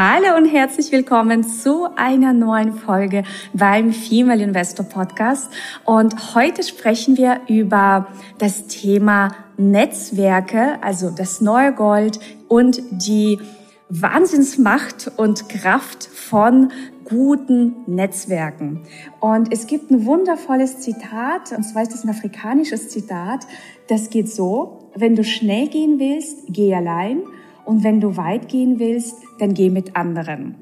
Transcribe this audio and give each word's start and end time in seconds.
Hallo 0.00 0.36
und 0.36 0.44
herzlich 0.44 0.92
willkommen 0.92 1.42
zu 1.42 1.88
einer 1.96 2.32
neuen 2.32 2.72
Folge 2.72 3.24
beim 3.52 3.92
Female 3.92 4.40
Investor 4.44 4.86
Podcast. 4.86 5.50
Und 5.84 6.36
heute 6.36 6.62
sprechen 6.62 7.16
wir 7.16 7.40
über 7.48 8.06
das 8.38 8.68
Thema 8.68 9.34
Netzwerke, 9.56 10.80
also 10.82 11.10
das 11.10 11.40
neue 11.40 11.72
Gold 11.72 12.20
und 12.46 12.80
die 12.92 13.40
Wahnsinnsmacht 13.88 15.10
und 15.16 15.48
Kraft 15.48 16.04
von 16.04 16.70
guten 17.04 17.74
Netzwerken. 17.88 18.84
Und 19.18 19.52
es 19.52 19.66
gibt 19.66 19.90
ein 19.90 20.06
wundervolles 20.06 20.78
Zitat, 20.78 21.50
und 21.50 21.64
zwar 21.64 21.82
ist 21.82 21.92
das 21.92 22.04
ein 22.04 22.10
afrikanisches 22.10 22.88
Zitat. 22.88 23.48
Das 23.88 24.10
geht 24.10 24.30
so, 24.30 24.90
wenn 24.94 25.16
du 25.16 25.24
schnell 25.24 25.66
gehen 25.66 25.98
willst, 25.98 26.44
geh 26.46 26.72
allein. 26.72 27.22
Und 27.68 27.84
wenn 27.84 28.00
du 28.00 28.16
weit 28.16 28.48
gehen 28.48 28.78
willst, 28.78 29.16
dann 29.38 29.52
geh 29.52 29.68
mit 29.68 29.94
anderen. 29.94 30.54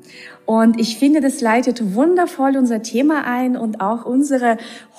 Und 0.44 0.80
ich 0.80 0.98
finde, 0.98 1.20
das 1.20 1.40
leitet 1.40 1.94
wundervoll 1.94 2.56
unser 2.56 2.82
Thema 2.82 3.24
ein 3.24 3.56
und 3.56 3.80
auch 3.80 4.04
unsere 4.04 4.56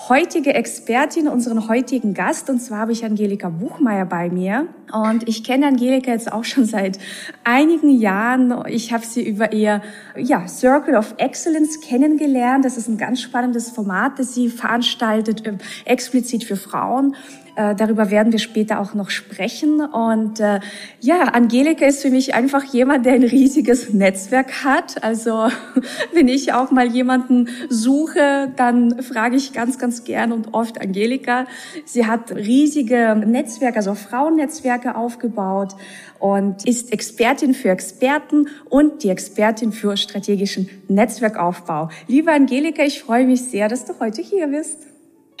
heutige 0.08 0.54
Expertin, 0.54 1.28
unseren 1.28 1.68
heutigen 1.68 2.14
Gast. 2.14 2.48
Und 2.48 2.60
zwar 2.60 2.78
habe 2.78 2.92
ich 2.92 3.04
Angelika 3.04 3.50
Buchmeier 3.50 4.06
bei 4.06 4.30
mir. 4.30 4.68
Und 4.90 5.28
ich 5.28 5.44
kenne 5.44 5.66
Angelika 5.66 6.10
jetzt 6.10 6.32
auch 6.32 6.44
schon 6.44 6.64
seit 6.64 6.98
einigen 7.44 7.90
Jahren. 7.90 8.54
Ich 8.68 8.90
habe 8.90 9.04
sie 9.04 9.22
über 9.22 9.52
ihr 9.52 9.82
ja, 10.16 10.48
Circle 10.48 10.96
of 10.96 11.14
Excellence 11.18 11.82
kennengelernt. 11.82 12.64
Das 12.64 12.78
ist 12.78 12.88
ein 12.88 12.96
ganz 12.96 13.20
spannendes 13.20 13.68
Format, 13.68 14.18
das 14.18 14.34
sie 14.34 14.48
veranstaltet, 14.48 15.46
äh, 15.46 15.58
explizit 15.84 16.44
für 16.44 16.56
Frauen. 16.56 17.14
Äh, 17.58 17.74
darüber 17.74 18.08
werden 18.12 18.30
wir 18.30 18.38
später 18.38 18.78
auch 18.78 18.94
noch 18.94 19.10
sprechen. 19.10 19.80
Und 19.80 20.38
äh, 20.38 20.60
ja, 21.00 21.22
Angelika 21.22 21.86
ist 21.86 22.02
für 22.02 22.10
mich 22.10 22.32
einfach 22.32 22.62
jemand, 22.62 23.04
der 23.04 23.14
ein 23.14 23.24
riesiges 23.24 23.92
Netzwerk 23.92 24.62
hat. 24.62 25.02
Also 25.02 25.48
wenn 26.14 26.28
ich 26.28 26.52
auch 26.52 26.70
mal 26.70 26.86
jemanden 26.86 27.48
suche, 27.68 28.52
dann 28.54 29.02
frage 29.02 29.34
ich 29.34 29.52
ganz, 29.52 29.76
ganz 29.76 30.04
gern 30.04 30.30
und 30.30 30.54
oft 30.54 30.80
Angelika. 30.80 31.46
Sie 31.84 32.06
hat 32.06 32.30
riesige 32.30 33.20
Netzwerke, 33.26 33.78
also 33.78 33.96
Frauennetzwerke 33.96 34.94
aufgebaut 34.94 35.74
und 36.20 36.64
ist 36.64 36.92
Expertin 36.92 37.54
für 37.54 37.70
Experten 37.70 38.46
und 38.68 39.02
die 39.02 39.08
Expertin 39.08 39.72
für 39.72 39.96
strategischen 39.96 40.68
Netzwerkaufbau. 40.86 41.88
Liebe 42.06 42.30
Angelika, 42.30 42.84
ich 42.84 43.02
freue 43.02 43.26
mich 43.26 43.42
sehr, 43.42 43.68
dass 43.68 43.84
du 43.84 43.94
heute 43.98 44.22
hier 44.22 44.46
bist. 44.46 44.87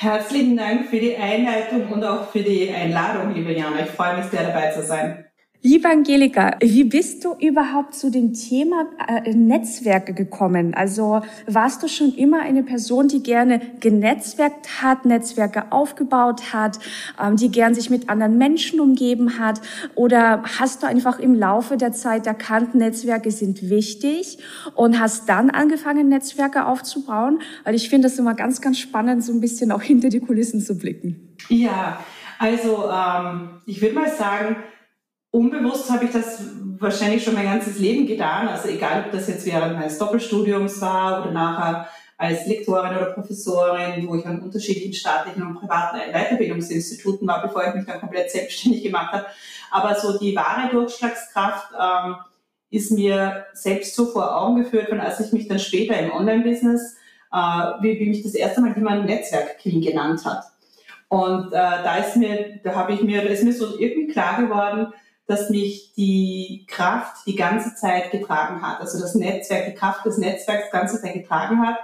Herzlichen 0.00 0.56
Dank 0.56 0.86
für 0.90 1.00
die 1.00 1.16
Einleitung 1.16 1.88
und 1.88 2.04
auch 2.04 2.30
für 2.30 2.44
die 2.44 2.72
Einladung, 2.72 3.34
liebe 3.34 3.52
Jana. 3.52 3.80
Ich 3.80 3.90
freue 3.90 4.18
mich 4.18 4.26
sehr, 4.26 4.44
dabei 4.44 4.70
zu 4.70 4.80
sein. 4.84 5.27
Liebe 5.70 5.86
Angelika, 5.86 6.56
wie 6.60 6.84
bist 6.84 7.26
du 7.26 7.34
überhaupt 7.34 7.94
zu 7.94 8.10
dem 8.10 8.32
Thema 8.32 8.86
äh, 9.06 9.34
Netzwerke 9.34 10.14
gekommen? 10.14 10.72
Also 10.72 11.20
warst 11.46 11.82
du 11.82 11.88
schon 11.88 12.14
immer 12.14 12.40
eine 12.40 12.62
Person, 12.62 13.08
die 13.08 13.22
gerne 13.22 13.60
genetzwerkt 13.78 14.80
hat, 14.80 15.04
Netzwerke 15.04 15.70
aufgebaut 15.70 16.54
hat, 16.54 16.78
ähm, 17.22 17.36
die 17.36 17.50
gern 17.50 17.74
sich 17.74 17.90
mit 17.90 18.08
anderen 18.08 18.38
Menschen 18.38 18.80
umgeben 18.80 19.38
hat? 19.38 19.60
Oder 19.94 20.42
hast 20.58 20.82
du 20.82 20.86
einfach 20.86 21.18
im 21.18 21.34
Laufe 21.34 21.76
der 21.76 21.92
Zeit 21.92 22.26
erkannt, 22.26 22.74
Netzwerke 22.74 23.30
sind 23.30 23.68
wichtig 23.68 24.38
und 24.74 24.98
hast 24.98 25.28
dann 25.28 25.50
angefangen, 25.50 26.08
Netzwerke 26.08 26.64
aufzubauen? 26.64 27.40
Weil 27.64 27.74
ich 27.74 27.90
finde 27.90 28.08
das 28.08 28.18
immer 28.18 28.32
ganz, 28.32 28.62
ganz 28.62 28.78
spannend, 28.78 29.22
so 29.22 29.34
ein 29.34 29.42
bisschen 29.42 29.70
auch 29.70 29.82
hinter 29.82 30.08
die 30.08 30.20
Kulissen 30.20 30.62
zu 30.62 30.78
blicken. 30.78 31.36
Ja, 31.50 32.00
also 32.38 32.88
ähm, 32.90 33.50
ich 33.66 33.82
würde 33.82 33.96
mal 33.96 34.08
sagen, 34.08 34.56
Unbewusst 35.30 35.90
habe 35.90 36.06
ich 36.06 36.10
das 36.10 36.42
wahrscheinlich 36.78 37.22
schon 37.22 37.34
mein 37.34 37.44
ganzes 37.44 37.78
Leben 37.78 38.06
getan. 38.06 38.48
Also 38.48 38.68
egal, 38.68 39.04
ob 39.04 39.12
das 39.12 39.28
jetzt 39.28 39.44
während 39.44 39.74
meines 39.74 39.98
Doppelstudiums 39.98 40.80
war 40.80 41.22
oder 41.22 41.32
nachher 41.32 41.88
als 42.16 42.46
Lektorin 42.46 42.96
oder 42.96 43.12
Professorin, 43.12 44.08
wo 44.08 44.16
ich 44.16 44.26
an 44.26 44.40
unterschiedlichen 44.40 44.92
staatlichen 44.92 45.46
und 45.46 45.54
privaten 45.54 45.98
Weiterbildungsinstituten 46.12 47.28
war, 47.28 47.42
bevor 47.42 47.66
ich 47.68 47.74
mich 47.74 47.86
dann 47.86 48.00
komplett 48.00 48.30
selbstständig 48.30 48.82
gemacht 48.82 49.12
habe. 49.12 49.26
Aber 49.70 49.94
so 49.94 50.18
die 50.18 50.34
wahre 50.34 50.70
Durchschlagskraft 50.70 51.72
ähm, 51.80 52.16
ist 52.70 52.90
mir 52.90 53.46
selbst 53.52 53.94
so 53.94 54.06
vor 54.06 54.36
Augen 54.36 54.62
geführt, 54.62 54.92
als 54.92 55.20
ich 55.20 55.32
mich 55.32 55.46
dann 55.46 55.58
später 55.60 55.98
im 55.98 56.10
Online-Business, 56.10 56.96
äh, 57.32 57.36
wie, 57.36 58.00
wie 58.00 58.08
mich 58.08 58.22
das 58.22 58.34
erste 58.34 58.62
Mal 58.62 58.74
jemand 58.74 59.06
Netzwerk 59.06 59.58
Queen 59.58 59.80
genannt 59.80 60.24
hat. 60.24 60.44
Und 61.08 61.52
äh, 61.52 61.56
da 61.56 61.96
ist 61.96 62.16
mir, 62.16 62.60
da 62.64 62.74
habe 62.74 62.94
ich 62.94 63.02
mir, 63.02 63.22
da 63.22 63.28
ist 63.28 63.44
mir 63.44 63.52
so 63.52 63.78
irgendwie 63.78 64.12
klar 64.12 64.42
geworden, 64.42 64.92
dass 65.28 65.50
mich 65.50 65.92
die 65.94 66.64
Kraft 66.66 67.26
die 67.26 67.36
ganze 67.36 67.74
Zeit 67.74 68.10
getragen 68.10 68.62
hat. 68.62 68.80
Also 68.80 68.98
das 68.98 69.14
Netzwerk, 69.14 69.66
die 69.66 69.74
Kraft 69.74 70.04
des 70.06 70.16
Netzwerks 70.16 70.70
die 70.72 70.76
ganze 70.76 71.00
Zeit 71.00 71.12
getragen 71.12 71.60
hat. 71.60 71.76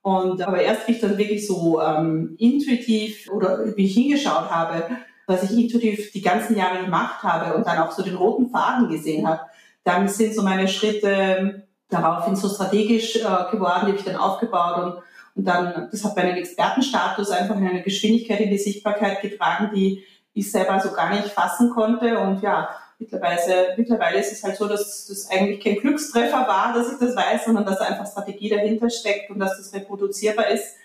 Und 0.00 0.40
aber 0.40 0.62
erst 0.62 0.86
wie 0.86 0.92
ich 0.92 1.00
dann 1.00 1.18
wirklich 1.18 1.44
so 1.44 1.82
ähm, 1.82 2.36
intuitiv 2.38 3.28
oder 3.32 3.76
wie 3.76 3.86
ich 3.86 3.94
hingeschaut 3.94 4.48
habe, 4.48 4.86
was 5.26 5.42
ich 5.42 5.58
intuitiv 5.58 6.12
die 6.12 6.22
ganzen 6.22 6.56
Jahre 6.56 6.84
gemacht 6.84 7.22
habe 7.24 7.56
und 7.56 7.66
dann 7.66 7.78
auch 7.78 7.90
so 7.90 8.04
den 8.04 8.14
roten 8.14 8.50
Faden 8.50 8.88
gesehen 8.88 9.26
habe, 9.26 9.40
dann 9.82 10.06
sind 10.06 10.32
so 10.32 10.42
meine 10.42 10.68
Schritte 10.68 11.66
daraufhin 11.88 12.36
so 12.36 12.48
strategisch 12.48 13.16
äh, 13.16 13.50
geworden, 13.50 13.86
die 13.86 13.92
habe 13.92 13.96
ich 13.96 14.04
dann 14.04 14.16
aufgebaut 14.16 14.84
und, 14.84 15.02
und 15.34 15.44
dann, 15.44 15.88
das 15.90 16.04
hat 16.04 16.16
meinen 16.16 16.36
Expertenstatus 16.36 17.30
einfach 17.30 17.56
in 17.56 17.66
eine 17.66 17.82
Geschwindigkeit 17.82 18.38
in 18.38 18.50
die 18.50 18.58
Sichtbarkeit 18.58 19.20
getragen, 19.20 19.70
die 19.74 20.04
ich 20.32 20.50
selber 20.50 20.78
so 20.80 20.92
gar 20.92 21.10
nicht 21.10 21.28
fassen 21.28 21.70
konnte. 21.70 22.18
Und 22.18 22.42
ja, 22.42 22.68
Mittlerweile, 22.98 23.74
mittlerweile 23.76 24.18
ist 24.18 24.32
es 24.32 24.42
halt 24.42 24.56
so, 24.56 24.66
dass 24.66 25.06
das 25.06 25.30
eigentlich 25.30 25.62
kein 25.62 25.76
Glückstreffer 25.76 26.46
war, 26.46 26.72
dass 26.74 26.92
ich 26.92 26.98
das 26.98 27.16
weiß, 27.16 27.44
sondern 27.44 27.64
dass 27.64 27.78
da 27.78 27.86
einfach 27.86 28.10
Strategie 28.10 28.48
dahinter 28.48 28.90
steckt 28.90 29.30
und 29.30 29.38
dass 29.38 29.56
das 29.56 29.72
reproduzierbar 29.72 30.48
ist. 30.48 30.76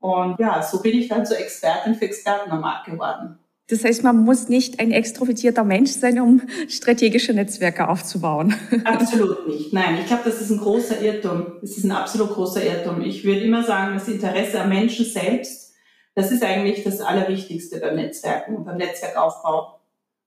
Und 0.00 0.38
ja, 0.38 0.62
so 0.62 0.80
bin 0.80 0.98
ich 0.98 1.08
dann 1.08 1.26
zur 1.26 1.38
Expertin 1.38 1.94
für 1.94 2.04
Experten 2.04 2.50
am 2.50 2.60
Markt 2.60 2.86
geworden. 2.86 3.38
Das 3.70 3.84
heißt, 3.84 4.02
man 4.02 4.24
muss 4.24 4.48
nicht 4.48 4.80
ein 4.80 4.92
extrovertierter 4.92 5.62
Mensch 5.62 5.90
sein, 5.90 6.18
um 6.20 6.40
strategische 6.68 7.34
Netzwerke 7.34 7.88
aufzubauen. 7.88 8.54
Absolut 8.84 9.46
nicht. 9.46 9.74
Nein, 9.74 9.98
ich 10.00 10.06
glaube, 10.06 10.22
das 10.24 10.40
ist 10.40 10.50
ein 10.50 10.58
großer 10.58 11.02
Irrtum. 11.02 11.58
Das 11.60 11.76
ist 11.76 11.84
ein 11.84 11.92
absolut 11.92 12.30
großer 12.30 12.64
Irrtum. 12.64 13.02
Ich 13.02 13.24
würde 13.24 13.40
immer 13.40 13.62
sagen, 13.64 13.94
das 13.94 14.08
Interesse 14.08 14.62
am 14.62 14.70
Menschen 14.70 15.04
selbst, 15.04 15.74
das 16.14 16.32
ist 16.32 16.42
eigentlich 16.42 16.82
das 16.82 17.00
Allerwichtigste 17.00 17.78
beim 17.78 17.96
Netzwerken 17.96 18.56
und 18.56 18.64
beim 18.64 18.78
Netzwerkaufbau. 18.78 19.77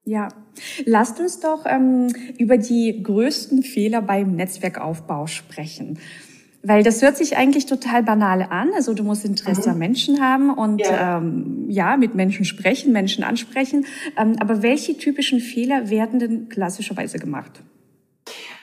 Ja, 0.03 0.29
lasst 0.85 1.19
uns 1.19 1.39
doch 1.39 1.65
ähm, 1.65 2.07
über 2.37 2.57
die 2.57 3.03
größten 3.03 3.61
Fehler 3.61 4.01
beim 4.01 4.35
Netzwerkaufbau 4.35 5.27
sprechen. 5.27 5.99
Weil 6.63 6.83
das 6.83 7.01
hört 7.01 7.17
sich 7.17 7.37
eigentlich 7.37 7.65
total 7.65 8.03
banal 8.03 8.43
an. 8.43 8.71
Also 8.75 8.93
du 8.93 9.03
musst 9.03 9.25
Interesse 9.25 9.69
mhm. 9.69 9.73
an 9.73 9.79
Menschen 9.79 10.21
haben 10.21 10.49
und 10.51 10.81
ja. 10.81 11.17
Ähm, 11.17 11.65
ja, 11.69 11.97
mit 11.97 12.15
Menschen 12.15 12.45
sprechen, 12.45 12.91
Menschen 12.91 13.23
ansprechen. 13.23 13.85
Ähm, 14.17 14.35
aber 14.39 14.61
welche 14.61 14.97
typischen 14.97 15.39
Fehler 15.39 15.89
werden 15.89 16.19
denn 16.19 16.49
klassischerweise 16.49 17.17
gemacht? 17.17 17.61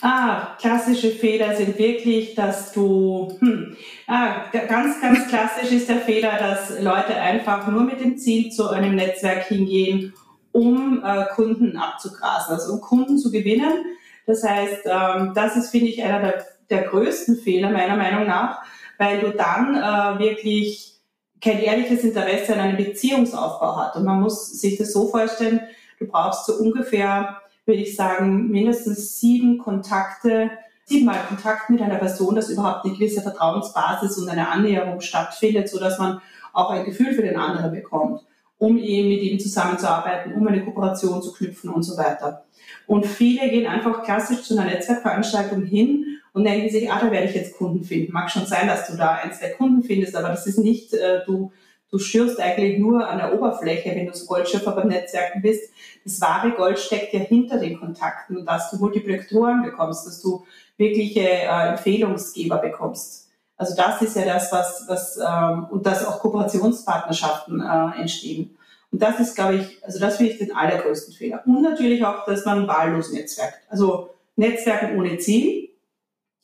Ah, 0.00 0.56
klassische 0.60 1.10
Fehler 1.10 1.56
sind 1.56 1.76
wirklich, 1.76 2.36
dass 2.36 2.72
du, 2.72 3.36
hm, 3.40 3.76
ah, 4.06 4.44
ganz, 4.52 5.00
ganz 5.00 5.26
klassisch 5.26 5.72
ist 5.72 5.88
der 5.88 5.96
Fehler, 5.96 6.38
dass 6.38 6.80
Leute 6.80 7.16
einfach 7.20 7.66
nur 7.66 7.82
mit 7.82 8.00
dem 8.00 8.16
Ziel 8.16 8.52
zu 8.52 8.68
einem 8.68 8.94
Netzwerk 8.94 9.46
hingehen 9.48 10.12
um 10.52 11.02
äh, 11.04 11.26
Kunden 11.34 11.76
abzugrasen, 11.76 12.54
also 12.54 12.74
um 12.74 12.80
Kunden 12.80 13.18
zu 13.18 13.30
gewinnen. 13.30 13.84
Das 14.26 14.42
heißt, 14.42 14.86
ähm, 14.86 15.32
das 15.34 15.56
ist, 15.56 15.70
finde 15.70 15.88
ich, 15.88 16.02
einer 16.02 16.20
der, 16.20 16.46
der 16.70 16.82
größten 16.82 17.36
Fehler 17.36 17.70
meiner 17.70 17.96
Meinung 17.96 18.26
nach, 18.26 18.62
weil 18.98 19.20
du 19.20 19.30
dann 19.30 19.74
äh, 19.74 20.18
wirklich 20.18 20.94
kein 21.40 21.60
ehrliches 21.60 22.02
Interesse 22.02 22.54
an 22.54 22.60
einem 22.60 22.76
Beziehungsaufbau 22.76 23.76
hast. 23.76 23.96
Und 23.96 24.04
man 24.04 24.20
muss 24.20 24.60
sich 24.60 24.76
das 24.76 24.92
so 24.92 25.08
vorstellen, 25.08 25.60
du 25.98 26.06
brauchst 26.06 26.46
so 26.46 26.54
ungefähr, 26.54 27.40
würde 27.64 27.80
ich 27.80 27.94
sagen, 27.94 28.48
mindestens 28.48 29.20
sieben 29.20 29.58
Kontakte, 29.58 30.50
siebenmal 30.84 31.20
Kontakt 31.28 31.70
mit 31.70 31.80
einer 31.80 31.96
Person, 31.96 32.34
dass 32.34 32.50
überhaupt 32.50 32.84
eine 32.84 32.94
gewisse 32.94 33.22
Vertrauensbasis 33.22 34.18
und 34.18 34.28
eine 34.28 34.48
Annäherung 34.48 35.00
stattfindet, 35.00 35.68
so 35.68 35.78
dass 35.78 35.98
man 35.98 36.20
auch 36.52 36.70
ein 36.70 36.84
Gefühl 36.84 37.12
für 37.12 37.22
den 37.22 37.36
anderen 37.36 37.70
bekommt 37.72 38.22
um 38.58 38.78
eben 38.78 39.08
mit 39.08 39.22
ihm 39.22 39.38
zusammenzuarbeiten, 39.38 40.34
um 40.34 40.46
eine 40.46 40.64
Kooperation 40.64 41.22
zu 41.22 41.32
knüpfen 41.32 41.70
und 41.70 41.82
so 41.82 41.96
weiter. 41.96 42.44
Und 42.86 43.06
viele 43.06 43.48
gehen 43.48 43.66
einfach 43.66 44.02
klassisch 44.02 44.42
zu 44.42 44.58
einer 44.58 44.70
Netzwerkveranstaltung 44.70 45.64
hin 45.64 46.18
und 46.32 46.44
denken 46.44 46.68
sich, 46.68 46.90
ah, 46.90 47.00
da 47.00 47.10
werde 47.10 47.28
ich 47.28 47.34
jetzt 47.34 47.56
Kunden 47.56 47.84
finden. 47.84 48.12
Mag 48.12 48.30
schon 48.30 48.46
sein, 48.46 48.66
dass 48.66 48.88
du 48.88 48.96
da 48.96 49.14
ein, 49.14 49.32
zwei 49.32 49.50
Kunden 49.50 49.82
findest, 49.82 50.16
aber 50.16 50.28
das 50.28 50.46
ist 50.46 50.58
nicht, 50.58 50.92
äh, 50.94 51.24
du, 51.24 51.52
du 51.90 51.98
schürst 51.98 52.40
eigentlich 52.40 52.78
nur 52.78 53.08
an 53.08 53.18
der 53.18 53.34
Oberfläche, 53.34 53.94
wenn 53.94 54.06
du 54.06 54.14
so 54.14 54.26
Goldschöpfer 54.26 54.72
beim 54.72 54.88
Netzwerken 54.88 55.40
bist. 55.40 55.72
Das 56.04 56.20
wahre 56.20 56.52
Gold 56.52 56.78
steckt 56.78 57.12
ja 57.12 57.20
hinter 57.20 57.58
den 57.58 57.78
Kontakten, 57.78 58.44
dass 58.44 58.70
du 58.70 58.78
Multiplikatoren 58.78 59.62
bekommst, 59.62 60.06
dass 60.06 60.20
du 60.20 60.44
wirkliche 60.76 61.20
äh, 61.20 61.68
Empfehlungsgeber 61.68 62.58
bekommst. 62.58 63.27
Also 63.58 63.74
das 63.76 64.00
ist 64.00 64.16
ja 64.16 64.24
das, 64.24 64.52
was, 64.52 64.84
was 64.86 65.18
ähm, 65.18 65.66
und 65.70 65.84
dass 65.84 66.06
auch 66.06 66.20
Kooperationspartnerschaften 66.20 67.60
äh, 67.60 68.00
entstehen. 68.00 68.56
Und 68.90 69.02
das 69.02 69.20
ist, 69.20 69.34
glaube 69.34 69.56
ich, 69.56 69.84
also 69.84 69.98
das 69.98 70.16
finde 70.16 70.32
ich 70.32 70.38
den 70.38 70.54
allergrößten 70.54 71.12
Fehler. 71.12 71.42
Und 71.44 71.62
natürlich 71.62 72.04
auch, 72.04 72.24
dass 72.24 72.44
man 72.44 72.66
wahllos 72.66 73.12
netzwerkt. 73.12 73.58
Also 73.68 74.10
Netzwerken 74.36 74.96
ohne 74.98 75.18
Ziel 75.18 75.70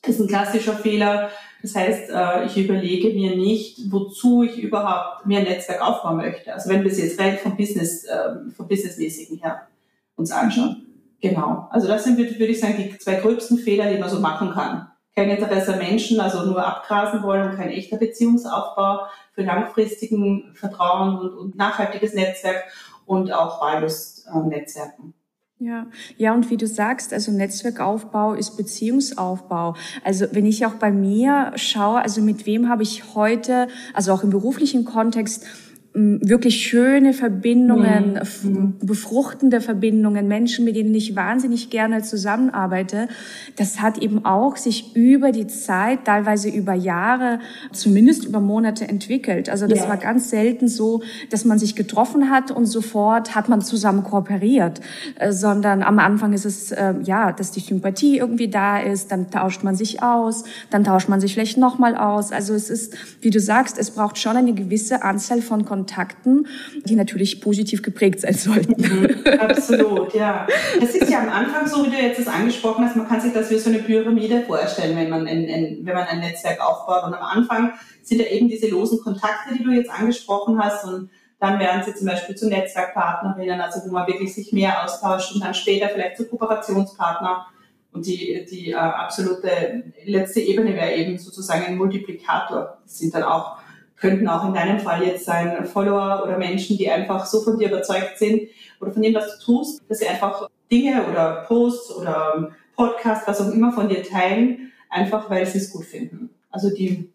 ist 0.05 0.19
ein 0.19 0.27
klassischer 0.27 0.73
Fehler. 0.73 1.31
Das 1.61 1.73
heißt, 1.73 2.09
äh, 2.11 2.45
ich 2.45 2.57
überlege 2.57 3.13
mir 3.13 3.35
nicht, 3.35 3.89
wozu 3.89 4.43
ich 4.43 4.59
überhaupt 4.59 5.25
mir 5.25 5.39
ein 5.39 5.45
Netzwerk 5.45 5.81
aufbauen 5.81 6.17
möchte. 6.17 6.53
Also 6.53 6.69
wenn 6.69 6.83
wir 6.83 6.91
es 6.91 6.99
jetzt 6.99 7.19
rein 7.19 7.37
vom 7.37 7.55
Business, 7.55 8.05
ähm, 8.05 8.51
vom 8.51 8.67
Businessmäßigen 8.67 9.39
her 9.39 9.67
uns 10.15 10.31
anschauen. 10.31 10.85
Genau. 11.21 11.67
Also 11.71 11.87
das 11.87 12.03
sind, 12.03 12.17
würde 12.17 12.45
ich 12.45 12.59
sagen, 12.59 12.75
die 12.77 12.97
zwei 12.99 13.15
gröbsten 13.15 13.57
Fehler, 13.57 13.91
die 13.91 13.97
man 13.97 14.09
so 14.09 14.19
machen 14.19 14.51
kann. 14.51 14.89
Kein 15.15 15.29
Interesse 15.29 15.77
Menschen, 15.77 16.19
also 16.19 16.45
nur 16.45 16.65
abgrasen 16.65 17.23
wollen 17.23 17.55
kein 17.55 17.69
echter 17.69 17.97
Beziehungsaufbau 17.97 19.05
für 19.33 19.43
langfristigen 19.43 20.53
Vertrauen 20.53 21.17
und, 21.17 21.33
und 21.37 21.55
nachhaltiges 21.55 22.13
Netzwerk 22.13 22.65
und 23.05 23.31
auch 23.31 23.61
wahllos 23.61 24.25
äh, 24.25 24.37
Netzwerken. 24.39 25.13
Ja, 25.57 25.87
ja, 26.17 26.33
und 26.33 26.49
wie 26.49 26.57
du 26.57 26.67
sagst, 26.67 27.13
also 27.13 27.31
Netzwerkaufbau 27.31 28.33
ist 28.33 28.57
Beziehungsaufbau. 28.57 29.75
Also 30.03 30.25
wenn 30.33 30.45
ich 30.45 30.65
auch 30.65 30.73
bei 30.73 30.91
mir 30.91 31.53
schaue, 31.55 32.01
also 32.01 32.21
mit 32.21 32.45
wem 32.45 32.67
habe 32.67 32.83
ich 32.83 33.15
heute, 33.15 33.69
also 33.93 34.11
auch 34.11 34.23
im 34.23 34.31
beruflichen 34.31 34.83
Kontext, 34.83 35.45
wirklich 35.95 36.67
schöne 36.67 37.13
Verbindungen, 37.13 38.19
mhm. 38.43 38.73
befruchtende 38.81 39.61
Verbindungen, 39.61 40.27
Menschen, 40.27 40.65
mit 40.65 40.75
denen 40.75 40.93
ich 40.93 41.15
wahnsinnig 41.15 41.69
gerne 41.69 42.03
zusammenarbeite. 42.03 43.07
Das 43.55 43.81
hat 43.81 43.99
eben 43.99 44.25
auch 44.25 44.57
sich 44.57 44.93
über 44.93 45.31
die 45.31 45.47
Zeit, 45.47 46.03
teilweise 46.03 46.49
über 46.49 46.73
Jahre, 46.73 47.39
zumindest 47.71 48.25
über 48.25 48.41
Monate 48.41 48.89
entwickelt. 48.89 49.49
Also 49.49 49.67
das 49.67 49.79
ja. 49.79 49.89
war 49.89 49.95
ganz 49.95 50.29
selten 50.29 50.67
so, 50.67 51.01
dass 51.29 51.45
man 51.45 51.59
sich 51.59 51.77
getroffen 51.77 52.29
hat 52.29 52.51
und 52.51 52.65
sofort 52.65 53.33
hat 53.33 53.47
man 53.47 53.61
zusammen 53.61 54.03
kooperiert, 54.03 54.81
äh, 55.17 55.31
sondern 55.31 55.81
am 55.81 55.99
Anfang 55.99 56.33
ist 56.33 56.43
es, 56.43 56.73
äh, 56.73 56.95
ja, 57.03 57.31
dass 57.31 57.51
die 57.51 57.61
Sympathie 57.61 58.17
irgendwie 58.17 58.49
da 58.49 58.79
ist, 58.79 59.13
dann 59.13 59.31
tauscht 59.31 59.63
man 59.63 59.75
sich 59.75 60.03
aus, 60.03 60.43
dann 60.69 60.83
tauscht 60.83 61.07
man 61.07 61.21
sich 61.21 61.33
vielleicht 61.33 61.57
nochmal 61.57 61.95
aus. 61.95 62.33
Also 62.33 62.53
es 62.53 62.69
ist, 62.69 62.95
wie 63.21 63.29
du 63.29 63.39
sagst, 63.39 63.77
es 63.79 63.91
braucht 63.91 64.17
schon 64.17 64.35
eine 64.35 64.53
gewisse 64.53 65.01
Anzahl 65.01 65.41
von 65.41 65.63
Kontakten 65.63 65.84
Kontakten, 65.85 66.47
die 66.85 66.95
natürlich 66.95 67.41
positiv 67.41 67.83
geprägt 67.83 68.21
sein 68.21 68.33
sollten. 68.33 68.75
Mhm, 68.81 69.39
absolut, 69.39 70.13
ja. 70.13 70.47
Es 70.81 70.95
ist 70.95 71.09
ja 71.09 71.19
am 71.19 71.29
Anfang 71.29 71.67
so, 71.67 71.85
wie 71.85 71.89
du 71.91 71.95
jetzt 71.95 72.19
das 72.19 72.27
angesprochen 72.27 72.83
hast, 72.83 72.95
man 72.95 73.07
kann 73.07 73.21
sich 73.21 73.33
das 73.33 73.51
wie 73.51 73.59
so 73.59 73.69
eine 73.69 73.79
Pyramide 73.79 74.41
vorstellen, 74.41 74.97
wenn 74.97 75.09
man 75.09 75.27
ein, 75.27 75.47
ein, 75.47 75.79
wenn 75.83 75.93
man 75.93 76.07
ein 76.07 76.19
Netzwerk 76.19 76.59
aufbaut. 76.59 77.03
Und 77.05 77.13
am 77.13 77.23
Anfang 77.23 77.73
sind 78.01 78.19
ja 78.19 78.27
eben 78.27 78.47
diese 78.47 78.69
losen 78.69 78.99
Kontakte, 78.99 79.53
die 79.57 79.63
du 79.63 79.71
jetzt 79.71 79.91
angesprochen 79.91 80.57
hast 80.59 80.85
und 80.85 81.09
dann 81.39 81.59
werden 81.59 81.83
sie 81.85 81.93
zum 81.93 82.07
Beispiel 82.07 82.35
zu 82.35 82.47
Netzwerkpartnerinnen, 82.47 83.61
also 83.61 83.81
wo 83.85 83.91
man 83.91 84.07
wirklich 84.07 84.33
sich 84.33 84.51
mehr 84.51 84.83
austauscht 84.83 85.35
und 85.35 85.43
dann 85.43 85.53
später 85.53 85.89
vielleicht 85.89 86.17
zu 86.17 86.25
Kooperationspartner. 86.27 87.45
Und 87.91 88.05
die, 88.05 88.45
die 88.49 88.71
äh, 88.71 88.75
absolute 88.75 89.83
letzte 90.03 90.41
Ebene 90.41 90.73
wäre 90.73 90.93
eben 90.95 91.17
sozusagen 91.17 91.65
ein 91.65 91.77
Multiplikator. 91.77 92.79
Das 92.83 92.97
sind 92.97 93.13
dann 93.13 93.23
auch 93.23 93.57
könnten 93.97 94.27
auch 94.27 94.47
in 94.47 94.53
deinem 94.53 94.79
Fall 94.79 95.03
jetzt 95.03 95.25
sein 95.25 95.65
Follower 95.65 96.23
oder 96.23 96.37
Menschen, 96.37 96.77
die 96.77 96.89
einfach 96.89 97.25
so 97.25 97.41
von 97.41 97.57
dir 97.57 97.69
überzeugt 97.69 98.17
sind 98.17 98.49
oder 98.81 98.91
von 98.91 99.01
dem, 99.01 99.15
was 99.15 99.39
du 99.39 99.45
tust, 99.45 99.83
dass 99.89 99.99
sie 99.99 100.07
einfach 100.07 100.49
Dinge 100.71 101.05
oder 101.09 101.45
Posts 101.47 101.95
oder 101.95 102.51
Podcasts, 102.75 103.27
was 103.27 103.41
auch 103.41 103.51
immer 103.51 103.71
von 103.71 103.87
dir 103.87 104.03
teilen, 104.03 104.71
einfach 104.89 105.29
weil 105.29 105.45
sie 105.45 105.59
es 105.59 105.71
gut 105.71 105.85
finden. 105.85 106.29
Also 106.51 106.73
die 106.73 107.09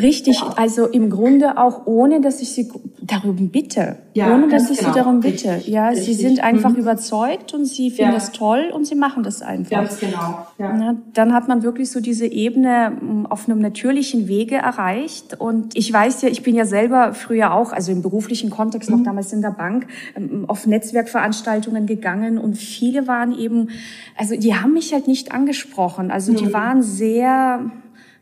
Richtig, 0.00 0.42
also 0.56 0.86
im 0.86 1.08
Grunde 1.08 1.56
auch 1.56 1.86
ohne, 1.86 2.20
dass 2.20 2.42
ich 2.42 2.52
sie 2.52 2.70
darum 3.00 3.48
bitte. 3.48 3.96
Ja, 4.12 4.34
ohne, 4.34 4.48
dass 4.48 4.70
ich 4.70 4.78
genau. 4.78 4.92
sie 4.92 4.98
darum 4.98 5.20
bitte. 5.20 5.54
Richtig. 5.54 5.72
Ja, 5.72 5.88
Richtig. 5.88 6.06
sie 6.06 6.14
sind 6.14 6.40
einfach 6.44 6.70
mhm. 6.70 6.76
überzeugt 6.76 7.54
und 7.54 7.64
sie 7.64 7.90
finden 7.90 8.12
ja. 8.12 8.18
es 8.18 8.32
toll 8.32 8.70
und 8.74 8.86
sie 8.86 8.94
machen 8.94 9.22
das 9.22 9.40
einfach. 9.40 9.70
Ganz 9.70 9.98
genau. 9.98 10.46
Ja. 10.58 10.76
ja. 10.76 10.96
Dann 11.14 11.32
hat 11.32 11.48
man 11.48 11.62
wirklich 11.62 11.90
so 11.90 12.00
diese 12.00 12.26
Ebene 12.26 13.26
auf 13.30 13.48
einem 13.48 13.60
natürlichen 13.60 14.28
Wege 14.28 14.56
erreicht. 14.56 15.40
Und 15.40 15.76
ich 15.76 15.90
weiß 15.90 16.22
ja, 16.22 16.28
ich 16.28 16.42
bin 16.42 16.54
ja 16.54 16.66
selber 16.66 17.14
früher 17.14 17.54
auch, 17.54 17.72
also 17.72 17.90
im 17.90 18.02
beruflichen 18.02 18.50
Kontext 18.50 18.90
mhm. 18.90 18.98
noch 18.98 19.04
damals 19.04 19.32
in 19.32 19.40
der 19.40 19.50
Bank, 19.50 19.86
ähm, 20.14 20.44
auf 20.46 20.66
Netzwerkveranstaltungen 20.66 21.86
gegangen 21.86 22.36
und 22.36 22.54
viele 22.54 23.06
waren 23.06 23.36
eben, 23.38 23.70
also 24.16 24.36
die 24.36 24.54
haben 24.54 24.74
mich 24.74 24.92
halt 24.92 25.08
nicht 25.08 25.32
angesprochen. 25.32 26.10
Also 26.10 26.34
die 26.34 26.46
mhm. 26.46 26.52
waren 26.52 26.82
sehr, 26.82 27.70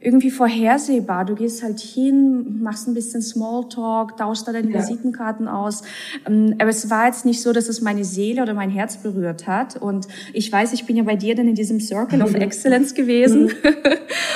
irgendwie 0.05 0.31
vorhersehbar. 0.31 1.25
Du 1.25 1.35
gehst 1.35 1.63
halt 1.63 1.81
hin, 1.81 2.63
machst 2.63 2.87
ein 2.87 2.95
bisschen 2.95 3.23
Smalltalk, 3.23 4.19
tauschst 4.19 4.47
da 4.47 4.53
deine 4.53 4.71
ja. 4.71 4.79
Visitenkarten 4.79 5.49
aus. 5.49 5.83
Ähm, 6.27 6.55
aber 6.59 6.69
es 6.69 6.91
war 6.91 7.07
jetzt 7.07 7.25
nicht 7.25 7.41
so, 7.41 7.53
dass 7.53 7.69
es 7.69 7.81
meine 7.81 8.05
Seele 8.05 8.43
oder 8.43 8.53
mein 8.53 8.71
Herz 8.71 8.99
berührt 8.99 9.47
hat. 9.47 9.81
Und 9.81 10.07
ich 10.35 10.53
weiß, 10.53 10.75
ich 10.75 10.85
bin 10.85 10.97
ja 10.97 11.05
bei 11.05 11.17
dir 11.17 11.35
dann 11.35 11.49
in 11.49 11.55
diesem 11.55 11.81
Circle 11.81 12.23
of 12.23 12.35
Excellence 12.35 12.95
gewesen. 12.95 13.51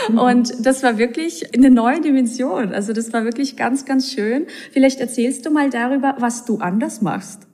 Mhm. 0.08 0.18
Und 0.18 0.66
das 0.66 0.82
war 0.82 0.96
wirklich 0.96 1.54
eine 1.54 1.70
neue 1.70 2.00
Dimension. 2.00 2.72
Also 2.72 2.94
das 2.94 3.12
war 3.12 3.24
wirklich 3.24 3.56
ganz, 3.56 3.84
ganz 3.84 4.10
schön. 4.10 4.46
Vielleicht 4.72 5.00
erzählst 5.00 5.44
du 5.44 5.50
mal 5.50 5.68
darüber, 5.68 6.16
was 6.18 6.46
du 6.46 6.58
anders 6.58 7.02
machst. 7.02 7.46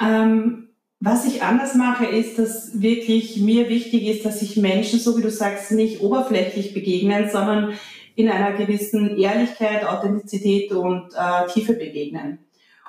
Ähm 0.00 0.67
was 1.00 1.24
ich 1.24 1.42
anders 1.42 1.74
mache, 1.74 2.06
ist, 2.06 2.38
dass 2.38 2.80
wirklich 2.80 3.36
mir 3.36 3.68
wichtig 3.68 4.04
ist, 4.04 4.24
dass 4.24 4.40
sich 4.40 4.56
Menschen, 4.56 4.98
so 4.98 5.16
wie 5.16 5.22
du 5.22 5.30
sagst, 5.30 5.70
nicht 5.70 6.00
oberflächlich 6.00 6.74
begegnen, 6.74 7.30
sondern 7.30 7.74
in 8.16 8.28
einer 8.28 8.56
gewissen 8.56 9.16
Ehrlichkeit, 9.16 9.84
Authentizität 9.84 10.72
und 10.72 11.12
äh, 11.14 11.46
Tiefe 11.52 11.74
begegnen. 11.74 12.40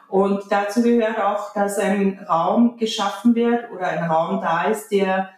Und 0.07 0.41
dazu 0.49 0.81
gehört 0.81 1.19
auch, 1.19 1.53
dass 1.53 1.77
ein 1.77 2.17
Raum 2.27 2.77
geschaffen 2.77 3.35
wird 3.35 3.69
oder 3.71 3.87
ein 3.89 4.09
Raum 4.09 4.41
da 4.41 4.63
ist, 4.63 4.89
der 4.89 5.29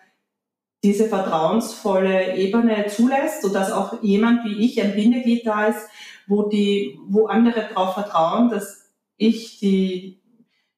diese 0.81 1.09
vertrauensvolle 1.09 2.37
Ebene 2.37 2.87
zulässt 2.87 3.43
und 3.43 3.53
dass 3.53 3.73
auch 3.73 4.01
jemand 4.01 4.45
wie 4.45 4.65
ich, 4.65 4.81
ein 4.81 4.95
Bindeglied 4.95 5.45
da 5.45 5.65
ist, 5.65 5.89
wo 6.25 6.43
die, 6.43 6.97
wo 7.07 7.25
andere 7.25 7.67
darauf 7.67 7.95
vertrauen, 7.95 8.49
dass 8.49 8.89
ich 9.17 9.59
die 9.59 10.20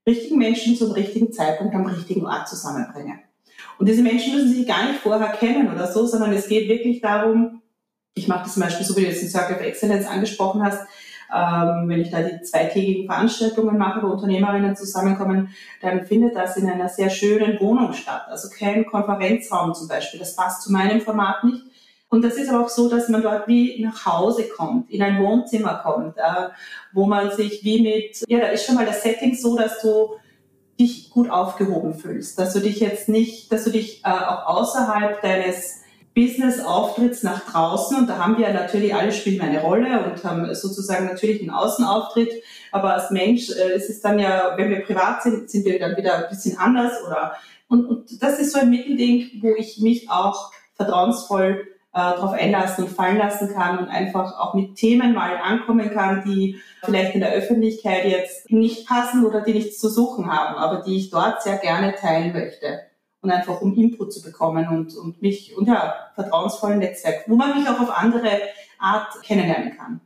richtigen 0.07 0.37
Menschen 0.37 0.75
zum 0.75 0.91
richtigen 0.91 1.31
Zeitpunkt 1.31 1.75
am 1.75 1.85
richtigen 1.85 2.25
Ort 2.25 2.47
zusammenbringen. 2.47 3.19
Und 3.77 3.87
diese 3.89 4.03
Menschen 4.03 4.33
müssen 4.33 4.53
sich 4.53 4.67
gar 4.67 4.85
nicht 4.87 4.99
vorher 4.99 5.29
kennen 5.29 5.71
oder 5.71 5.91
so, 5.91 6.05
sondern 6.05 6.33
es 6.33 6.47
geht 6.47 6.69
wirklich 6.69 7.01
darum, 7.01 7.61
ich 8.13 8.27
mache 8.27 8.43
das 8.43 8.53
zum 8.53 8.63
Beispiel 8.63 8.85
so, 8.85 8.95
wie 8.95 9.01
du 9.01 9.07
jetzt 9.07 9.21
den 9.21 9.29
Circle 9.29 9.55
of 9.55 9.61
Excellence 9.61 10.05
angesprochen 10.05 10.63
hast, 10.63 10.85
ähm, 11.33 11.89
wenn 11.89 12.01
ich 12.01 12.11
da 12.11 12.21
die 12.21 12.41
zweitägigen 12.43 13.07
Veranstaltungen 13.07 13.77
mache, 13.77 14.03
wo 14.03 14.07
Unternehmerinnen 14.11 14.75
zusammenkommen, 14.75 15.49
dann 15.81 16.05
findet 16.05 16.35
das 16.35 16.57
in 16.57 16.69
einer 16.69 16.89
sehr 16.89 17.09
schönen 17.09 17.59
Wohnung 17.59 17.93
statt. 17.93 18.25
Also 18.27 18.49
kein 18.49 18.85
Konferenzraum 18.85 19.73
zum 19.73 19.87
Beispiel. 19.87 20.19
Das 20.19 20.35
passt 20.35 20.61
zu 20.61 20.71
meinem 20.71 21.01
Format 21.01 21.43
nicht. 21.43 21.63
Und 22.13 22.21
das 22.21 22.35
ist 22.35 22.47
aber 22.47 22.63
auch 22.63 22.69
so, 22.69 22.89
dass 22.89 23.09
man 23.09 23.23
dort 23.23 23.47
wie 23.47 23.83
nach 23.83 24.05
Hause 24.05 24.43
kommt, 24.47 24.91
in 24.91 25.01
ein 25.01 25.19
Wohnzimmer 25.19 25.81
kommt, 25.83 26.15
äh, 26.17 26.49
wo 26.91 27.07
man 27.07 27.31
sich 27.31 27.63
wie 27.63 27.81
mit, 27.81 28.23
ja, 28.27 28.39
da 28.39 28.49
ist 28.49 28.67
schon 28.67 28.75
mal 28.75 28.85
das 28.85 29.01
Setting 29.01 29.35
so, 29.35 29.57
dass 29.57 29.81
du 29.81 30.11
dich 30.79 31.09
gut 31.09 31.31
aufgehoben 31.31 31.95
fühlst, 31.95 32.37
dass 32.37 32.53
du 32.53 32.59
dich 32.59 32.79
jetzt 32.79 33.09
nicht, 33.09 33.51
dass 33.51 33.63
du 33.63 33.71
dich 33.71 34.03
äh, 34.05 34.09
auch 34.09 34.45
außerhalb 34.45 35.23
deines 35.23 35.81
Business-Auftritts 36.13 37.23
nach 37.23 37.49
draußen, 37.49 37.97
und 37.97 38.07
da 38.07 38.19
haben 38.19 38.37
wir 38.37 38.53
natürlich 38.53 38.93
alle 38.93 39.11
spielen 39.11 39.41
eine 39.41 39.61
Rolle 39.61 40.05
und 40.05 40.23
haben 40.23 40.53
sozusagen 40.53 41.07
natürlich 41.07 41.41
einen 41.41 41.49
Außenauftritt, 41.49 42.31
aber 42.71 42.93
als 42.93 43.09
Mensch 43.09 43.49
äh, 43.49 43.75
ist 43.75 43.89
es 43.89 44.01
dann 44.01 44.19
ja, 44.19 44.53
wenn 44.55 44.69
wir 44.69 44.81
privat 44.81 45.23
sind, 45.23 45.49
sind 45.49 45.65
wir 45.65 45.79
dann 45.79 45.97
wieder 45.97 46.17
ein 46.17 46.29
bisschen 46.29 46.59
anders 46.59 46.93
oder, 47.07 47.33
und, 47.69 47.87
und 47.87 48.21
das 48.21 48.37
ist 48.37 48.51
so 48.51 48.59
ein 48.59 48.69
Mittelding, 48.69 49.39
wo 49.41 49.55
ich 49.55 49.79
mich 49.79 50.11
auch 50.11 50.51
vertrauensvoll 50.75 51.72
äh, 51.93 51.99
darauf 51.99 52.31
einlassen 52.31 52.85
und 52.85 52.89
fallen 52.89 53.17
lassen 53.17 53.53
kann 53.53 53.77
und 53.77 53.87
einfach 53.87 54.39
auch 54.39 54.55
mit 54.55 54.75
Themen 54.75 55.13
mal 55.13 55.37
ankommen 55.37 55.91
kann, 55.91 56.23
die 56.25 56.59
vielleicht 56.83 57.13
in 57.13 57.21
der 57.21 57.33
Öffentlichkeit 57.33 58.05
jetzt 58.05 58.49
nicht 58.51 58.87
passen 58.87 59.25
oder 59.25 59.41
die 59.41 59.53
nichts 59.53 59.77
zu 59.77 59.89
suchen 59.89 60.31
haben, 60.31 60.55
aber 60.55 60.81
die 60.81 60.97
ich 60.97 61.11
dort 61.11 61.43
sehr 61.43 61.57
gerne 61.57 61.93
teilen 61.93 62.33
möchte. 62.33 62.79
Und 63.21 63.31
einfach 63.31 63.61
um 63.61 63.73
Input 63.75 64.11
zu 64.11 64.21
bekommen 64.21 64.67
und, 64.67 64.97
und 64.97 65.21
mich 65.21 65.55
und 65.55 65.67
ja, 65.67 65.93
vertrauensvollen 66.15 66.79
Netzwerk, 66.79 67.23
wo 67.27 67.35
man 67.35 67.57
mich 67.57 67.69
auch 67.69 67.79
auf 67.79 67.95
andere 67.95 68.29
Art 68.79 69.21
kennenlernen 69.23 69.77
kann. 69.77 70.01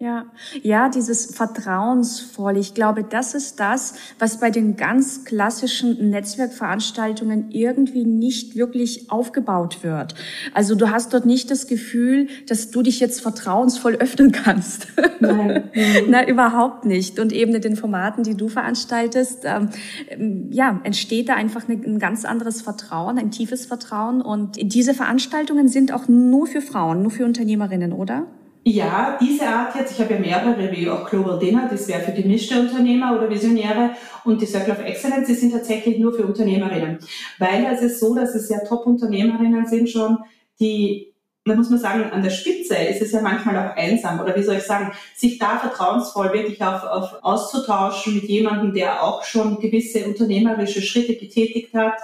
Ja, 0.00 0.26
ja, 0.62 0.88
dieses 0.88 1.34
vertrauensvoll. 1.34 2.56
Ich 2.56 2.72
glaube, 2.74 3.02
das 3.02 3.34
ist 3.34 3.58
das, 3.58 3.94
was 4.20 4.38
bei 4.38 4.48
den 4.48 4.76
ganz 4.76 5.24
klassischen 5.24 6.10
Netzwerkveranstaltungen 6.10 7.50
irgendwie 7.50 8.04
nicht 8.04 8.54
wirklich 8.54 9.10
aufgebaut 9.10 9.82
wird. 9.82 10.14
Also 10.54 10.76
du 10.76 10.90
hast 10.90 11.14
dort 11.14 11.26
nicht 11.26 11.50
das 11.50 11.66
Gefühl, 11.66 12.28
dass 12.46 12.70
du 12.70 12.82
dich 12.82 13.00
jetzt 13.00 13.20
vertrauensvoll 13.20 13.96
öffnen 13.98 14.30
kannst. 14.30 14.86
Nein. 15.18 15.68
Na, 16.08 16.28
überhaupt 16.28 16.84
nicht. 16.84 17.18
Und 17.18 17.32
eben 17.32 17.52
in 17.56 17.60
den 17.62 17.74
Formaten, 17.74 18.22
die 18.22 18.36
du 18.36 18.48
veranstaltest, 18.48 19.46
ähm, 19.46 20.48
ja, 20.52 20.80
entsteht 20.84 21.28
da 21.28 21.34
einfach 21.34 21.68
ein 21.68 21.98
ganz 21.98 22.24
anderes 22.24 22.62
Vertrauen, 22.62 23.18
ein 23.18 23.32
tiefes 23.32 23.66
Vertrauen. 23.66 24.20
Und 24.20 24.58
diese 24.62 24.94
Veranstaltungen 24.94 25.66
sind 25.66 25.92
auch 25.92 26.06
nur 26.06 26.46
für 26.46 26.60
Frauen, 26.60 27.02
nur 27.02 27.10
für 27.10 27.24
Unternehmerinnen, 27.24 27.92
oder? 27.92 28.28
Ja, 28.70 29.16
diese 29.18 29.46
Art 29.46 29.74
jetzt, 29.76 29.92
ich 29.92 29.98
habe 29.98 30.12
ja 30.12 30.20
mehrere, 30.20 30.70
wie 30.70 30.90
auch 30.90 31.08
Global 31.08 31.38
Dinner, 31.38 31.68
das 31.70 31.88
wäre 31.88 32.02
für 32.02 32.12
gemischte 32.12 32.60
Unternehmer 32.60 33.16
oder 33.16 33.30
Visionäre 33.30 33.92
und 34.24 34.42
die 34.42 34.46
Circle 34.46 34.74
of 34.74 34.84
Excellence, 34.84 35.26
die 35.26 35.32
sind 35.32 35.52
tatsächlich 35.52 35.98
nur 35.98 36.12
für 36.12 36.26
Unternehmerinnen. 36.26 36.98
Weil 37.38 37.64
es 37.72 37.80
ist 37.80 37.98
so, 37.98 38.14
dass 38.14 38.34
es 38.34 38.50
ja 38.50 38.58
Top-Unternehmerinnen 38.58 39.64
sind 39.64 39.88
schon, 39.88 40.18
die, 40.60 41.14
da 41.46 41.54
muss 41.54 41.70
man 41.70 41.78
sagen, 41.78 42.12
an 42.12 42.22
der 42.22 42.28
Spitze 42.28 42.74
ist 42.76 43.00
es 43.00 43.12
ja 43.12 43.22
manchmal 43.22 43.56
auch 43.56 43.74
einsam 43.74 44.20
oder 44.20 44.36
wie 44.36 44.42
soll 44.42 44.56
ich 44.56 44.64
sagen, 44.64 44.92
sich 45.16 45.38
da 45.38 45.56
vertrauensvoll 45.56 46.34
wirklich 46.34 46.62
auf, 46.62 46.84
auf 46.84 47.24
auszutauschen 47.24 48.16
mit 48.16 48.24
jemandem, 48.24 48.74
der 48.74 49.02
auch 49.02 49.24
schon 49.24 49.60
gewisse 49.60 50.04
unternehmerische 50.04 50.82
Schritte 50.82 51.16
getätigt 51.16 51.72
hat, 51.72 51.96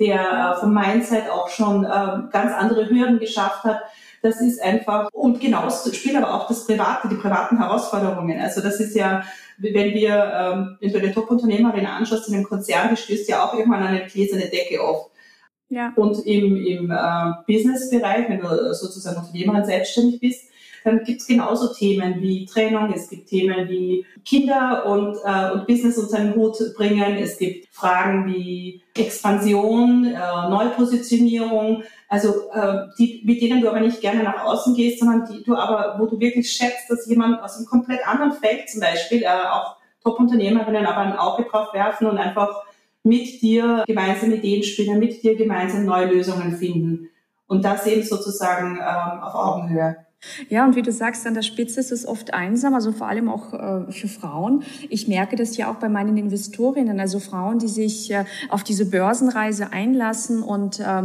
der 0.00 0.54
äh, 0.54 0.60
vom 0.60 0.72
Mindset 0.72 1.28
auch 1.28 1.50
schon 1.50 1.84
äh, 1.84 1.88
ganz 2.32 2.54
andere 2.56 2.88
Hürden 2.88 3.18
geschafft 3.18 3.64
hat 3.64 3.82
das 4.26 4.40
ist 4.40 4.60
einfach, 4.62 5.08
und 5.12 5.40
genauso 5.40 5.92
spielt 5.92 6.16
aber 6.16 6.34
auch 6.34 6.48
das 6.48 6.66
Private, 6.66 7.08
die 7.08 7.14
privaten 7.14 7.58
Herausforderungen. 7.58 8.40
Also 8.40 8.60
das 8.60 8.80
ist 8.80 8.94
ja, 8.96 9.22
wenn 9.58 9.94
wir, 9.94 10.32
ähm, 10.34 10.76
wenn 10.80 10.92
du 10.92 10.98
eine 10.98 11.12
Top-Unternehmerin 11.12 11.86
anschaust 11.86 12.28
in 12.28 12.34
einem 12.34 12.44
Konzern, 12.44 12.90
die 12.90 12.96
stößt 12.96 13.28
ja 13.28 13.44
auch 13.44 13.54
irgendwann 13.54 13.82
an 13.82 13.88
eine 13.88 14.06
gläserne 14.06 14.46
Decke 14.46 14.82
auf. 14.82 15.10
Ja. 15.68 15.92
Und 15.96 16.26
im, 16.26 16.56
im 16.56 16.90
äh, 16.90 17.32
Business-Bereich, 17.46 18.28
wenn 18.28 18.40
du 18.40 18.74
sozusagen 18.74 19.18
Unternehmerin 19.18 19.64
selbstständig 19.64 20.20
bist, 20.20 20.44
dann 20.86 21.02
gibt 21.02 21.20
es 21.20 21.26
genauso 21.26 21.74
Themen 21.74 22.20
wie 22.20 22.46
Trennung, 22.46 22.92
es 22.94 23.10
gibt 23.10 23.28
Themen 23.28 23.68
wie 23.68 24.06
Kinder 24.24 24.86
und, 24.86 25.16
äh, 25.24 25.50
und 25.50 25.66
Business 25.66 25.98
unter 25.98 26.18
den 26.18 26.36
Hut 26.36 26.56
bringen, 26.76 27.16
es 27.16 27.38
gibt 27.38 27.66
Fragen 27.74 28.26
wie 28.26 28.82
Expansion, 28.96 30.04
äh, 30.04 30.48
Neupositionierung, 30.48 31.82
also 32.08 32.50
äh, 32.52 32.84
die, 32.98 33.22
mit 33.24 33.42
denen 33.42 33.60
du 33.60 33.68
aber 33.68 33.80
nicht 33.80 34.00
gerne 34.00 34.22
nach 34.22 34.44
außen 34.44 34.76
gehst, 34.76 35.00
sondern 35.00 35.26
die 35.28 35.42
du 35.42 35.56
aber, 35.56 35.98
wo 35.98 36.06
du 36.06 36.20
wirklich 36.20 36.50
schätzt, 36.52 36.88
dass 36.88 37.06
jemand 37.08 37.42
aus 37.42 37.56
einem 37.56 37.66
komplett 37.66 38.06
anderen 38.06 38.32
Feld 38.32 38.70
zum 38.70 38.80
Beispiel, 38.80 39.24
äh, 39.24 39.26
auch 39.26 39.76
Top-Unternehmerinnen 40.04 40.86
aber 40.86 41.00
ein 41.00 41.18
Auge 41.18 41.46
drauf 41.50 41.74
werfen 41.74 42.06
und 42.06 42.16
einfach 42.16 42.62
mit 43.02 43.42
dir 43.42 43.82
gemeinsam 43.88 44.32
Ideen 44.32 44.62
spielen, 44.62 45.00
mit 45.00 45.20
dir 45.24 45.34
gemeinsam 45.34 45.84
neue 45.84 46.06
Lösungen 46.06 46.56
finden. 46.56 47.08
Und 47.48 47.64
das 47.64 47.86
eben 47.88 48.04
sozusagen 48.04 48.76
ähm, 48.76 49.20
auf 49.20 49.34
Augenhöhe. 49.34 50.05
Ja, 50.48 50.64
und 50.64 50.76
wie 50.76 50.82
du 50.82 50.92
sagst, 50.92 51.26
an 51.26 51.34
der 51.34 51.42
Spitze 51.42 51.80
ist 51.80 51.92
es 51.92 52.06
oft 52.06 52.34
einsam, 52.34 52.74
also 52.74 52.92
vor 52.92 53.06
allem 53.06 53.28
auch 53.28 53.52
äh, 53.52 53.92
für 53.92 54.08
Frauen. 54.08 54.64
Ich 54.88 55.08
merke 55.08 55.36
das 55.36 55.56
ja 55.56 55.70
auch 55.70 55.76
bei 55.76 55.88
meinen 55.88 56.16
Investorinnen, 56.16 57.00
also 57.00 57.20
Frauen, 57.20 57.58
die 57.58 57.68
sich 57.68 58.10
äh, 58.10 58.24
auf 58.48 58.64
diese 58.64 58.90
Börsenreise 58.90 59.72
einlassen 59.72 60.42
und 60.42 60.80
äh, 60.80 61.02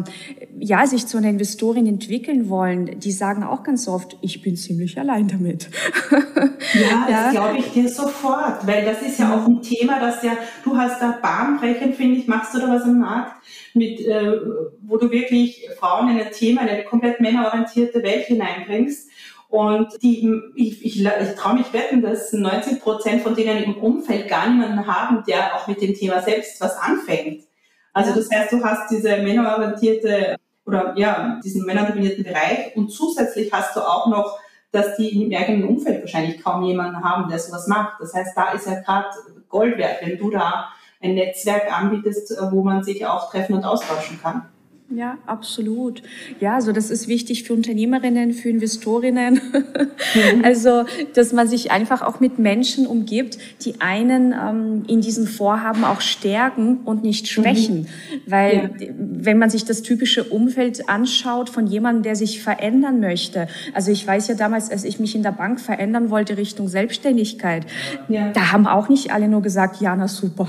ja, 0.60 0.88
sich 0.88 1.08
zu 1.08 1.18
einer 1.18 1.30
Investorin 1.30 1.88
entwickeln 1.88 2.50
wollen, 2.50 3.00
die 3.00 3.12
sagen 3.12 3.44
auch 3.44 3.63
ganz 3.63 3.88
oft, 3.88 4.18
ich 4.22 4.41
bin 4.41 4.56
ziemlich 4.56 4.98
allein 4.98 5.27
damit. 5.27 5.70
Ja, 6.12 6.20
ja. 7.10 7.24
das 7.24 7.32
glaube 7.32 7.58
ich 7.58 7.72
dir 7.72 7.89
sofort, 7.89 8.65
weil 8.65 8.86
das 8.86 9.01
ist 9.01 9.20
ja 9.20 9.36
auch 9.36 9.48
ein 9.48 9.62
Thema, 9.62 10.00
das 10.00 10.24
ja, 10.24 10.34
du 10.63 10.75
hast 10.75 11.01
da 11.01 11.20
bahnbrechend, 11.22 11.96
finde 11.96 12.20
ich, 12.20 12.27
machst 12.27 12.53
du 12.53 12.60
da 12.60 12.70
was 12.70 12.84
am 12.84 13.00
Markt, 13.00 13.41
mit, 13.74 14.01
äh, 14.01 14.39
wo 14.82 14.98
du 14.98 15.10
wirklich 15.12 15.68
Frauen 15.80 16.10
in 16.10 16.20
ein 16.20 16.32
Thema, 16.32 16.62
in 16.62 16.70
eine 16.70 16.84
komplett 16.84 17.20
männerorientierte 17.20 18.03
Welt 18.03 18.25
hineinbringst. 18.25 19.11
Und 19.51 20.01
die, 20.01 20.41
ich, 20.55 20.86
ich, 20.86 21.05
ich 21.05 21.36
traue 21.36 21.55
mich 21.55 21.74
wetten, 21.74 22.01
dass 22.01 22.31
90 22.31 22.79
Prozent 22.81 23.22
von 23.22 23.36
denen 23.36 23.62
im 23.63 23.77
Umfeld 23.77 24.29
gar 24.29 24.50
niemanden 24.50 24.88
haben, 24.88 25.25
der 25.27 25.55
auch 25.55 25.67
mit 25.67 25.81
dem 25.81 25.93
Thema 25.93 26.22
selbst 26.22 26.62
was 26.62 26.77
anfängt. 26.77 27.43
Also 27.91 28.15
das 28.15 28.31
heißt, 28.31 28.53
du 28.53 28.63
hast 28.63 28.89
diese 28.89 29.17
männerorientierte 29.17 30.38
oder 30.65 30.93
ja, 30.96 31.38
diesen 31.43 31.65
männerdominierten 31.65 32.24
Bereich 32.24 32.74
und 32.77 32.93
zusätzlich 32.93 33.51
hast 33.51 33.75
du 33.75 33.81
auch 33.81 34.08
noch, 34.08 34.39
dass 34.72 34.96
die 34.96 35.22
im 35.22 35.38
eigenen 35.38 35.67
Umfeld 35.67 36.00
wahrscheinlich 36.00 36.41
kaum 36.41 36.63
jemanden 36.63 37.03
haben, 37.03 37.29
der 37.29 37.38
sowas 37.38 37.67
macht. 37.67 38.00
Das 38.00 38.13
heißt, 38.13 38.31
da 38.34 38.53
ist 38.53 38.67
ja 38.67 38.79
gerade 38.79 39.10
Gold 39.50 39.77
wert, 39.77 39.98
wenn 40.01 40.17
du 40.17 40.29
da 40.29 40.70
ein 41.01 41.15
Netzwerk 41.15 41.70
anbietest, 41.70 42.34
wo 42.51 42.63
man 42.63 42.86
sich 42.86 43.05
auch 43.05 43.29
treffen 43.29 43.55
und 43.55 43.65
austauschen 43.65 44.17
kann. 44.22 44.48
Ja, 44.93 45.17
absolut. 45.25 46.03
Ja, 46.41 46.55
also 46.55 46.74
das 46.74 46.91
ist 46.91 47.07
wichtig 47.07 47.43
für 47.43 47.53
Unternehmerinnen, 47.53 48.33
für 48.33 48.50
Investorinnen. 48.50 49.36
Mhm. 49.36 50.41
Also, 50.51 50.86
dass 51.13 51.31
man 51.33 51.48
sich 51.48 51.71
einfach 51.71 52.01
auch 52.01 52.19
mit 52.19 52.39
Menschen 52.39 52.86
umgibt, 52.88 53.38
die 53.63 53.79
einen 53.79 54.33
ähm, 54.33 54.83
in 54.88 55.01
diesen 55.01 55.27
Vorhaben 55.27 55.83
auch 55.83 56.01
stärken 56.01 56.79
und 56.83 57.03
nicht 57.03 57.24
mhm. 57.24 57.27
schwächen. 57.27 57.77
Mhm. 57.81 57.88
Weil 58.25 58.71
ja. 58.79 58.88
wenn 58.98 59.38
man 59.38 59.50
sich 59.50 59.63
das 59.65 59.81
typische 59.83 60.24
Umfeld 60.25 60.89
anschaut 60.89 61.50
von 61.50 61.67
jemandem, 61.67 62.03
der 62.03 62.15
sich 62.15 62.41
verändern 62.41 63.00
möchte. 63.00 63.48
Also 63.74 63.91
ich 63.91 64.05
weiß 64.05 64.27
ja 64.27 64.36
damals, 64.36 64.69
als 64.69 64.83
ich 64.83 65.00
mich 65.00 65.15
in 65.15 65.24
der 65.24 65.31
Bank 65.31 65.60
verändern 65.62 66.10
wollte 66.10 66.38
Richtung 66.38 66.67
Selbstständigkeit, 66.67 67.65
ja. 68.10 68.31
da 68.31 68.51
haben 68.51 68.67
auch 68.67 68.89
nicht 68.89 69.13
alle 69.13 69.27
nur 69.27 69.41
gesagt, 69.41 69.79
ja, 69.81 69.95
na 69.95 70.07
super, 70.07 70.48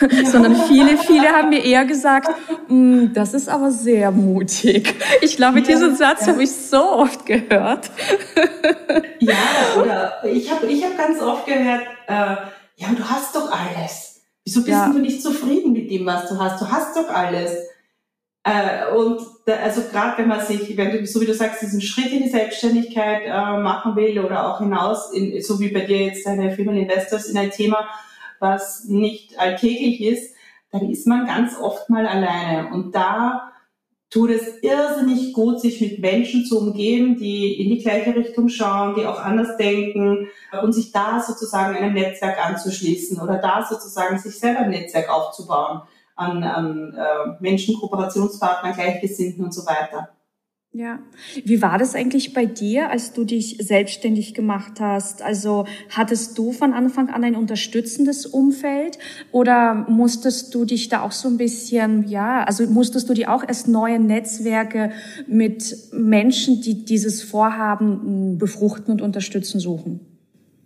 ja. 0.00 0.24
sondern 0.30 0.56
viele, 0.68 0.96
viele 0.98 1.28
haben 1.28 1.50
mir 1.50 1.64
eher 1.64 1.84
gesagt, 1.84 2.30
mm, 2.68 3.12
das 3.14 3.34
ist 3.34 3.48
aber 3.48 3.70
sehr 3.84 4.10
mutig. 4.10 4.94
Ich 5.20 5.36
glaube, 5.36 5.60
ja, 5.60 5.66
diesen 5.66 5.94
Satz 5.94 6.22
ja. 6.22 6.32
habe 6.32 6.42
ich 6.42 6.50
so 6.50 6.82
oft 6.82 7.26
gehört. 7.26 7.90
ja, 9.20 9.34
oder 9.80 10.24
ich 10.24 10.50
habe 10.50 10.66
ich 10.66 10.82
hab 10.84 10.96
ganz 10.96 11.20
oft 11.20 11.46
gehört, 11.46 11.82
äh, 12.08 12.36
ja, 12.76 12.88
du 12.96 13.04
hast 13.04 13.36
doch 13.36 13.50
alles. 13.52 14.22
Wieso 14.44 14.60
bist 14.60 14.70
ja. 14.70 14.88
du 14.88 14.98
nicht 14.98 15.22
zufrieden 15.22 15.72
mit 15.72 15.90
dem, 15.90 16.06
was 16.06 16.28
du 16.28 16.38
hast? 16.38 16.60
Du 16.60 16.70
hast 16.70 16.96
doch 16.96 17.08
alles. 17.08 17.52
Äh, 18.42 18.92
und 18.94 19.20
da, 19.46 19.54
also 19.56 19.82
gerade 19.90 20.18
wenn 20.18 20.28
man 20.28 20.44
sich, 20.44 20.76
wenn 20.76 20.90
du, 20.90 21.06
so 21.06 21.20
wie 21.20 21.26
du 21.26 21.34
sagst, 21.34 21.62
diesen 21.62 21.80
Schritt 21.80 22.12
in 22.12 22.22
die 22.22 22.28
Selbstständigkeit 22.28 23.22
äh, 23.24 23.58
machen 23.58 23.96
will 23.96 24.18
oder 24.18 24.48
auch 24.48 24.58
hinaus, 24.58 25.12
in, 25.12 25.40
so 25.42 25.60
wie 25.60 25.68
bei 25.68 25.80
dir 25.80 26.06
jetzt 26.06 26.26
deine 26.26 26.50
Female 26.52 26.80
Investors 26.80 27.26
in 27.26 27.38
ein 27.38 27.50
Thema, 27.50 27.88
was 28.40 28.84
nicht 28.84 29.38
alltäglich 29.38 30.02
ist, 30.02 30.34
dann 30.72 30.90
ist 30.90 31.06
man 31.06 31.24
ganz 31.26 31.58
oft 31.58 31.88
mal 31.88 32.06
alleine. 32.06 32.68
Und 32.72 32.94
da 32.94 33.53
tut 34.10 34.30
es 34.30 34.58
irrsinnig 34.62 35.32
gut, 35.32 35.60
sich 35.60 35.80
mit 35.80 35.98
Menschen 35.98 36.44
zu 36.44 36.58
umgeben, 36.58 37.16
die 37.18 37.60
in 37.60 37.70
die 37.70 37.82
gleiche 37.82 38.14
Richtung 38.14 38.48
schauen, 38.48 38.94
die 38.94 39.06
auch 39.06 39.18
anders 39.18 39.56
denken 39.56 40.28
und 40.62 40.72
sich 40.72 40.92
da 40.92 41.20
sozusagen 41.20 41.76
einem 41.76 41.94
Netzwerk 41.94 42.44
anzuschließen 42.44 43.20
oder 43.20 43.38
da 43.38 43.66
sozusagen 43.68 44.18
sich 44.18 44.38
selber 44.38 44.60
ein 44.60 44.70
Netzwerk 44.70 45.10
aufzubauen 45.10 45.82
an, 46.16 46.44
an 46.44 46.94
äh, 46.94 47.36
Menschen, 47.40 47.74
Kooperationspartnern, 47.76 48.74
Gleichgesinnten 48.74 49.44
und 49.44 49.52
so 49.52 49.66
weiter. 49.66 50.13
Ja. 50.76 50.98
Wie 51.44 51.62
war 51.62 51.78
das 51.78 51.94
eigentlich 51.94 52.34
bei 52.34 52.46
dir, 52.46 52.90
als 52.90 53.12
du 53.12 53.22
dich 53.22 53.58
selbstständig 53.60 54.34
gemacht 54.34 54.80
hast? 54.80 55.22
Also 55.22 55.66
hattest 55.88 56.36
du 56.36 56.50
von 56.50 56.72
Anfang 56.72 57.10
an 57.10 57.22
ein 57.22 57.36
unterstützendes 57.36 58.26
Umfeld 58.26 58.98
oder 59.30 59.86
musstest 59.88 60.52
du 60.52 60.64
dich 60.64 60.88
da 60.88 61.02
auch 61.02 61.12
so 61.12 61.28
ein 61.28 61.36
bisschen, 61.36 62.08
ja, 62.08 62.42
also 62.42 62.66
musstest 62.66 63.08
du 63.08 63.14
dir 63.14 63.32
auch 63.32 63.44
erst 63.46 63.68
neue 63.68 64.00
Netzwerke 64.00 64.90
mit 65.28 65.76
Menschen, 65.92 66.60
die 66.60 66.84
dieses 66.84 67.22
Vorhaben 67.22 68.00
hm, 68.02 68.38
befruchten 68.38 68.94
und 68.94 69.00
unterstützen 69.00 69.60
suchen? 69.60 70.00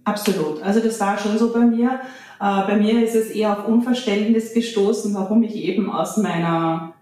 Absolut. 0.04 0.62
Also 0.62 0.80
das 0.80 0.98
war 1.00 1.18
schon 1.18 1.36
so 1.36 1.52
bei 1.52 1.66
mir. 1.66 2.00
Äh, 2.40 2.66
bei 2.66 2.76
mir 2.78 3.04
ist 3.04 3.14
es 3.14 3.28
eher 3.28 3.58
auf 3.58 3.68
Unverständnis 3.68 4.54
gestoßen, 4.54 5.12
warum 5.12 5.42
ich 5.42 5.54
eben 5.54 5.90
aus 5.90 6.16
meiner 6.16 6.94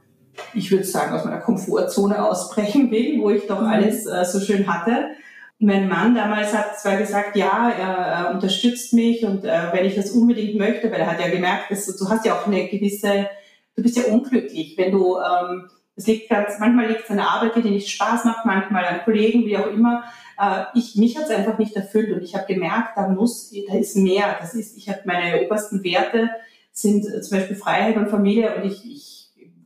ich 0.55 0.71
würde 0.71 0.85
sagen, 0.85 1.14
aus 1.14 1.25
meiner 1.25 1.40
Komfortzone 1.40 2.25
ausbrechen 2.25 2.90
will, 2.90 3.21
wo 3.21 3.31
ich 3.31 3.47
doch 3.47 3.61
mhm. 3.61 3.69
alles 3.69 4.07
äh, 4.07 4.25
so 4.25 4.40
schön 4.40 4.66
hatte. 4.66 5.11
Mein 5.59 5.88
Mann 5.88 6.14
damals 6.14 6.52
hat 6.52 6.78
zwar 6.78 6.99
gesagt, 6.99 7.35
ja, 7.35 7.71
er, 7.71 7.97
er 7.97 8.31
unterstützt 8.35 8.93
mich 8.93 9.25
und 9.25 9.45
äh, 9.45 9.73
wenn 9.73 9.87
ich 9.87 9.95
das 9.95 10.11
unbedingt 10.11 10.57
möchte, 10.57 10.90
weil 10.90 11.00
er 11.00 11.11
hat 11.11 11.21
ja 11.21 11.28
gemerkt, 11.28 11.71
dass 11.71 11.87
du, 11.87 11.93
du 12.05 12.11
hast 12.11 12.26
ja 12.26 12.35
auch 12.35 12.47
eine 12.47 12.69
gewisse, 12.69 13.28
du 13.75 13.83
bist 13.83 13.97
ja 13.97 14.05
unglücklich, 14.12 14.76
wenn 14.76 14.93
du, 14.93 15.16
ähm, 15.16 15.71
es 15.95 16.07
liegt 16.07 16.28
ganz, 16.28 16.59
manchmal 16.59 16.88
liegt 16.88 17.05
es 17.05 17.11
an 17.11 17.16
der 17.16 17.31
Arbeit, 17.31 17.57
die 17.57 17.62
dir 17.62 17.71
nicht 17.71 17.88
Spaß 17.88 18.26
macht, 18.26 18.45
manchmal 18.45 18.85
an 18.85 19.00
Kollegen, 19.05 19.47
wie 19.47 19.57
auch 19.57 19.69
immer. 19.69 20.05
Äh, 20.38 20.64
ich, 20.75 20.97
mich 20.97 21.16
hat 21.16 21.25
es 21.25 21.31
einfach 21.31 21.59
nicht 21.59 21.75
erfüllt 21.75 22.12
und 22.12 22.23
ich 22.23 22.35
habe 22.35 22.52
gemerkt, 22.52 22.90
da 22.97 23.09
muss, 23.09 23.50
da 23.66 23.78
ist 23.78 23.97
mehr. 23.97 24.37
Das 24.38 24.52
ist, 24.52 24.76
ich 24.76 24.90
habe 24.90 25.00
meine 25.05 25.43
obersten 25.43 25.83
Werte 25.85 26.28
sind 26.73 27.07
äh, 27.07 27.23
zum 27.23 27.38
Beispiel 27.38 27.57
Freiheit 27.57 27.97
und 27.97 28.11
Familie 28.11 28.55
und 28.57 28.64
ich, 28.66 28.85
ich 28.85 29.15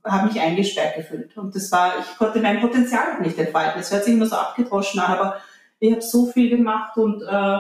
habe 0.05 0.29
mich 0.29 0.41
eingesperrt 0.41 0.97
gefühlt. 0.97 1.37
Und 1.37 1.55
das 1.55 1.71
war, 1.73 1.93
ich 2.01 2.19
konnte 2.19 2.41
mein 2.41 2.61
Potenzial 2.61 3.21
nicht 3.21 3.39
entfalten. 3.39 3.81
Es 3.81 3.93
hört 3.93 4.05
sich 4.05 4.15
immer 4.15 4.27
so 4.27 4.37
abgedroschen 4.37 5.01
an, 5.01 5.19
aber 5.19 5.37
ich 5.79 5.93
habe 5.93 6.03
so 6.03 6.27
viel 6.27 6.51
gemacht 6.51 6.97
und 6.97 7.23
äh, 7.23 7.59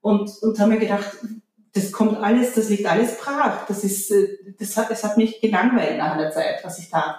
und, 0.00 0.30
und 0.42 0.58
habe 0.58 0.70
mir 0.72 0.78
gedacht, 0.78 1.18
das 1.74 1.92
kommt 1.92 2.16
alles, 2.18 2.54
das 2.54 2.70
liegt 2.70 2.86
alles 2.86 3.18
brach. 3.18 3.66
Das 3.66 3.84
ist, 3.84 4.10
äh, 4.10 4.38
das 4.58 4.76
hat, 4.76 4.90
es 4.90 5.04
hat 5.04 5.16
mich 5.16 5.40
gelangweilt 5.40 5.98
nach 5.98 6.12
einer 6.12 6.30
Zeit, 6.30 6.60
was 6.62 6.78
ich 6.78 6.90
tat. 6.90 7.16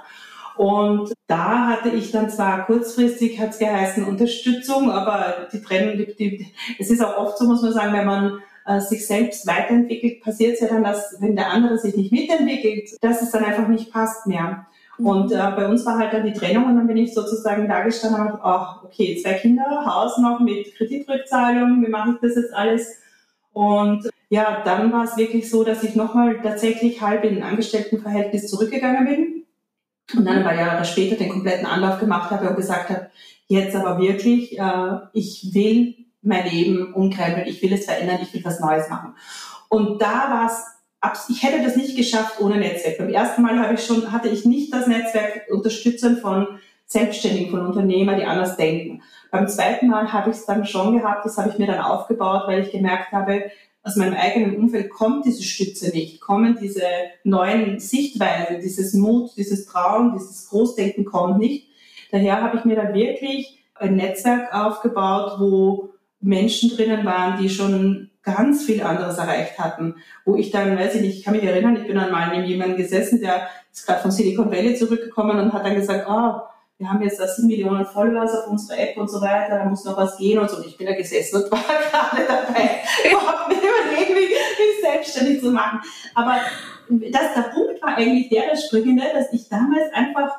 Und 0.58 1.14
da 1.28 1.68
hatte 1.68 1.90
ich 1.90 2.12
dann 2.12 2.30
zwar 2.30 2.66
kurzfristig, 2.66 3.40
hat 3.40 3.52
es 3.52 3.60
geheißen, 3.60 4.04
Unterstützung, 4.04 4.92
aber 4.92 5.48
die 5.54 5.62
Trennung, 5.62 5.98
die, 5.98 6.16
die, 6.16 6.54
es 6.78 6.90
ist 6.90 7.02
auch 7.02 7.16
oft 7.18 7.38
so, 7.38 7.46
muss 7.46 7.62
man 7.62 7.72
sagen, 7.72 7.94
wenn 7.94 8.06
man 8.06 8.40
äh, 8.70 8.82
sich 8.82 9.08
selbst 9.08 9.48
weiterentwickelt, 9.48 10.22
passiert 10.22 10.54
es 10.54 10.60
ja 10.60 10.68
dann, 10.68 10.84
dass 10.84 11.16
wenn 11.20 11.36
der 11.36 11.50
andere 11.50 11.80
sich 11.80 11.96
nicht 11.96 12.12
mitentwickelt, 12.12 12.92
dass 13.02 13.22
es 13.24 13.32
dann 13.32 13.44
einfach 13.44 13.68
nicht 13.68 13.92
passt 13.92 14.28
mehr. 14.28 14.68
Mhm. 15.00 15.06
Und 15.08 15.32
äh, 15.32 15.38
bei 15.56 15.68
uns 15.68 15.86
war 15.88 15.98
halt 15.98 16.14
dann 16.14 16.26
die 16.26 16.34
Trennung 16.34 16.66
und 16.66 16.76
dann 16.76 16.86
bin 16.86 16.98
ich 16.98 17.16
sozusagen 17.16 17.68
da 17.68 17.82
gestanden 17.82 18.22
und 18.22 18.28
habe, 18.28 18.42
oh, 18.44 18.86
okay, 18.86 19.20
zwei 19.22 19.34
Kinder, 19.34 19.86
Haus 19.86 20.20
noch 20.20 20.40
mit 20.40 20.76
Kreditrückzahlung, 20.76 21.84
wie 21.84 21.90
mache 21.90 22.12
ich 22.12 22.18
das 22.22 22.36
jetzt 22.36 22.54
alles? 22.54 23.02
Und 23.54 24.08
ja, 24.30 24.62
dann 24.64 24.94
war 24.94 25.06
es 25.06 25.18
wirklich 25.18 25.50
so, 25.50 25.64
dass 25.64 25.82
ich 25.82 25.96
nochmal 25.96 26.40
tatsächlich 26.44 27.02
halb 27.02 27.24
in 27.24 27.38
ein 27.38 27.44
Angestelltenverhältnis 27.44 28.48
zurückgegangen 28.50 29.06
bin 29.06 29.46
und 30.16 30.26
dann 30.26 30.38
ein 30.38 30.44
paar 30.44 30.56
Jahre 30.56 30.86
später 30.86 31.16
den 31.16 31.30
kompletten 31.30 31.66
Anlauf 31.66 32.00
gemacht 32.00 32.30
habe 32.30 32.48
und 32.48 32.56
gesagt 32.56 32.92
habe, 32.92 33.10
jetzt 33.48 33.76
aber 33.76 34.00
wirklich, 34.00 34.60
äh, 34.60 34.98
ich 35.14 35.50
will 35.54 35.96
mein 36.30 36.50
Leben 36.50 36.94
umkrempeln, 36.94 37.48
ich 37.48 37.62
will 37.62 37.74
es 37.74 37.86
verändern, 37.86 38.20
ich 38.22 38.34
will 38.34 38.46
was 38.46 38.62
Neues 38.62 38.90
machen. 38.90 39.16
Und 39.68 40.02
da 40.02 40.30
war 40.30 40.46
es, 40.48 41.30
ich 41.30 41.44
hätte 41.44 41.64
das 41.64 41.76
nicht 41.76 41.98
geschafft 41.98 42.40
ohne 42.40 42.58
Netzwerk. 42.58 42.98
Beim 42.98 43.10
ersten 43.10 43.42
Mal 43.42 43.60
habe 43.60 43.74
ich 43.74 43.86
schon, 43.86 44.12
hatte 44.12 44.30
ich 44.30 44.46
nicht 44.46 44.74
das 44.74 44.88
Netzwerk 44.88 45.48
Unterstützern 45.52 46.18
von 46.18 46.48
Selbstständigen, 46.86 47.52
von 47.52 47.66
Unternehmern, 47.66 48.18
die 48.18 48.26
anders 48.26 48.58
denken. 48.58 49.04
Beim 49.32 49.48
zweiten 49.48 49.88
Mal 49.88 50.12
habe 50.12 50.32
ich 50.32 50.38
es 50.38 50.46
dann 50.46 50.66
schon 50.66 50.98
gehabt, 50.98 51.26
das 51.26 51.38
habe 51.38 51.50
ich 51.50 51.60
mir 51.60 51.68
dann 51.68 51.80
aufgebaut, 51.80 52.44
weil 52.48 52.64
ich 52.64 52.72
gemerkt 52.72 53.12
habe, 53.12 53.52
aus 53.84 53.96
meinem 53.96 54.16
eigenen 54.16 54.58
Umfeld 54.58 54.90
kommt 54.90 55.26
diese 55.26 55.44
Stütze 55.44 55.90
nicht, 55.90 56.20
kommen 56.20 56.58
diese 56.60 56.84
neuen 57.24 57.80
Sichtweisen, 57.80 58.60
dieses 58.62 58.94
Mut, 58.94 59.32
dieses 59.38 59.66
Trauen, 59.66 60.14
dieses 60.14 60.50
Großdenken 60.50 61.06
kommt 61.06 61.38
nicht. 61.38 61.68
Daher 62.12 62.42
habe 62.42 62.58
ich 62.58 62.66
mir 62.66 62.76
dann 62.76 62.94
wirklich 62.94 63.64
ein 63.76 63.96
Netzwerk 63.96 64.54
aufgebaut, 64.54 65.40
wo 65.40 65.92
Menschen 66.22 66.70
drinnen 66.76 67.06
waren, 67.06 67.42
die 67.42 67.50
schon 67.50 68.10
ganz 68.24 68.64
viel 68.64 68.84
anderes 68.84 69.18
erreicht 69.18 69.58
hatten, 69.58 69.96
wo 70.26 70.36
ich 70.36 70.52
dann, 70.52 70.78
weiß 70.78 70.96
ich 70.96 71.02
nicht, 71.02 71.18
ich 71.20 71.24
kann 71.24 71.36
mich 71.36 71.44
erinnern, 71.44 71.78
ich 71.78 71.88
bin 71.88 71.96
dann 71.96 72.12
mal 72.12 72.30
neben 72.30 72.46
jemandem 72.46 72.78
gesessen, 72.78 73.22
der 73.22 73.48
ist 73.72 73.86
gerade 73.86 74.02
von 74.02 74.12
Silicon 74.12 74.52
Valley 74.52 74.76
zurückgekommen 74.76 75.40
und 75.40 75.54
hat 75.54 75.66
dann 75.66 75.76
gesagt, 75.76 76.06
oh, 76.10 76.42
wir 76.78 76.90
haben 76.90 77.02
jetzt 77.02 77.20
da 77.20 77.28
sieben 77.28 77.50
Millionen 77.50 77.86
Followers 77.86 78.34
auf 78.34 78.48
unserer 78.48 78.80
App 78.80 78.98
und 78.98 79.10
so 79.10 79.20
weiter, 79.22 79.58
da 79.58 79.66
muss 79.66 79.84
noch 79.84 79.98
was 79.98 80.18
gehen 80.18 80.40
und 80.40 80.50
so. 80.50 80.58
Und 80.58 80.66
ich 80.66 80.78
bin 80.78 80.88
da 80.88 80.94
gesessen 80.94 81.44
und 81.44 81.52
war 81.52 81.60
gerade 81.60 82.26
dabei, 82.28 82.70
überhaupt 83.10 83.50
mir 83.50 83.58
überlegen, 83.58 84.14
mich 84.16 84.30
selbstständig 84.82 85.42
zu 85.42 85.52
machen. 85.52 85.82
Aber 86.16 86.38
das, 86.90 87.34
der 87.36 87.52
Punkt 87.54 87.82
war 87.82 87.98
eigentlich 87.98 88.30
der, 88.30 88.44
der 88.48 88.58
springende, 88.58 89.04
dass 89.14 89.32
ich 89.34 89.50
damals 89.50 89.92
einfach 89.94 90.32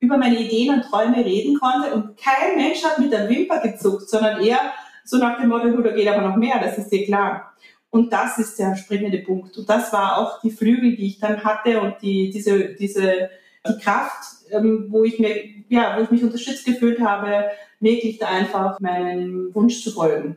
über 0.00 0.18
meine 0.18 0.38
Ideen 0.38 0.74
und 0.74 0.82
Träume 0.82 1.24
reden 1.24 1.58
konnte 1.58 1.94
und 1.94 2.16
kein 2.18 2.56
Mensch 2.56 2.84
hat 2.84 2.98
mit 2.98 3.10
der 3.10 3.28
Wimper 3.28 3.60
gezuckt, 3.60 4.08
sondern 4.10 4.42
eher 4.42 4.60
so 5.06 5.18
nach 5.18 5.38
dem 5.40 5.48
Motto, 5.48 5.80
da 5.80 5.92
geht 5.92 6.08
aber 6.08 6.28
noch 6.28 6.36
mehr, 6.36 6.58
das 6.60 6.78
ist 6.78 6.90
dir 6.90 7.04
klar. 7.04 7.52
Und 7.90 8.12
das 8.12 8.38
ist 8.38 8.58
der 8.58 8.76
springende 8.76 9.18
Punkt. 9.18 9.56
Und 9.56 9.68
das 9.68 9.92
war 9.92 10.18
auch 10.18 10.40
die 10.42 10.50
Flügel, 10.50 10.96
die 10.96 11.06
ich 11.06 11.18
dann 11.18 11.44
hatte 11.44 11.80
und 11.80 11.94
die, 12.02 12.30
diese, 12.30 12.74
diese, 12.74 13.30
die 13.66 13.78
Kraft, 13.78 14.50
ähm, 14.50 14.86
wo 14.90 15.04
ich 15.04 15.18
mir, 15.18 15.34
ja, 15.68 15.96
wo 15.96 16.02
ich 16.02 16.10
mich 16.10 16.22
unterstützt 16.22 16.66
gefühlt 16.66 17.00
habe, 17.00 17.46
wirklich 17.80 18.18
da 18.18 18.28
einfach 18.28 18.80
meinem 18.80 19.54
Wunsch 19.54 19.82
zu 19.82 19.92
folgen. 19.92 20.36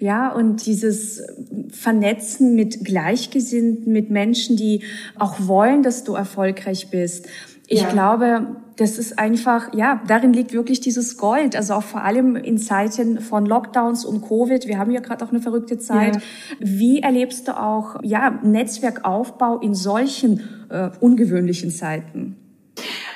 Ja, 0.00 0.32
und 0.32 0.66
dieses 0.66 1.22
Vernetzen 1.70 2.56
mit 2.56 2.84
Gleichgesinnten, 2.84 3.92
mit 3.92 4.10
Menschen, 4.10 4.56
die 4.56 4.82
auch 5.16 5.36
wollen, 5.46 5.84
dass 5.84 6.02
du 6.02 6.14
erfolgreich 6.14 6.90
bist. 6.90 7.28
Ich 7.72 7.82
ja. 7.82 7.88
glaube, 7.88 8.56
das 8.78 8.98
ist 8.98 9.16
einfach, 9.20 9.72
ja, 9.72 10.02
darin 10.08 10.32
liegt 10.32 10.52
wirklich 10.52 10.80
dieses 10.80 11.16
Gold. 11.16 11.54
Also 11.54 11.74
auch 11.74 11.84
vor 11.84 12.02
allem 12.02 12.34
in 12.34 12.58
Zeiten 12.58 13.20
von 13.20 13.46
Lockdowns 13.46 14.04
und 14.04 14.26
Covid. 14.26 14.66
Wir 14.66 14.76
haben 14.76 14.90
ja 14.90 14.98
gerade 14.98 15.24
auch 15.24 15.30
eine 15.30 15.40
verrückte 15.40 15.78
Zeit. 15.78 16.16
Ja. 16.16 16.22
Wie 16.58 16.98
erlebst 16.98 17.46
du 17.46 17.56
auch, 17.56 18.02
ja, 18.02 18.40
Netzwerkaufbau 18.42 19.60
in 19.60 19.74
solchen 19.74 20.42
äh, 20.68 20.90
ungewöhnlichen 20.98 21.70
Zeiten? 21.70 22.36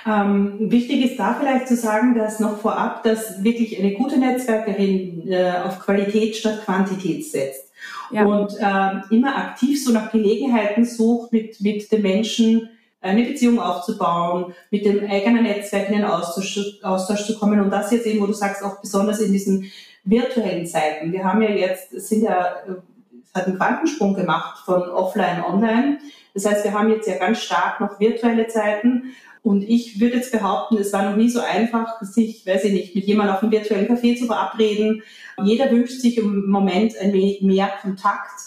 Ähm, 0.07 0.71
wichtig 0.71 1.05
ist 1.05 1.19
da 1.19 1.35
vielleicht 1.35 1.67
zu 1.67 1.75
sagen, 1.75 2.15
dass 2.15 2.39
noch 2.39 2.59
vorab, 2.59 3.03
dass 3.03 3.43
wirklich 3.43 3.77
eine 3.81 3.95
gute 3.95 4.19
Netzwerkerin 4.21 5.27
äh, 5.27 5.51
auf 5.65 5.81
Qualität 5.81 6.37
statt 6.37 6.63
Quantität 6.65 7.25
setzt. 7.25 7.73
Ja. 8.13 8.25
Und 8.25 8.53
äh, 8.61 9.15
immer 9.15 9.37
aktiv 9.37 9.83
so 9.83 9.91
nach 9.91 10.13
Gelegenheiten 10.13 10.85
sucht, 10.85 11.33
mit, 11.33 11.61
mit 11.61 11.91
den 11.91 12.03
Menschen 12.03 12.69
eine 13.05 13.25
Beziehung 13.25 13.61
aufzubauen, 13.61 14.55
mit 14.71 14.85
dem 14.85 15.09
eigenen 15.09 15.45
Netzwerk 15.45 15.89
in 15.89 15.97
den 15.97 16.05
Austausch, 16.05 16.81
Austausch 16.83 17.27
zu 17.27 17.39
kommen. 17.39 17.61
Und 17.61 17.71
das 17.71 17.93
jetzt 17.93 18.07
eben, 18.07 18.21
wo 18.21 18.27
du 18.27 18.33
sagst, 18.33 18.63
auch 18.63 18.81
besonders 18.81 19.21
in 19.21 19.33
diesen 19.33 19.71
virtuellen 20.05 20.67
Zeiten. 20.67 21.13
Wir 21.13 21.25
haben 21.25 21.43
ja 21.43 21.51
jetzt, 21.51 21.91
sind 21.91 22.23
ja, 22.23 22.55
es 23.23 23.35
hat 23.35 23.47
einen 23.47 23.57
Quantensprung 23.57 24.15
gemacht 24.15 24.65
von 24.65 24.83
offline 24.83 25.43
online. 25.45 25.99
Das 26.33 26.47
heißt, 26.47 26.65
wir 26.65 26.73
haben 26.73 26.91
jetzt 26.91 27.07
ja 27.07 27.17
ganz 27.19 27.41
stark 27.41 27.81
noch 27.81 28.01
virtuelle 28.01 28.49
Zeiten. 28.49 29.15
Und 29.43 29.63
ich 29.63 30.01
würde 30.01 30.17
jetzt 30.17 30.33
behaupten, 30.33 30.79
es 30.79 30.93
war 30.95 31.11
noch 31.11 31.17
nie 31.17 31.29
so 31.29 31.41
einfach, 31.41 32.01
sich, 32.01 32.47
weiß 32.47 32.65
ich 32.65 32.73
nicht, 32.73 32.95
mit 32.95 33.05
jemandem 33.05 33.37
auf 33.37 33.43
einem 33.43 33.53
virtuellen 33.53 33.87
Café 33.87 34.17
zu 34.19 34.25
verabreden. 34.25 35.03
Jeder 35.43 35.71
wünscht 35.71 36.01
sich 36.01 36.17
im 36.17 36.49
Moment 36.49 36.97
ein 36.99 37.13
wenig 37.13 37.43
mehr 37.43 37.71
Kontakt, 37.83 38.41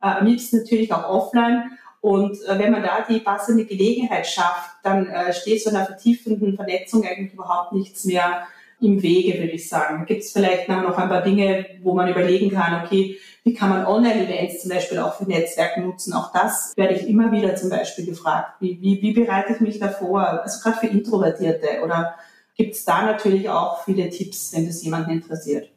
äh, 0.00 0.06
am 0.06 0.26
liebsten 0.26 0.58
natürlich 0.58 0.92
auch 0.92 1.08
offline. 1.08 1.72
Und 2.04 2.36
äh, 2.42 2.58
wenn 2.58 2.70
man 2.70 2.82
da 2.82 3.02
die 3.08 3.20
passende 3.20 3.64
Gelegenheit 3.64 4.26
schafft, 4.26 4.76
dann 4.82 5.06
äh, 5.06 5.32
steht 5.32 5.62
so 5.62 5.70
einer 5.70 5.86
vertiefenden 5.86 6.54
Vernetzung 6.54 7.02
eigentlich 7.02 7.32
überhaupt 7.32 7.72
nichts 7.72 8.04
mehr 8.04 8.46
im 8.78 9.02
Wege, 9.02 9.38
würde 9.38 9.52
ich 9.52 9.66
sagen. 9.66 10.04
Gibt 10.04 10.20
es 10.22 10.32
vielleicht 10.32 10.68
noch 10.68 10.98
ein 10.98 11.08
paar 11.08 11.22
Dinge, 11.22 11.64
wo 11.82 11.94
man 11.94 12.10
überlegen 12.10 12.50
kann, 12.50 12.84
okay, 12.84 13.16
wie 13.42 13.54
kann 13.54 13.70
man 13.70 13.86
Online-Events 13.86 14.60
zum 14.60 14.70
Beispiel 14.72 14.98
auch 14.98 15.14
für 15.14 15.24
Netzwerke 15.24 15.80
nutzen? 15.80 16.12
Auch 16.12 16.30
das 16.30 16.74
werde 16.76 16.92
ich 16.92 17.08
immer 17.08 17.32
wieder 17.32 17.56
zum 17.56 17.70
Beispiel 17.70 18.04
gefragt. 18.04 18.60
Wie, 18.60 18.78
wie, 18.82 19.00
wie 19.00 19.14
bereite 19.14 19.54
ich 19.54 19.60
mich 19.60 19.78
davor? 19.78 20.42
Also 20.42 20.60
gerade 20.62 20.80
für 20.80 20.88
Introvertierte 20.88 21.82
oder 21.82 22.16
gibt 22.54 22.74
es 22.74 22.84
da 22.84 23.06
natürlich 23.06 23.48
auch 23.48 23.82
viele 23.82 24.10
Tipps, 24.10 24.52
wenn 24.52 24.66
das 24.66 24.84
jemanden 24.84 25.10
interessiert? 25.10 25.73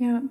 Ja, 0.00 0.22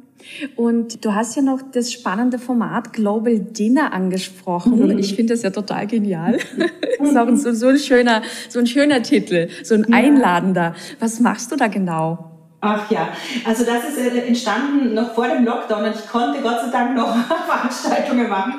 und 0.55 1.03
du 1.03 1.13
hast 1.13 1.35
ja 1.35 1.41
noch 1.41 1.59
das 1.73 1.91
spannende 1.91 2.39
Format 2.39 2.93
Global 2.93 3.37
Dinner 3.37 3.91
angesprochen. 3.91 4.79
Mhm. 4.79 4.97
Ich 4.97 5.13
finde 5.13 5.33
das 5.33 5.43
ja 5.43 5.49
total 5.49 5.87
genial. 5.87 6.37
das 6.99 7.09
ist 7.09 7.17
auch 7.17 7.35
so, 7.35 7.51
so, 7.51 7.67
ein 7.67 7.77
schöner, 7.77 8.21
so 8.47 8.59
ein 8.59 8.67
schöner 8.67 9.01
Titel, 9.03 9.49
so 9.63 9.75
ein 9.75 9.91
einladender. 9.91 10.73
Was 11.01 11.19
machst 11.19 11.51
du 11.51 11.57
da 11.57 11.67
genau? 11.67 12.31
Ach 12.61 12.89
ja, 12.89 13.09
also 13.45 13.65
das 13.65 13.89
ist 13.89 13.97
äh, 13.97 14.19
entstanden 14.25 14.93
noch 14.93 15.13
vor 15.13 15.27
dem 15.27 15.43
Lockdown 15.43 15.83
und 15.83 15.95
ich 15.95 16.07
konnte 16.07 16.41
Gott 16.41 16.61
sei 16.61 16.71
Dank 16.71 16.95
noch 16.95 17.13
Veranstaltungen 17.45 18.29
machen. 18.29 18.53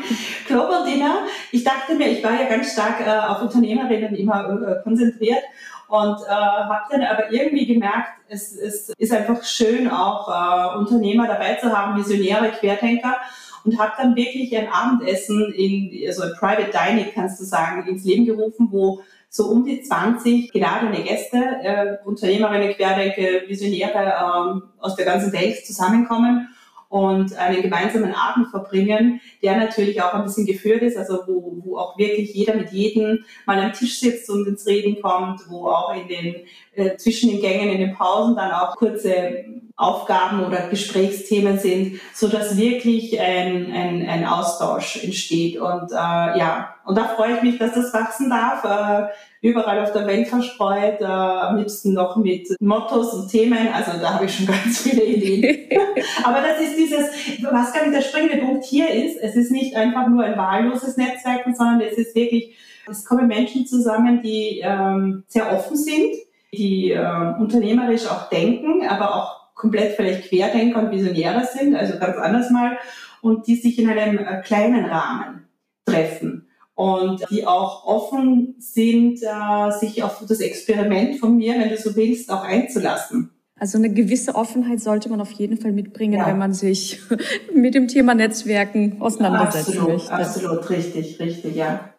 Global 0.47 0.85
Dinner, 0.85 1.23
ich 1.51 1.65
dachte 1.65 1.95
mir, 1.95 2.09
ich 2.09 2.23
war 2.23 2.33
ja 2.33 2.49
ganz 2.49 2.73
stark 2.73 3.01
äh, 3.01 3.11
auf 3.11 3.43
Unternehmerinnen 3.43 4.15
immer 4.15 4.79
äh, 4.79 4.83
konzentriert 4.85 5.43
und 5.89 6.21
äh, 6.27 6.31
habe 6.31 6.85
dann 6.91 7.03
aber 7.03 7.33
irgendwie 7.33 7.67
gemerkt, 7.67 8.11
es, 8.29 8.55
es 8.55 8.91
ist 8.91 9.13
einfach 9.13 9.43
schön, 9.43 9.91
auch 9.91 10.29
äh, 10.29 10.79
Unternehmer 10.79 11.27
dabei 11.27 11.55
zu 11.55 11.77
haben, 11.77 11.99
Visionäre, 11.99 12.51
Querdenker. 12.51 13.17
Und 13.65 13.79
habe 13.79 13.93
dann 13.99 14.17
wirklich 14.17 14.57
ein 14.57 14.69
Abendessen 14.71 15.53
in, 15.53 15.91
also 16.07 16.23
ein 16.23 16.33
Private 16.39 16.71
Dining, 16.71 17.13
kannst 17.13 17.41
du 17.41 17.45
sagen, 17.45 17.87
ins 17.87 18.05
Leben 18.05 18.25
gerufen, 18.25 18.69
wo 18.71 19.03
so 19.31 19.47
um 19.47 19.65
die 19.65 19.83
20 19.83 20.53
geladene 20.53 21.03
Gäste, 21.03 21.39
äh, 21.63 21.97
Unternehmerinnen, 22.05 22.75
Querdenker, 22.75 23.49
Visionäre 23.49 23.99
äh, 23.99 24.83
aus 24.83 24.95
der 24.97 25.05
ganzen 25.05 25.33
Welt 25.33 25.67
zusammenkommen 25.67 26.49
und 26.89 27.37
einen 27.37 27.63
gemeinsamen 27.63 28.15
Abend 28.15 28.49
verbringen, 28.49 29.21
der 29.43 29.57
natürlich 29.57 30.01
auch 30.03 30.15
ein 30.15 30.25
bisschen 30.25 30.47
geführt 30.47 30.83
ist, 30.83 30.97
also 30.97 31.21
wo, 31.27 31.61
wo 31.63 31.77
auch 31.79 31.99
wirklich 31.99 32.35
jeder 32.35 32.55
mit 32.55 32.73
jedem 32.73 33.25
mal 33.47 33.59
am 33.61 33.73
Tisch 33.73 34.01
sitzt 34.01 34.31
und 34.31 34.47
ins 34.49 34.67
Reden 34.67 35.01
kommt, 35.03 35.43
wo 35.49 35.69
auch 35.69 35.95
in 35.95 36.09
den 36.09 36.35
äh, 36.75 36.97
zwischen 36.97 37.31
den 37.31 37.41
Gängen, 37.41 37.71
in 37.71 37.81
den 37.81 37.95
Pausen 37.95 38.37
dann 38.37 38.53
auch 38.53 38.77
kurze 38.77 39.45
Aufgaben 39.77 40.45
oder 40.45 40.69
Gesprächsthemen 40.69 41.59
sind, 41.59 42.01
so 42.13 42.27
dass 42.27 42.57
wirklich 42.57 43.21
ein, 43.21 43.71
ein, 43.73 44.09
ein 44.09 44.27
Austausch 44.27 45.05
entsteht. 45.05 45.59
Und 45.59 45.93
äh, 45.93 45.95
ja, 45.95 46.75
und 46.85 46.97
da 46.97 47.05
freue 47.05 47.37
ich 47.37 47.43
mich, 47.43 47.59
dass 47.59 47.75
das 47.75 47.93
wachsen 47.93 48.31
darf. 48.31 48.65
Äh, 48.65 49.13
überall 49.41 49.81
auf 49.81 49.93
der 49.93 50.07
Welt 50.07 50.29
verstreut, 50.29 51.01
äh, 51.01 51.05
am 51.05 51.59
liebsten 51.59 51.93
noch 51.93 52.17
mit 52.17 52.49
Mottos 52.61 53.15
und 53.15 53.31
Themen. 53.31 53.69
Also 53.73 53.93
da 54.01 54.15
habe 54.15 54.25
ich 54.25 54.35
schon 54.35 54.47
ganz 54.47 54.83
viele 54.83 55.05
Ideen. 55.05 55.69
Aber 56.25 56.41
das 56.41 56.61
ist 56.61 56.77
dieses, 56.77 57.43
was 57.45 57.73
gar 57.73 57.83
nicht 57.83 57.95
der 57.95 58.03
springende 58.03 58.39
Punkt 58.39 58.65
hier 58.65 58.91
ist, 58.91 59.17
es 59.17 59.37
ist 59.37 59.53
nicht 59.53 59.77
einfach 59.77 60.09
nur 60.09 60.25
ein 60.25 60.37
wahlloses 60.37 60.97
Netzwerk, 60.97 61.45
sondern 61.57 61.81
es 61.81 61.97
ist 61.97 62.15
wirklich, 62.15 62.57
es 62.91 63.05
kommen 63.05 63.29
Menschen 63.29 63.67
zusammen, 63.67 64.23
die 64.23 64.61
ähm, 64.65 65.25
sehr 65.29 65.53
offen 65.53 65.77
sind, 65.77 66.15
die 66.53 66.91
äh, 66.91 67.35
unternehmerisch 67.39 68.07
auch 68.07 68.29
denken, 68.31 68.87
aber 68.89 69.15
auch 69.15 69.55
komplett 69.55 69.97
vielleicht 69.97 70.29
Querdenker 70.29 70.81
und 70.81 70.91
Visionäre 70.91 71.45
sind, 71.45 71.75
also 71.75 71.99
ganz 71.99 72.17
anders 72.17 72.51
mal 72.51 72.79
und 73.21 73.47
die 73.47 73.57
sich 73.57 73.79
in 73.79 73.89
einem 73.89 74.19
äh, 74.19 74.41
kleinen 74.43 74.85
Rahmen 74.85 75.49
treffen 75.85 76.48
und 76.79 77.25
die 77.29 77.45
auch 77.45 77.85
offen 77.87 78.55
sind, 78.61 79.21
äh, 79.21 79.71
sich 79.81 80.01
auf 80.05 80.25
das 80.29 80.39
Experiment 80.39 81.19
von 81.19 81.37
mir, 81.37 81.55
wenn 81.55 81.71
du 81.71 81.77
so 81.77 81.97
willst, 81.97 82.31
auch 82.31 82.45
einzulassen. 82.45 83.31
Also 83.59 83.79
eine 83.79 83.93
gewisse 83.93 84.37
Offenheit 84.37 84.79
sollte 84.79 85.09
man 85.09 85.21
auf 85.21 85.33
jeden 85.33 85.57
Fall 85.57 85.73
mitbringen, 85.73 86.21
ja. 86.21 86.29
wenn 86.29 86.39
man 86.39 86.53
sich 86.53 87.01
mit 87.53 87.75
dem 87.75 87.89
Thema 87.89 88.15
Netzwerken 88.15 88.99
auseinandersetzen 89.01 89.73
absolut, 89.73 89.89
möchte. 89.89 90.13
Absolut, 90.13 90.71
richtig, 90.71 91.19
richtig, 91.19 91.57
ja. 91.57 91.95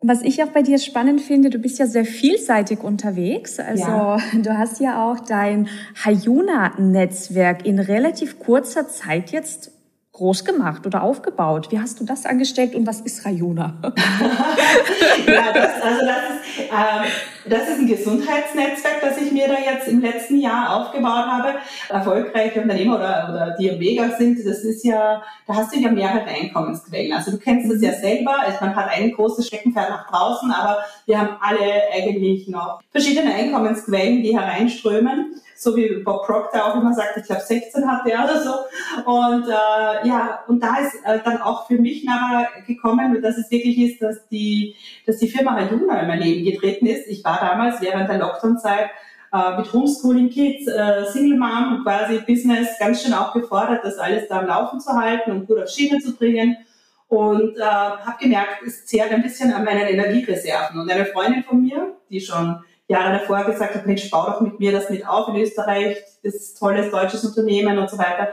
Was 0.00 0.20
ich 0.22 0.42
auch 0.42 0.48
bei 0.48 0.62
dir 0.62 0.78
spannend 0.78 1.20
finde, 1.20 1.48
du 1.48 1.60
bist 1.60 1.78
ja 1.78 1.86
sehr 1.86 2.04
vielseitig 2.04 2.82
unterwegs. 2.82 3.60
Also 3.60 3.84
ja. 3.84 4.18
du 4.34 4.58
hast 4.58 4.80
ja 4.80 5.08
auch 5.08 5.20
dein 5.20 5.68
Hayuna-Netzwerk 6.04 7.64
in 7.64 7.78
relativ 7.78 8.40
kurzer 8.40 8.88
Zeit 8.88 9.30
jetzt 9.30 9.70
groß 10.14 10.44
gemacht 10.44 10.86
oder 10.86 11.02
aufgebaut. 11.02 11.72
Wie 11.72 11.80
hast 11.80 11.98
du 11.98 12.04
das 12.04 12.24
angestellt 12.24 12.76
und 12.76 12.86
was 12.86 13.00
ist 13.00 13.24
Hayuna? 13.24 13.74
ja, 15.26 15.52
das, 15.52 15.82
also 15.82 16.06
das 16.06 16.18
ist, 16.30 16.70
ähm, 16.70 17.10
das 17.46 17.68
ist 17.68 17.80
ein 17.80 17.86
Gesundheitsnetzwerk, 17.88 19.00
das 19.00 19.20
ich 19.20 19.32
mir 19.32 19.48
da 19.48 19.54
jetzt 19.54 19.88
im 19.88 20.00
letzten 20.00 20.38
Jahr 20.38 20.76
aufgebaut 20.76 21.26
habe. 21.26 21.54
Erfolgreiche 21.88 22.62
Unternehmer 22.62 22.94
oder, 22.94 23.28
oder 23.28 23.56
die 23.58 23.66
im 23.66 23.78
Mega 23.80 24.16
sind, 24.16 24.38
das 24.38 24.58
ist 24.58 24.84
ja, 24.84 25.20
da 25.48 25.54
hast 25.56 25.74
du 25.74 25.80
ja 25.80 25.90
mehrere 25.90 26.26
Einkommensquellen. 26.26 27.12
Also 27.12 27.32
du 27.32 27.38
kennst 27.38 27.68
das 27.68 27.82
ja 27.82 27.92
selber. 27.92 28.38
Also 28.38 28.58
man 28.60 28.76
hat 28.76 28.90
ein 28.90 29.10
großes 29.10 29.48
Steckenpferd 29.48 29.90
nach 29.90 30.08
draußen, 30.08 30.52
aber 30.52 30.78
wir 31.06 31.20
haben 31.20 31.36
alle 31.40 31.82
eigentlich 31.92 32.46
noch 32.46 32.80
verschiedene 32.92 33.34
Einkommensquellen, 33.34 34.22
die 34.22 34.38
hereinströmen 34.38 35.40
so 35.64 35.74
wie 35.74 36.02
Bob 36.04 36.26
Proctor 36.26 36.64
auch 36.64 36.76
immer 36.76 36.92
sagt, 36.92 37.16
ich 37.16 37.24
glaube 37.24 37.40
16 37.40 37.90
hatte 37.90 38.12
er 38.12 38.24
oder 38.24 38.40
so. 38.40 38.52
Und 39.10 39.48
äh, 39.48 40.06
ja, 40.06 40.44
und 40.46 40.62
da 40.62 40.76
ist 40.76 40.94
äh, 41.04 41.18
dann 41.24 41.40
auch 41.40 41.66
für 41.66 41.78
mich 41.78 42.04
nachher 42.04 42.48
gekommen, 42.66 43.20
dass 43.22 43.38
es 43.38 43.50
wirklich 43.50 43.78
ist, 43.78 44.02
dass 44.02 44.28
die, 44.28 44.76
dass 45.06 45.18
die 45.18 45.28
Firma 45.28 45.54
Hayuna 45.54 46.00
in 46.00 46.08
mein 46.08 46.20
Leben 46.20 46.44
getreten 46.44 46.86
ist. 46.86 47.08
Ich 47.08 47.24
war 47.24 47.40
damals 47.40 47.80
während 47.80 48.08
der 48.08 48.18
Lockdown-Zeit 48.18 48.90
äh, 49.32 49.56
mit 49.56 49.72
Homeschooling 49.72 50.30
Kids, 50.30 50.68
äh, 50.68 51.06
Single 51.06 51.38
Mom, 51.38 51.82
quasi 51.82 52.18
Business 52.18 52.68
ganz 52.78 53.02
schön 53.02 53.14
auch 53.14 53.32
gefordert, 53.32 53.80
das 53.82 53.98
alles 53.98 54.28
da 54.28 54.40
am 54.40 54.46
Laufen 54.46 54.80
zu 54.80 54.92
halten 54.92 55.32
und 55.32 55.46
gut 55.46 55.62
auf 55.62 55.68
Schiene 55.70 55.98
zu 55.98 56.14
bringen. 56.14 56.58
Und 57.08 57.56
äh, 57.58 57.62
habe 57.62 58.16
gemerkt, 58.20 58.62
es 58.66 58.86
zehrt 58.86 59.12
ein 59.12 59.22
bisschen 59.22 59.52
an 59.52 59.64
meinen 59.64 59.86
Energiereserven. 59.86 60.80
Und 60.80 60.90
eine 60.90 61.06
Freundin 61.06 61.42
von 61.42 61.62
mir, 61.62 61.96
die 62.10 62.20
schon 62.20 62.62
Jahre 62.88 63.18
davor 63.18 63.44
gesagt 63.44 63.74
habe, 63.74 63.86
Mensch, 63.86 64.10
bau 64.10 64.26
doch 64.26 64.40
mit 64.40 64.60
mir 64.60 64.72
das 64.72 64.90
mit 64.90 65.06
auf 65.06 65.28
in 65.28 65.36
Österreich, 65.36 65.96
das 66.22 66.34
ist 66.34 66.58
tolles 66.58 66.90
deutsches 66.90 67.24
Unternehmen 67.24 67.78
und 67.78 67.88
so 67.88 67.96
weiter. 67.98 68.28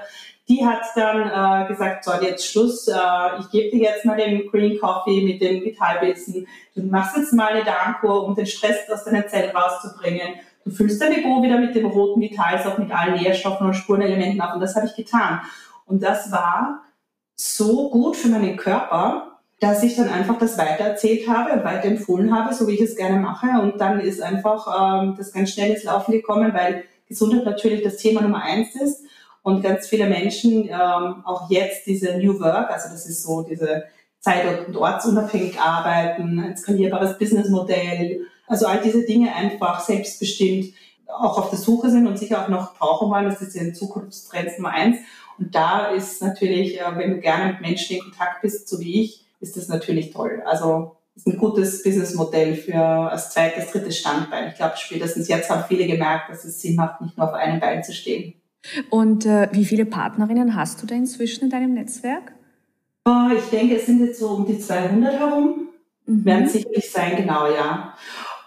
Die 0.50 0.66
hat 0.66 0.82
dann 0.96 1.66
äh, 1.66 1.68
gesagt, 1.68 2.04
so, 2.04 2.12
jetzt 2.22 2.46
Schluss, 2.46 2.88
äh, 2.88 2.94
ich 3.40 3.50
gebe 3.50 3.70
dir 3.78 3.84
jetzt 3.84 4.04
mal 4.04 4.18
den 4.18 4.50
Green 4.50 4.78
Coffee 4.80 5.22
mit 5.22 5.42
den 5.42 5.64
Vitalbissen, 5.64 6.48
du 6.76 6.84
machst 6.84 7.16
jetzt 7.16 7.32
mal 7.32 7.54
eine 7.54 7.64
Darmkur, 7.64 8.26
um 8.26 8.36
den 8.36 8.46
Stress 8.46 8.90
aus 8.92 9.06
deinen 9.06 9.28
Zellen 9.30 9.56
rauszubringen. 9.56 10.34
Du 10.66 10.72
füllst 10.72 11.02
dein 11.02 11.14
Depot 11.14 11.42
wieder 11.42 11.58
mit 11.58 11.74
dem 11.74 11.86
roten 11.86 12.22
Vitals, 12.22 12.66
auch 12.66 12.78
mit 12.78 12.92
allen 12.92 13.16
Nährstoffen 13.16 13.68
und 13.68 13.74
Spurenelementen 13.74 14.42
auf 14.42 14.56
und 14.56 14.60
das 14.60 14.76
habe 14.76 14.88
ich 14.88 14.96
getan. 14.96 15.42
Und 15.86 16.04
das 16.04 16.32
war 16.32 16.84
so 17.36 17.90
gut 17.90 18.18
für 18.18 18.28
meinen 18.28 18.58
Körper, 18.58 19.31
dass 19.62 19.84
ich 19.84 19.96
dann 19.96 20.10
einfach 20.10 20.40
das 20.40 20.58
weitererzählt 20.58 21.28
habe 21.28 21.54
und 21.54 21.64
weiterempfohlen 21.64 22.36
habe, 22.36 22.52
so 22.54 22.68
wie 22.68 22.74
ich 22.74 22.82
es 22.82 22.96
gerne 22.96 23.20
mache. 23.20 23.48
Und 23.62 23.80
dann 23.80 24.00
ist 24.00 24.20
einfach 24.20 25.04
ähm, 25.04 25.14
das 25.16 25.32
ganz 25.32 25.52
schnell 25.52 25.72
ins 25.72 25.84
Laufen 25.84 26.12
gekommen, 26.12 26.52
weil 26.54 26.84
Gesundheit 27.08 27.46
natürlich 27.46 27.84
das 27.84 27.98
Thema 27.98 28.22
Nummer 28.22 28.42
eins 28.42 28.76
ist 28.76 29.04
und 29.44 29.62
ganz 29.62 29.88
viele 29.88 30.08
Menschen 30.08 30.68
ähm, 30.68 31.24
auch 31.26 31.48
jetzt 31.52 31.86
diese 31.86 32.18
New 32.18 32.40
Work, 32.40 32.72
also 32.72 32.90
das 32.90 33.08
ist 33.08 33.22
so 33.22 33.44
diese 33.44 33.84
zeit- 34.20 34.68
und 34.68 34.76
ortsunabhängig 34.76 35.60
arbeiten, 35.60 36.40
ein 36.40 36.58
skalierbares 36.58 37.20
Businessmodell, 37.20 38.22
also 38.48 38.66
all 38.66 38.82
diese 38.82 39.06
Dinge 39.06 39.34
einfach 39.36 39.80
selbstbestimmt 39.80 40.74
auch 41.08 41.38
auf 41.38 41.50
der 41.52 41.60
Suche 41.60 41.92
sind 41.92 42.08
und 42.08 42.18
sich 42.18 42.36
auch 42.36 42.48
noch 42.48 42.74
brauchen 42.76 43.12
wollen. 43.12 43.26
Das 43.26 43.42
ist 43.42 43.56
ja 43.56 43.74
Zukunftstrend 43.74 44.58
Nummer 44.58 44.72
eins. 44.72 44.98
Und 45.38 45.54
da 45.54 45.88
ist 45.88 46.22
natürlich, 46.22 46.80
äh, 46.80 46.84
wenn 46.96 47.12
du 47.12 47.20
gerne 47.20 47.52
mit 47.52 47.62
Menschen 47.62 47.98
in 47.98 48.02
Kontakt 48.04 48.42
bist, 48.42 48.68
so 48.68 48.80
wie 48.80 49.02
ich, 49.02 49.26
ist 49.42 49.58
das 49.58 49.68
natürlich 49.68 50.12
toll. 50.12 50.42
Also 50.46 50.98
ist 51.16 51.28
ein 51.28 51.38
gutes 51.38 51.84
Businessmodell 51.84 52.56
für 52.56 52.78
als 52.78 53.32
zweites, 53.32 53.72
drittes 53.72 53.98
Standbein. 53.98 54.50
Ich 54.50 54.56
glaube, 54.56 54.78
spätestens 54.78 55.28
jetzt 55.28 55.50
haben 55.50 55.66
viele 55.68 55.86
gemerkt, 55.86 56.30
dass 56.30 56.46
es 56.46 56.62
Sinn 56.62 56.76
macht, 56.76 57.02
nicht 57.02 57.18
nur 57.18 57.28
auf 57.28 57.34
einem 57.34 57.60
Bein 57.60 57.84
zu 57.84 57.94
stehen. 57.94 58.36
Und 58.90 59.26
äh, 59.26 59.50
wie 59.52 59.66
viele 59.66 59.86
Partnerinnen 59.86 60.56
hast 60.56 60.82
du 60.82 60.88
da 60.88 60.96
inzwischen 60.96 61.46
in 61.46 61.50
deinem 61.50 61.74
Netzwerk? 61.74 62.34
Oh, 63.06 63.30
ich 63.36 63.50
denke, 63.50 63.78
es 63.78 63.88
sind 63.88 64.06
jetzt 64.06 64.20
so 64.20 64.30
um 64.30 64.46
die 64.46 64.60
200 64.60 65.20
herum. 65.20 65.70
Mhm. 66.06 66.26
Werden 66.26 66.48
sicherlich 66.48 66.90
sein, 66.92 67.16
genau, 67.18 67.52
ja. 67.52 67.96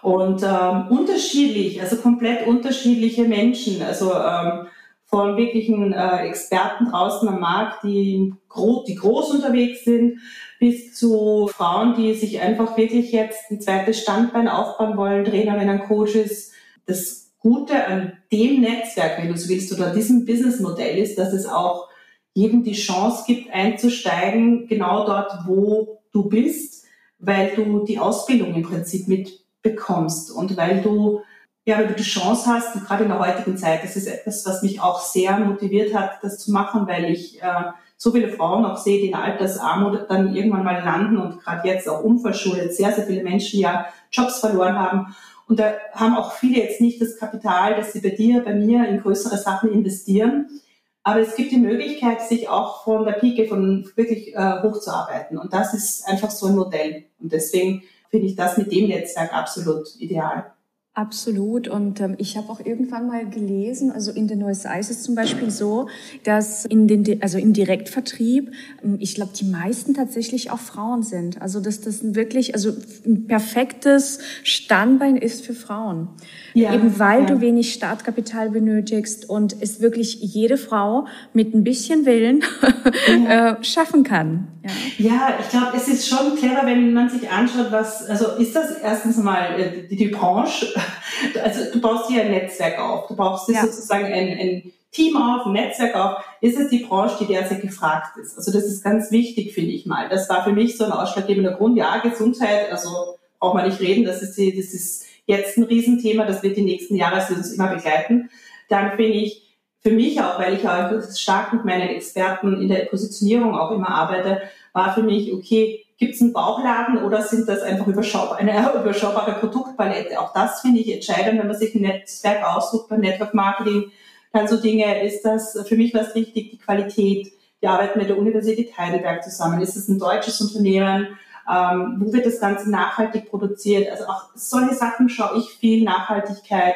Und 0.01 0.43
ähm, 0.43 0.87
unterschiedlich, 0.89 1.81
also 1.81 1.97
komplett 1.97 2.47
unterschiedliche 2.47 3.25
Menschen. 3.25 3.81
Also 3.81 4.13
ähm, 4.13 4.67
von 5.15 5.37
wirklichen 5.37 5.93
äh, 5.93 6.27
Experten 6.27 6.91
draußen 6.91 7.29
am 7.29 7.39
Markt, 7.39 7.85
die, 7.85 8.33
gro 8.49 8.83
die 8.85 8.95
groß 8.95 9.31
unterwegs 9.31 9.85
sind, 9.85 10.19
bis 10.59 10.93
zu 10.93 11.47
Frauen, 11.47 11.95
die 11.95 12.13
sich 12.15 12.41
einfach 12.41 12.75
wirklich 12.75 13.13
jetzt 13.13 13.49
ein 13.49 13.61
zweites 13.61 14.01
Standbein 14.01 14.49
aufbauen 14.49 14.97
wollen, 14.97 15.23
Trainerinnen, 15.23 15.79
Coaches. 15.83 16.51
Das 16.85 17.31
Gute 17.39 17.85
an 17.85 18.11
dem 18.29 18.59
Netzwerk, 18.59 19.17
wenn 19.17 19.29
du 19.29 19.37
so 19.37 19.47
willst, 19.47 19.71
oder 19.71 19.93
diesem 19.93 20.25
Businessmodell 20.25 20.97
ist, 20.97 21.17
dass 21.17 21.31
es 21.31 21.45
auch 21.45 21.87
jedem 22.33 22.63
die 22.63 22.73
Chance 22.73 23.23
gibt, 23.25 23.53
einzusteigen, 23.53 24.67
genau 24.67 25.05
dort, 25.05 25.31
wo 25.47 26.01
du 26.11 26.27
bist, 26.27 26.83
weil 27.19 27.55
du 27.55 27.85
die 27.85 27.99
Ausbildung 27.99 28.53
im 28.53 28.63
Prinzip 28.63 29.07
mitbekommst 29.07 30.29
und 30.29 30.57
weil 30.57 30.81
du 30.81 31.21
ja, 31.65 31.79
weil 31.79 31.87
du 31.87 31.95
die 31.95 32.03
Chance 32.03 32.45
hast, 32.47 32.75
und 32.75 32.85
gerade 32.85 33.03
in 33.03 33.09
der 33.09 33.19
heutigen 33.19 33.57
Zeit, 33.57 33.83
das 33.83 33.95
ist 33.95 34.05
etwas, 34.05 34.45
was 34.45 34.61
mich 34.61 34.79
auch 34.79 34.99
sehr 34.99 35.37
motiviert 35.39 35.95
hat, 35.95 36.23
das 36.23 36.37
zu 36.37 36.51
machen, 36.51 36.87
weil 36.87 37.05
ich 37.05 37.41
äh, 37.41 37.71
so 37.97 38.11
viele 38.11 38.29
Frauen 38.29 38.65
auch 38.65 38.77
sehe, 38.77 39.01
die 39.01 39.07
in 39.07 39.15
Altersarmut 39.15 40.05
dann 40.09 40.35
irgendwann 40.35 40.63
mal 40.63 40.83
landen 40.83 41.17
und 41.17 41.43
gerade 41.43 41.67
jetzt 41.67 41.89
auch 41.89 42.03
unverschuldet 42.03 42.75
sehr, 42.75 42.91
sehr 42.91 43.07
viele 43.07 43.23
Menschen 43.23 43.59
ja 43.59 43.87
Jobs 44.11 44.39
verloren 44.39 44.77
haben. 44.77 45.15
Und 45.47 45.59
da 45.59 45.73
haben 45.93 46.15
auch 46.15 46.33
viele 46.33 46.61
jetzt 46.61 46.81
nicht 46.81 47.01
das 47.01 47.17
Kapital, 47.17 47.75
dass 47.75 47.93
sie 47.93 48.01
bei 48.01 48.09
dir, 48.09 48.43
bei 48.43 48.53
mir 48.53 48.87
in 48.87 49.01
größere 49.01 49.37
Sachen 49.37 49.71
investieren. 49.71 50.61
Aber 51.03 51.21
es 51.21 51.35
gibt 51.35 51.51
die 51.51 51.57
Möglichkeit, 51.57 52.21
sich 52.21 52.49
auch 52.49 52.83
von 52.83 53.05
der 53.05 53.13
Pike 53.13 53.47
von 53.47 53.89
wirklich 53.95 54.35
äh, 54.35 54.61
hochzuarbeiten. 54.61 55.37
Und 55.37 55.53
das 55.53 55.73
ist 55.73 56.07
einfach 56.07 56.31
so 56.31 56.47
ein 56.47 56.55
Modell. 56.55 57.05
Und 57.19 57.31
deswegen 57.31 57.83
finde 58.09 58.27
ich 58.27 58.35
das 58.35 58.57
mit 58.57 58.71
dem 58.71 58.87
Netzwerk 58.87 59.33
absolut 59.33 59.87
ideal. 59.99 60.54
Absolut. 60.97 61.67
Und 61.67 61.99
ähm, 61.99 62.15
ich 62.19 62.37
habe 62.37 62.49
auch 62.49 62.61
irgendwann 62.61 63.07
mal 63.07 63.29
gelesen, 63.29 63.91
also 63.91 64.11
in 64.11 64.29
den 64.29 64.41
USA 64.41 64.75
ist 64.75 64.89
es 64.89 65.03
zum 65.03 65.13
Beispiel 65.13 65.51
so, 65.51 65.89
dass 66.23 66.63
in 66.63 66.87
den, 66.87 67.21
also 67.21 67.37
im 67.37 67.51
Direktvertrieb, 67.51 68.53
ähm, 68.81 68.95
ich 69.01 69.15
glaube, 69.15 69.33
die 69.37 69.43
meisten 69.43 69.93
tatsächlich 69.93 70.51
auch 70.51 70.59
Frauen 70.59 71.03
sind. 71.03 71.41
Also 71.41 71.59
dass 71.59 71.81
das 71.81 72.15
wirklich, 72.15 72.55
also 72.55 72.71
ein 73.05 73.27
perfektes 73.27 74.19
Standbein 74.43 75.17
ist 75.17 75.45
für 75.45 75.53
Frauen. 75.53 76.07
Ja, 76.53 76.73
Eben 76.73 76.97
weil 76.97 77.23
ja. 77.23 77.25
du 77.25 77.41
wenig 77.41 77.73
Startkapital 77.73 78.51
benötigst 78.51 79.29
und 79.29 79.53
es 79.61 79.81
wirklich 79.81 80.21
jede 80.21 80.55
Frau 80.55 81.07
mit 81.33 81.53
ein 81.53 81.65
bisschen 81.65 82.05
Willen 82.05 82.41
ja. 83.09 83.51
äh, 83.51 83.63
schaffen 83.65 84.05
kann. 84.05 84.47
Ja, 84.63 84.71
ja 84.97 85.37
ich 85.41 85.49
glaube, 85.49 85.75
es 85.75 85.89
ist 85.89 86.07
schon 86.07 86.35
clever, 86.37 86.65
wenn 86.65 86.93
man 86.93 87.09
sich 87.09 87.29
anschaut, 87.29 87.67
was, 87.71 88.05
also 88.09 88.37
ist 88.37 88.55
das 88.55 88.71
erstens 88.81 89.17
mal 89.17 89.59
äh, 89.59 89.87
die, 89.89 89.97
die 89.97 90.07
Branche, 90.07 90.67
also 91.43 91.71
du 91.71 91.81
baust 91.81 92.09
hier 92.09 92.23
ein 92.23 92.31
Netzwerk 92.31 92.79
auf, 92.79 93.07
du 93.07 93.15
baust 93.15 93.49
ja. 93.49 93.61
sozusagen 93.61 94.05
ein, 94.05 94.37
ein 94.37 94.71
Team 94.91 95.17
auf, 95.17 95.45
ein 95.45 95.53
Netzwerk 95.53 95.95
auf, 95.95 96.23
ist 96.41 96.57
es 96.57 96.69
die 96.69 96.85
Branche, 96.85 97.17
die 97.19 97.27
derzeit 97.27 97.61
gefragt 97.61 98.17
ist. 98.17 98.37
Also 98.37 98.51
das 98.51 98.63
ist 98.63 98.83
ganz 98.83 99.11
wichtig, 99.11 99.53
finde 99.53 99.71
ich 99.71 99.85
mal. 99.85 100.07
Das 100.09 100.29
war 100.29 100.43
für 100.43 100.53
mich 100.53 100.77
so 100.77 100.85
ein 100.85 100.91
ausschlaggebender 100.91 101.53
Grund. 101.53 101.77
Ja, 101.77 101.97
Gesundheit, 101.97 102.71
also 102.71 103.17
braucht 103.39 103.55
man 103.55 103.67
nicht 103.67 103.81
reden, 103.81 104.05
das 104.05 104.21
ist, 104.21 104.37
die, 104.37 104.55
das 104.55 104.73
ist 104.73 105.05
jetzt 105.25 105.57
ein 105.57 105.63
Riesenthema, 105.63 106.25
das 106.25 106.43
wird 106.43 106.57
die 106.57 106.63
nächsten 106.63 106.95
Jahre 106.95 107.21
uns 107.33 107.51
immer 107.51 107.67
begleiten. 107.67 108.29
Dann 108.69 108.91
finde 108.95 109.17
ich, 109.17 109.45
für 109.81 109.91
mich 109.91 110.19
auch, 110.19 110.39
weil 110.39 110.55
ich 110.55 110.67
auch 110.67 110.89
stark 111.15 111.53
mit 111.53 111.63
meinen 111.63 111.89
Experten 111.89 112.59
in 112.59 112.69
der 112.69 112.85
Positionierung 112.85 113.55
auch 113.55 113.69
immer 113.69 113.89
arbeite, 113.89 114.41
war 114.73 114.95
für 114.95 115.03
mich, 115.03 115.31
okay, 115.31 115.84
gibt 115.97 116.15
es 116.15 116.21
einen 116.21 116.33
Bauchladen 116.33 117.03
oder 117.03 117.21
sind 117.21 117.47
das 117.47 117.61
einfach 117.61 117.87
überschaubar, 117.87 118.37
eine 118.37 118.73
überschaubare 118.81 119.33
Produktpalette? 119.33 120.19
Auch 120.19 120.33
das 120.33 120.61
finde 120.61 120.81
ich 120.81 120.93
entscheidend, 120.93 121.39
wenn 121.39 121.47
man 121.47 121.57
sich 121.57 121.75
ein 121.75 121.81
Netzwerk 121.81 122.45
aussucht 122.45 122.89
beim 122.89 123.01
Network 123.01 123.33
Marketing. 123.33 123.91
Dann 124.33 124.47
so 124.47 124.57
Dinge, 124.57 125.03
ist 125.05 125.23
das, 125.23 125.57
für 125.67 125.77
mich 125.77 125.93
was 125.93 126.13
wichtig, 126.15 126.51
die 126.51 126.57
Qualität. 126.57 127.31
Wir 127.61 127.71
arbeiten 127.71 127.99
mit 127.99 128.09
der 128.09 128.17
Universität 128.17 128.77
Heidelberg 128.77 129.23
zusammen. 129.23 129.61
Ist 129.61 129.77
es 129.77 129.87
ein 129.87 129.97
deutsches 129.97 130.41
Unternehmen? 130.41 131.17
Ähm, 131.49 131.97
wo 131.99 132.11
wird 132.11 132.25
das 132.25 132.39
Ganze 132.39 132.69
nachhaltig 132.69 133.29
produziert? 133.29 133.89
Also 133.89 134.05
auch 134.05 134.29
solche 134.35 134.75
Sachen 134.75 135.09
schaue 135.09 135.37
ich 135.37 135.51
viel, 135.51 135.83
Nachhaltigkeit 135.83 136.75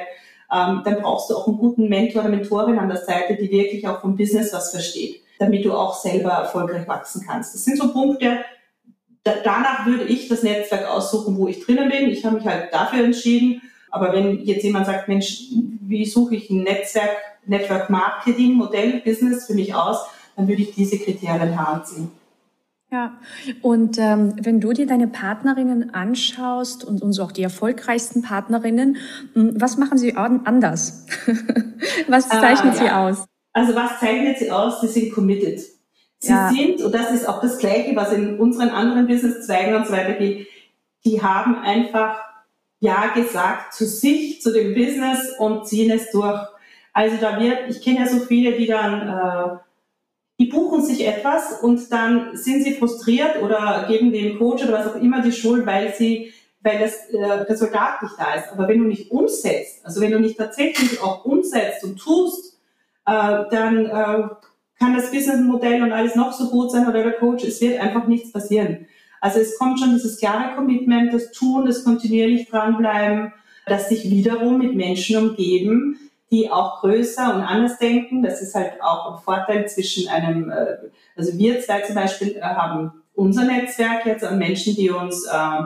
ähm, 0.52 0.82
dann 0.84 1.02
brauchst 1.02 1.30
du 1.30 1.36
auch 1.36 1.48
einen 1.48 1.58
guten 1.58 1.90
Mentor 1.90 2.24
oder 2.24 2.32
Mentorin 2.32 2.80
an 2.80 2.90
der 2.90 2.98
Seite, 2.98 3.36
die 3.36 3.52
wirklich 3.52 3.88
auch 3.88 4.02
vom 4.02 4.16
Business 4.16 4.54
was 4.54 4.72
versteht. 4.72 5.22
damit 5.38 5.64
du 5.64 5.72
auch 5.72 5.94
selber 5.94 6.32
erfolgreich 6.32 6.86
wachsen 6.86 7.26
kannst. 7.26 7.56
Das 7.56 7.64
sind 7.64 7.78
so 7.78 7.94
Punkte, 7.94 8.40
danach 9.44 9.86
würde 9.86 10.06
ich 10.06 10.28
das 10.28 10.44
Netzwerk 10.44 10.88
aussuchen, 10.88 11.38
wo 11.38 11.48
ich 11.48 11.66
drinnen 11.66 11.90
bin. 11.90 12.10
Ich 12.10 12.26
habe 12.26 12.36
mich 12.36 12.46
halt 12.46 12.74
dafür 12.74 13.04
entschieden. 13.04 13.62
Aber 13.92 14.14
wenn 14.14 14.40
jetzt 14.40 14.64
jemand 14.64 14.86
sagt, 14.86 15.08
Mensch, 15.08 15.46
wie 15.82 16.06
suche 16.06 16.36
ich 16.36 16.50
ein 16.50 16.64
Netzwerk, 16.64 17.18
Network 17.46 17.90
Marketing 17.90 18.54
Modell 18.54 19.02
Business 19.04 19.48
für 19.48 19.54
mich 19.54 19.74
aus, 19.74 19.98
dann 20.36 20.48
würde 20.48 20.62
ich 20.62 20.74
diese 20.74 21.00
Kriterien 21.00 21.54
heranziehen. 21.54 22.12
Ja, 22.92 23.20
und 23.62 24.00
ähm, 24.00 24.34
wenn 24.42 24.60
du 24.60 24.74
dir 24.74 24.88
deine 24.88 25.08
Partnerinnen 25.08 25.94
anschaust 25.94 26.84
und, 26.84 27.04
und 27.04 27.14
so 27.14 27.24
auch 27.24 27.32
die 27.32 27.44
erfolgreichsten 27.44 28.24
Partnerinnen, 28.24 28.98
hm, 29.34 29.62
was 29.62 29.78
machen 29.78 30.00
sie 30.00 30.16
anders? 30.16 31.06
was 32.08 32.32
ah, 32.32 32.42
zeichnet 32.42 32.74
ah, 32.74 32.78
ja. 32.78 32.82
sie 32.84 32.90
aus? 32.90 33.26
Also 33.54 33.76
was 33.76 34.00
zeichnet 34.00 34.40
sie 34.40 34.50
aus? 34.50 34.82
Sie 34.82 34.88
sind 34.88 35.14
committed. 35.14 35.62
Sie 36.20 36.32
ja. 36.32 36.52
sind, 36.52 36.82
und 36.82 36.94
das 36.94 37.12
ist 37.12 37.28
auch 37.28 37.42
das 37.42 37.58
Gleiche, 37.58 37.96
was 37.96 38.12
in 38.12 38.40
unseren 38.40 38.70
anderen 38.70 39.08
Businesszweigen 39.08 39.76
und 39.76 39.88
so 39.88 39.94
weiter 39.94 40.14
geht, 40.14 40.48
die 41.06 41.22
haben 41.22 41.56
einfach 41.56 42.20
Ja 42.82 43.08
gesagt 43.14 43.74
zu 43.74 43.86
sich, 43.86 44.42
zu 44.42 44.54
dem 44.54 44.74
Business 44.74 45.34
und 45.38 45.68
ziehen 45.68 45.92
es 45.92 46.12
durch. 46.12 46.42
Also 46.94 47.18
da 47.22 47.40
wird, 47.40 47.70
ich 47.70 47.82
kenne 47.82 48.00
ja 48.00 48.08
so 48.08 48.20
viele, 48.20 48.54
die 48.54 48.68
dann 48.68 49.08
äh, 49.08 49.58
die 50.40 50.46
buchen 50.46 50.82
sich 50.82 51.06
etwas 51.06 51.62
und 51.62 51.92
dann 51.92 52.36
sind 52.38 52.64
sie 52.64 52.74
frustriert 52.76 53.42
oder 53.44 53.86
geben 53.90 54.14
dem 54.14 54.40
Coach 54.40 54.64
oder 54.64 54.74
was 54.74 54.88
auch 54.88 54.96
immer 54.96 55.22
die 55.22 55.34
Schuld, 55.34 55.66
weil 55.66 55.94
sie, 55.94 56.34
weil 56.62 56.80
das 56.80 57.10
äh, 57.10 57.22
Resultat 57.22 58.02
nicht 58.02 58.16
da 58.18 58.36
ist. 58.36 58.48
Aber 58.54 58.70
wenn 58.70 58.80
du 58.80 58.86
nicht 58.86 59.12
umsetzt, 59.12 59.86
also 59.86 60.00
wenn 60.00 60.12
du 60.12 60.20
nicht 60.20 60.38
tatsächlich 60.38 61.02
auch 61.02 61.26
umsetzt 61.26 61.84
und 61.84 61.98
tust, 62.00 62.58
äh, 63.06 63.44
dann 63.52 63.86
äh, 63.86 64.30
kann 64.80 64.96
das 64.96 65.12
Businessmodell 65.12 65.84
und 65.84 65.92
alles 65.92 66.16
noch 66.16 66.32
so 66.32 66.50
gut 66.50 66.72
sein 66.72 66.88
oder 66.88 67.04
der 67.04 67.14
Coach, 67.14 67.44
es 67.44 67.62
wird 67.62 67.80
einfach 67.80 68.08
nichts 68.08 68.32
passieren. 68.32 68.88
Also 69.22 69.40
es 69.40 69.58
kommt 69.58 69.80
schon 69.80 69.92
dieses 69.92 70.18
klare 70.18 70.56
Commitment, 70.56 71.14
das 71.14 71.32
Tun, 71.32 71.66
das 71.66 71.84
kontinuierlich 71.84 72.50
dranbleiben, 72.50 73.34
das 73.66 73.90
sich 73.90 74.10
wiederum 74.10 74.58
mit 74.58 74.76
Menschen 74.76 75.18
umgeben, 75.18 76.00
die 76.32 76.50
auch 76.50 76.82
größer 76.82 77.36
und 77.36 77.42
anders 77.42 77.78
denken. 77.78 78.24
Das 78.24 78.42
ist 78.42 78.56
halt 78.56 78.82
auch 78.82 79.14
ein 79.14 79.22
Vorteil 79.22 79.68
zwischen 79.68 80.08
einem, 80.08 80.50
äh, 80.50 80.78
also 81.16 81.38
wir 81.38 81.60
zwei 81.60 81.82
zum 81.82 81.96
Beispiel 81.96 82.38
äh, 82.38 82.42
haben 82.42 82.92
unser 83.14 83.44
Netzwerk 83.44 84.06
jetzt 84.06 84.24
an 84.24 84.38
Menschen, 84.38 84.76
die 84.76 84.90
uns 84.90 85.26
äh, 85.26 85.64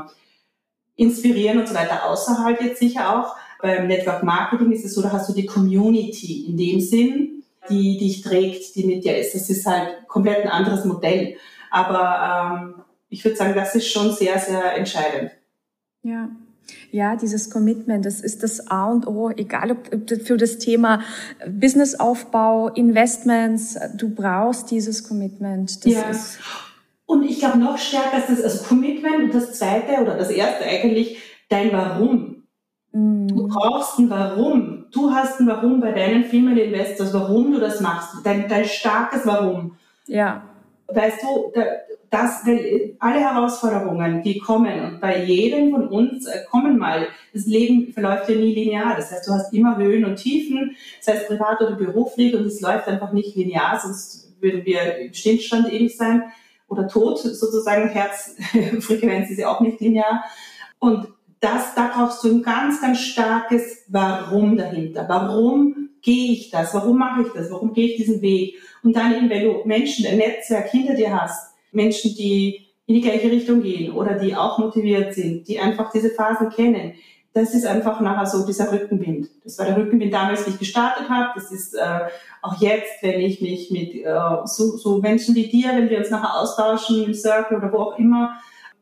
inspirieren 0.95 1.59
und 1.59 1.67
so 1.67 1.75
weiter, 1.75 2.09
außerhalb 2.09 2.61
jetzt 2.61 2.79
sicher 2.79 3.15
auch. 3.15 3.35
Beim 3.61 3.87
Network 3.87 4.23
Marketing 4.23 4.71
ist 4.71 4.83
es 4.83 4.93
so, 4.95 5.01
da 5.01 5.11
hast 5.11 5.29
du 5.29 5.33
die 5.33 5.45
Community 5.45 6.47
in 6.47 6.57
dem 6.57 6.81
Sinn, 6.81 7.32
die 7.69 7.97
dich 7.97 8.21
trägt, 8.21 8.75
die 8.75 8.85
mit 8.85 9.03
dir 9.03 9.17
ist. 9.17 9.35
Das 9.35 9.49
ist 9.49 9.65
halt 9.65 10.07
komplett 10.07 10.43
ein 10.43 10.49
anderes 10.49 10.85
Modell. 10.85 11.35
Aber 11.71 12.75
ähm, 12.75 12.83
ich 13.09 13.23
würde 13.23 13.37
sagen, 13.37 13.55
das 13.55 13.75
ist 13.75 13.87
schon 13.87 14.11
sehr, 14.11 14.39
sehr 14.39 14.75
entscheidend. 14.75 15.31
Ja, 16.03 16.29
ja, 16.91 17.15
dieses 17.15 17.49
Commitment, 17.49 18.05
das 18.05 18.21
ist 18.21 18.43
das 18.43 18.67
A 18.67 18.85
und 18.85 19.07
O, 19.07 19.31
egal 19.31 19.71
ob 19.71 19.87
für 20.23 20.37
das 20.37 20.59
Thema 20.59 21.01
Businessaufbau, 21.47 22.69
Investments, 22.69 23.77
du 23.95 24.09
brauchst 24.09 24.71
dieses 24.71 25.07
Commitment. 25.07 25.85
Das 25.85 25.93
ja. 25.93 26.11
und 27.05 27.23
ich 27.23 27.39
glaube 27.39 27.57
noch 27.57 27.77
stärker 27.77 28.19
ist 28.19 28.29
das 28.29 28.41
also 28.41 28.63
Commitment 28.65 29.23
und 29.23 29.33
das 29.33 29.57
zweite 29.57 30.01
oder 30.01 30.15
das 30.17 30.29
erste 30.29 30.65
eigentlich 30.65 31.17
dein 31.49 31.71
Warum. 31.71 32.32
Du 32.93 33.47
brauchst 33.47 33.97
ein 33.97 34.09
Warum. 34.09 34.85
Du 34.91 35.11
hast 35.11 35.39
ein 35.39 35.47
Warum 35.47 35.81
bei 35.81 35.91
deinen 35.91 36.25
Female 36.25 36.61
Investors, 36.61 37.11
warum 37.13 37.51
du 37.51 37.59
das 37.59 37.81
machst, 37.81 38.23
dein, 38.23 38.47
dein 38.47 38.65
starkes 38.65 39.25
Warum. 39.25 39.75
Ja. 40.05 40.43
Weißt 40.87 41.23
du, 41.23 41.51
das, 42.11 42.43
alle 42.99 43.19
Herausforderungen, 43.19 44.21
die 44.21 44.37
kommen, 44.37 44.79
und 44.79 45.01
bei 45.01 45.23
jedem 45.23 45.71
von 45.71 45.87
uns 45.87 46.27
äh, 46.27 46.43
kommen 46.51 46.77
mal, 46.77 47.07
das 47.33 47.47
Leben 47.47 47.91
verläuft 47.91 48.29
ja 48.29 48.35
nie 48.35 48.53
linear. 48.53 48.95
Das 48.95 49.11
heißt, 49.11 49.27
du 49.27 49.31
hast 49.31 49.51
immer 49.51 49.77
Höhen 49.77 50.05
und 50.05 50.17
Tiefen, 50.17 50.75
sei 51.01 51.13
es 51.13 51.25
privat 51.25 51.59
oder 51.61 51.75
beruflich, 51.75 52.35
und 52.35 52.45
es 52.45 52.61
läuft 52.61 52.87
einfach 52.87 53.11
nicht 53.11 53.35
linear, 53.35 53.79
sonst 53.81 54.35
würden 54.39 54.63
wir 54.65 54.99
im 54.99 55.13
Stillstand 55.13 55.73
ewig 55.73 55.97
sein 55.97 56.25
oder 56.67 56.87
tot, 56.87 57.17
sozusagen. 57.17 57.89
Herzfrequenz 57.89 59.31
ist 59.31 59.39
ja 59.39 59.47
auch 59.47 59.61
nicht 59.61 59.79
linear. 59.79 60.23
Und 60.77 61.07
das, 61.43 61.75
da 61.75 61.91
brauchst 61.93 62.23
du 62.23 62.29
ein 62.29 62.41
ganz, 62.41 62.81
ganz 62.81 62.99
starkes 62.99 63.83
Warum 63.89 64.55
dahinter. 64.55 65.05
Warum 65.07 65.89
gehe 66.01 66.31
ich 66.31 66.49
das? 66.49 66.73
Warum 66.73 66.97
mache 66.97 67.23
ich 67.23 67.33
das? 67.33 67.51
Warum 67.51 67.73
gehe 67.73 67.87
ich 67.87 67.97
diesen 67.97 68.21
Weg? 68.21 68.55
Und 68.83 68.95
dann 68.95 69.13
eben, 69.13 69.29
wenn 69.29 69.43
du 69.43 69.61
Menschen, 69.65 70.05
ein 70.07 70.17
Netzwerk 70.17 70.69
hinter 70.69 70.93
dir 70.93 71.19
hast, 71.19 71.53
Menschen, 71.71 72.15
die 72.15 72.67
in 72.85 72.95
die 72.95 73.01
gleiche 73.01 73.31
Richtung 73.31 73.61
gehen 73.61 73.93
oder 73.93 74.15
die 74.15 74.35
auch 74.35 74.59
motiviert 74.59 75.13
sind, 75.13 75.47
die 75.47 75.59
einfach 75.59 75.91
diese 75.91 76.09
Phasen 76.09 76.49
kennen. 76.49 76.93
Das 77.33 77.55
ist 77.55 77.65
einfach 77.65 77.99
nachher 77.99 78.27
so 78.27 78.45
dieser 78.45 78.71
Rückenwind. 78.71 79.29
Das 79.43 79.57
war 79.57 79.65
der 79.65 79.77
Rückenwind 79.77 80.13
damals, 80.13 80.45
wie 80.45 80.51
ich 80.51 80.59
gestartet 80.59 81.09
habe. 81.09 81.31
Das 81.35 81.51
ist 81.51 81.73
äh, 81.73 82.01
auch 82.41 82.61
jetzt, 82.61 83.01
wenn 83.01 83.19
ich 83.19 83.41
mich 83.41 83.71
mit 83.71 83.95
äh, 83.95 84.05
so, 84.45 84.77
so 84.77 84.99
Menschen 84.99 85.33
wie 85.33 85.47
dir, 85.47 85.69
wenn 85.69 85.89
wir 85.89 85.97
uns 85.97 86.11
nachher 86.11 86.39
austauschen 86.39 87.03
im 87.03 87.13
Circle 87.13 87.57
oder 87.57 87.71
wo 87.71 87.77
auch 87.77 87.97
immer, 87.97 88.35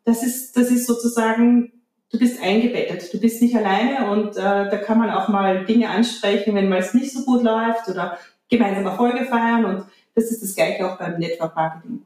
das 0.04 0.24
ist, 0.24 0.58
das 0.58 0.70
ist 0.70 0.88
sozusagen, 0.88 1.72
du 2.12 2.20
bist 2.20 2.42
eingebettet. 2.42 3.14
Du 3.14 3.20
bist 3.20 3.42
nicht 3.42 3.56
alleine 3.56 4.12
und 4.12 4.38
äh, 4.38 4.42
da 4.42 4.78
kann 4.78 5.00
man 5.00 5.10
auch 5.10 5.28
mal 5.30 5.66
Dinge 5.66 5.90
ansprechen, 5.90 6.56
wenn 6.56 6.70
mal 6.70 6.80
es 6.80 6.94
nicht 6.94 7.12
so 7.12 7.24
gut 7.24 7.44
läuft 7.44 7.88
oder 7.90 8.18
gemeinsam 8.50 8.86
Erfolge 8.86 9.26
feiern 9.26 9.66
und 9.66 9.86
das 10.14 10.26
ist 10.26 10.44
das 10.44 10.56
Gleiche 10.56 10.92
auch 10.92 10.98
beim 10.98 11.18
Network 11.20 11.56
Marketing. 11.56 12.02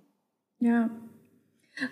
Ja. 0.59 0.89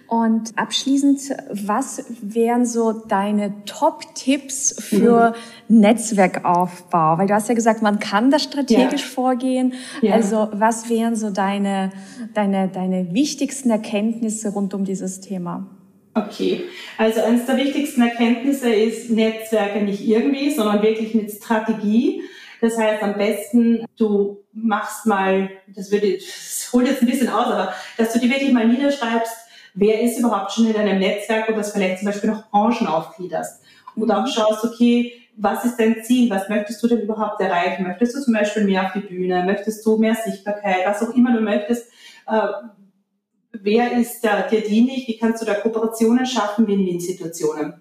Und 0.07 0.57
abschließend, 0.57 1.19
was 1.49 2.05
wären 2.21 2.65
so 2.65 2.93
deine 2.93 3.65
Top-Tipps 3.65 4.75
für 4.79 5.33
mhm. 5.67 5.79
Netzwerkaufbau? 5.81 7.17
Weil 7.17 7.27
du 7.27 7.33
hast 7.33 7.49
ja 7.49 7.55
gesagt, 7.55 7.81
man 7.81 7.99
kann 7.99 8.31
da 8.31 8.39
strategisch 8.39 9.01
ja. 9.01 9.07
vorgehen. 9.09 9.73
Ja. 10.01 10.13
Also 10.13 10.47
was 10.53 10.89
wären 10.89 11.17
so 11.17 11.31
deine, 11.31 11.91
deine, 12.33 12.69
deine 12.69 13.13
wichtigsten 13.13 13.71
Erkenntnisse 13.71 14.53
rund 14.53 14.73
um 14.73 14.85
dieses 14.85 15.19
Thema? 15.19 15.67
Okay, 16.15 16.65
also 16.97 17.21
eines 17.21 17.47
der 17.47 17.57
wichtigsten 17.57 18.01
Erkenntnisse 18.01 18.71
ist 18.71 19.09
Netzwerke 19.09 19.81
nicht 19.81 20.07
irgendwie, 20.07 20.51
sondern 20.51 20.83
wirklich 20.83 21.15
mit 21.15 21.31
Strategie. 21.31 22.21
Das 22.61 22.77
heißt, 22.77 23.01
am 23.01 23.17
besten, 23.17 23.85
du 23.97 24.43
machst 24.53 25.05
mal, 25.07 25.49
das 25.67 25.91
würde, 25.91 26.13
das 26.13 26.69
holt 26.71 26.87
jetzt 26.87 27.01
ein 27.01 27.07
bisschen 27.07 27.29
aus, 27.29 27.47
aber 27.47 27.73
dass 27.97 28.13
du 28.13 28.19
dir 28.19 28.29
wirklich 28.29 28.53
mal 28.53 28.67
niederschreibst, 28.67 29.33
wer 29.73 30.01
ist 30.01 30.19
überhaupt 30.19 30.51
schon 30.51 30.67
in 30.67 30.73
deinem 30.73 30.99
Netzwerk 30.99 31.49
und 31.49 31.57
das 31.57 31.71
vielleicht 31.71 31.99
zum 31.99 32.05
Beispiel 32.07 32.29
noch 32.29 32.49
Branchen 32.51 32.87
aufgliederst. 32.87 33.63
Und 33.95 34.11
auch 34.11 34.27
schaust, 34.27 34.63
okay, 34.63 35.13
was 35.35 35.65
ist 35.65 35.77
dein 35.77 36.03
Ziel? 36.03 36.29
Was 36.29 36.47
möchtest 36.47 36.81
du 36.83 36.87
denn 36.87 37.01
überhaupt 37.01 37.41
erreichen? 37.41 37.83
Möchtest 37.83 38.15
du 38.15 38.21
zum 38.21 38.33
Beispiel 38.33 38.65
mehr 38.65 38.85
auf 38.85 38.93
die 38.93 38.99
Bühne? 38.99 39.43
Möchtest 39.45 39.85
du 39.85 39.97
mehr 39.97 40.15
Sichtbarkeit? 40.15 40.85
Was 40.85 41.01
auch 41.01 41.13
immer 41.15 41.33
du 41.33 41.41
möchtest. 41.41 41.87
Wer 43.65 43.93
ist 43.93 44.21
da, 44.25 44.41
dir 44.41 44.59
dienlich? 44.59 45.07
Wie 45.07 45.17
kannst 45.17 45.41
du 45.41 45.45
da 45.45 45.53
Kooperationen 45.53 46.25
schaffen, 46.25 46.67
Win-Win-Situationen? 46.67 47.75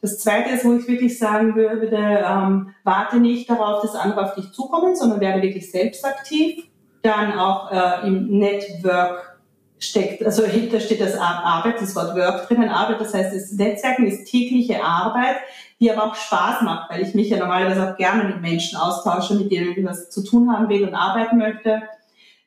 Das 0.00 0.18
Zweite 0.18 0.50
ist, 0.50 0.64
wo 0.64 0.74
ich 0.74 0.88
wirklich 0.88 1.16
sagen 1.16 1.54
würde, 1.54 1.96
ähm, 1.96 2.74
warte 2.82 3.18
nicht 3.18 3.48
darauf, 3.48 3.82
dass 3.82 3.94
andere 3.94 4.24
auf 4.24 4.34
dich 4.34 4.50
zukommen, 4.50 4.96
sondern 4.96 5.20
werde 5.20 5.40
wirklich 5.40 5.70
selbst 5.70 6.04
aktiv. 6.04 6.64
Dann 7.02 7.38
auch 7.38 7.70
äh, 7.70 8.08
im 8.08 8.36
Network 8.36 9.38
steckt, 9.78 10.24
also 10.24 10.44
hinter 10.44 10.80
steht 10.80 11.00
das 11.00 11.16
Arbeit, 11.16 11.80
das 11.80 11.94
Wort 11.94 12.16
Work 12.16 12.48
drinnen, 12.48 12.68
Arbeit, 12.68 13.00
das 13.00 13.14
heißt, 13.14 13.32
das 13.32 13.52
Netzwerken 13.52 14.06
ist 14.06 14.28
tägliche 14.28 14.82
Arbeit, 14.82 15.36
die 15.78 15.90
aber 15.92 16.06
auch 16.06 16.14
Spaß 16.16 16.62
macht, 16.62 16.90
weil 16.90 17.02
ich 17.02 17.14
mich 17.14 17.30
ja 17.30 17.38
normalerweise 17.38 17.92
auch 17.92 17.96
gerne 17.96 18.24
mit 18.24 18.40
Menschen 18.40 18.76
austausche, 18.76 19.34
mit 19.34 19.52
denen 19.52 19.70
ich 19.70 19.84
was 19.84 20.10
zu 20.10 20.24
tun 20.24 20.52
haben 20.52 20.68
will 20.68 20.82
und 20.82 20.94
arbeiten 20.94 21.38
möchte. 21.38 21.82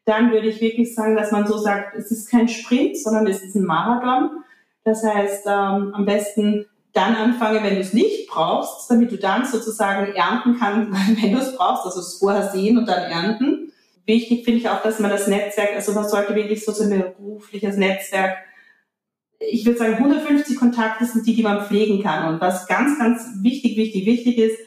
Dann 0.05 0.31
würde 0.31 0.47
ich 0.47 0.61
wirklich 0.61 0.93
sagen, 0.93 1.15
dass 1.15 1.31
man 1.31 1.47
so 1.47 1.57
sagt, 1.57 1.95
es 1.95 2.11
ist 2.11 2.29
kein 2.29 2.47
Sprint, 2.47 2.97
sondern 2.97 3.27
es 3.27 3.41
ist 3.41 3.55
ein 3.55 3.65
Marathon. 3.65 4.43
Das 4.83 5.03
heißt, 5.03 5.45
ähm, 5.47 5.93
am 5.93 6.05
besten 6.05 6.65
dann 6.93 7.15
anfange, 7.15 7.61
wenn 7.63 7.75
du 7.75 7.81
es 7.81 7.93
nicht 7.93 8.29
brauchst, 8.29 8.89
damit 8.89 9.11
du 9.11 9.17
dann 9.17 9.45
sozusagen 9.45 10.13
ernten 10.13 10.57
kannst, 10.57 10.91
wenn 11.21 11.33
du 11.33 11.39
es 11.39 11.55
brauchst, 11.55 11.85
also 11.85 11.99
es 11.99 12.19
vorher 12.19 12.49
sehen 12.49 12.77
und 12.77 12.87
dann 12.87 13.11
ernten. 13.11 13.71
Wichtig 14.05 14.45
finde 14.45 14.59
ich 14.59 14.69
auch, 14.69 14.83
dass 14.83 14.99
man 14.99 15.09
das 15.09 15.27
Netzwerk, 15.27 15.73
also 15.75 15.91
man 15.93 16.07
sollte 16.07 16.35
wirklich 16.35 16.63
so 16.63 16.71
ein 16.83 16.89
berufliches 17.17 17.75
Netzwerk, 17.75 18.37
ich 19.39 19.65
würde 19.65 19.77
sagen 19.77 19.95
150 19.95 20.57
Kontakte 20.57 21.05
sind 21.05 21.25
die, 21.27 21.35
die 21.35 21.43
man 21.43 21.65
pflegen 21.65 22.01
kann. 22.01 22.33
Und 22.33 22.41
was 22.41 22.67
ganz, 22.67 22.97
ganz 22.97 23.21
wichtig, 23.41 23.77
wichtig, 23.77 24.05
wichtig 24.05 24.37
ist, 24.37 24.57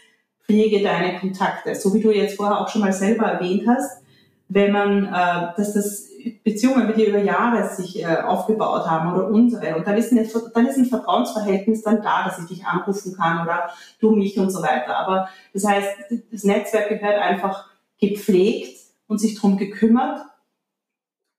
pflege 0.45 0.83
deine 0.83 1.19
Kontakte. 1.19 1.75
So 1.75 1.95
wie 1.95 2.01
du 2.01 2.11
jetzt 2.11 2.37
vorher 2.37 2.61
auch 2.61 2.69
schon 2.69 2.83
mal 2.83 2.93
selber 2.93 3.27
erwähnt 3.27 3.65
hast, 3.67 4.03
wenn 4.49 4.73
man, 4.73 5.05
äh, 5.05 5.57
dass 5.57 5.75
das 5.75 6.09
Beziehungen 6.43 6.93
dir 6.95 7.09
über 7.09 7.19
Jahre 7.19 7.69
sich 7.69 8.03
äh, 8.03 8.07
aufgebaut 8.07 8.87
haben 8.87 9.15
oder 9.15 9.29
unsere. 9.29 9.77
Und 9.77 9.87
dann 9.87 9.97
ist, 9.97 10.11
eine, 10.11 10.27
dann 10.55 10.67
ist 10.67 10.77
ein 10.77 10.87
Vertrauensverhältnis 10.87 11.83
dann 11.83 12.03
da, 12.03 12.25
dass 12.25 12.39
ich 12.39 12.47
dich 12.47 12.65
anrufen 12.65 13.15
kann 13.17 13.43
oder 13.43 13.71
du 14.01 14.13
mich 14.13 14.39
und 14.39 14.51
so 14.51 14.63
weiter. 14.63 14.97
Aber 14.97 15.29
das 15.53 15.65
heißt, 15.65 15.89
das 16.33 16.45
Netzwerk 16.45 16.89
gehört 16.89 17.21
einfach 17.21 17.67
gepflegt 18.01 18.79
und 19.07 19.19
sich 19.19 19.39
drum 19.39 19.59
gekümmert. 19.59 20.21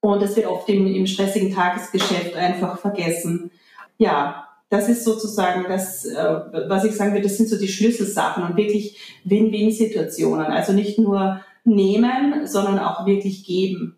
Und 0.00 0.22
es 0.22 0.36
wird 0.36 0.46
oft 0.46 0.68
im, 0.68 0.86
im 0.86 1.06
stressigen 1.06 1.52
Tagesgeschäft 1.52 2.34
einfach 2.34 2.78
vergessen. 2.78 3.50
Ja, 3.98 4.46
das 4.70 4.88
ist 4.88 5.04
sozusagen 5.04 5.64
das, 5.68 6.06
äh, 6.06 6.40
was 6.68 6.84
ich 6.84 6.92
sagen 6.92 7.12
würde, 7.12 7.24
das 7.24 7.36
sind 7.36 7.48
so 7.48 7.58
die 7.58 7.68
Schlüsselsachen 7.68 8.44
und 8.44 8.56
wirklich 8.56 9.20
Win-Win-Situationen. 9.24 10.46
Also 10.46 10.72
nicht 10.72 10.98
nur 10.98 11.40
nehmen, 11.64 12.46
sondern 12.46 12.78
auch 12.78 13.06
wirklich 13.06 13.44
geben. 13.44 13.96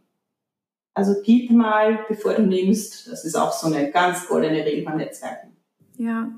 Also 0.94 1.14
gib 1.25 1.51
mal, 1.51 2.01
bevor 2.09 2.35
du 2.35 2.42
nimmst. 2.42 3.09
Das 3.11 3.25
ist 3.25 3.35
auch 3.35 3.53
so 3.53 3.66
eine 3.66 3.90
ganz 3.90 4.27
goldene 4.27 4.64
Regel 4.64 4.85
beim 4.85 4.98
Netzwerken. 4.98 5.53
Ja, 5.98 6.31